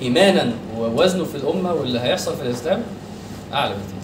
ايمانا 0.01 0.53
ووزنه 0.77 1.25
في 1.25 1.35
الأمة 1.35 1.73
واللي 1.73 1.99
هيحصل 1.99 2.35
في 2.35 2.41
الإسلام 2.41 2.83
أعلى 3.53 3.73
بكتير. 3.73 4.01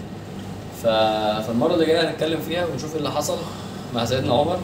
فالمرة 0.82 1.74
اللي 1.74 1.86
جاية 1.86 2.10
هنتكلم 2.10 2.40
فيها 2.40 2.66
ونشوف 2.66 2.92
إيه 2.92 2.98
اللي 2.98 3.10
حصل 3.10 3.36
مع 3.94 4.04
سيدنا 4.04 4.34
عمر. 4.34 4.58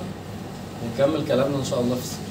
ونكمل 0.85 1.27
كلامنا 1.29 1.57
إن 1.59 1.64
شاء 1.64 1.81
الله 1.81 1.95
في 1.95 2.03
السيره 2.03 2.24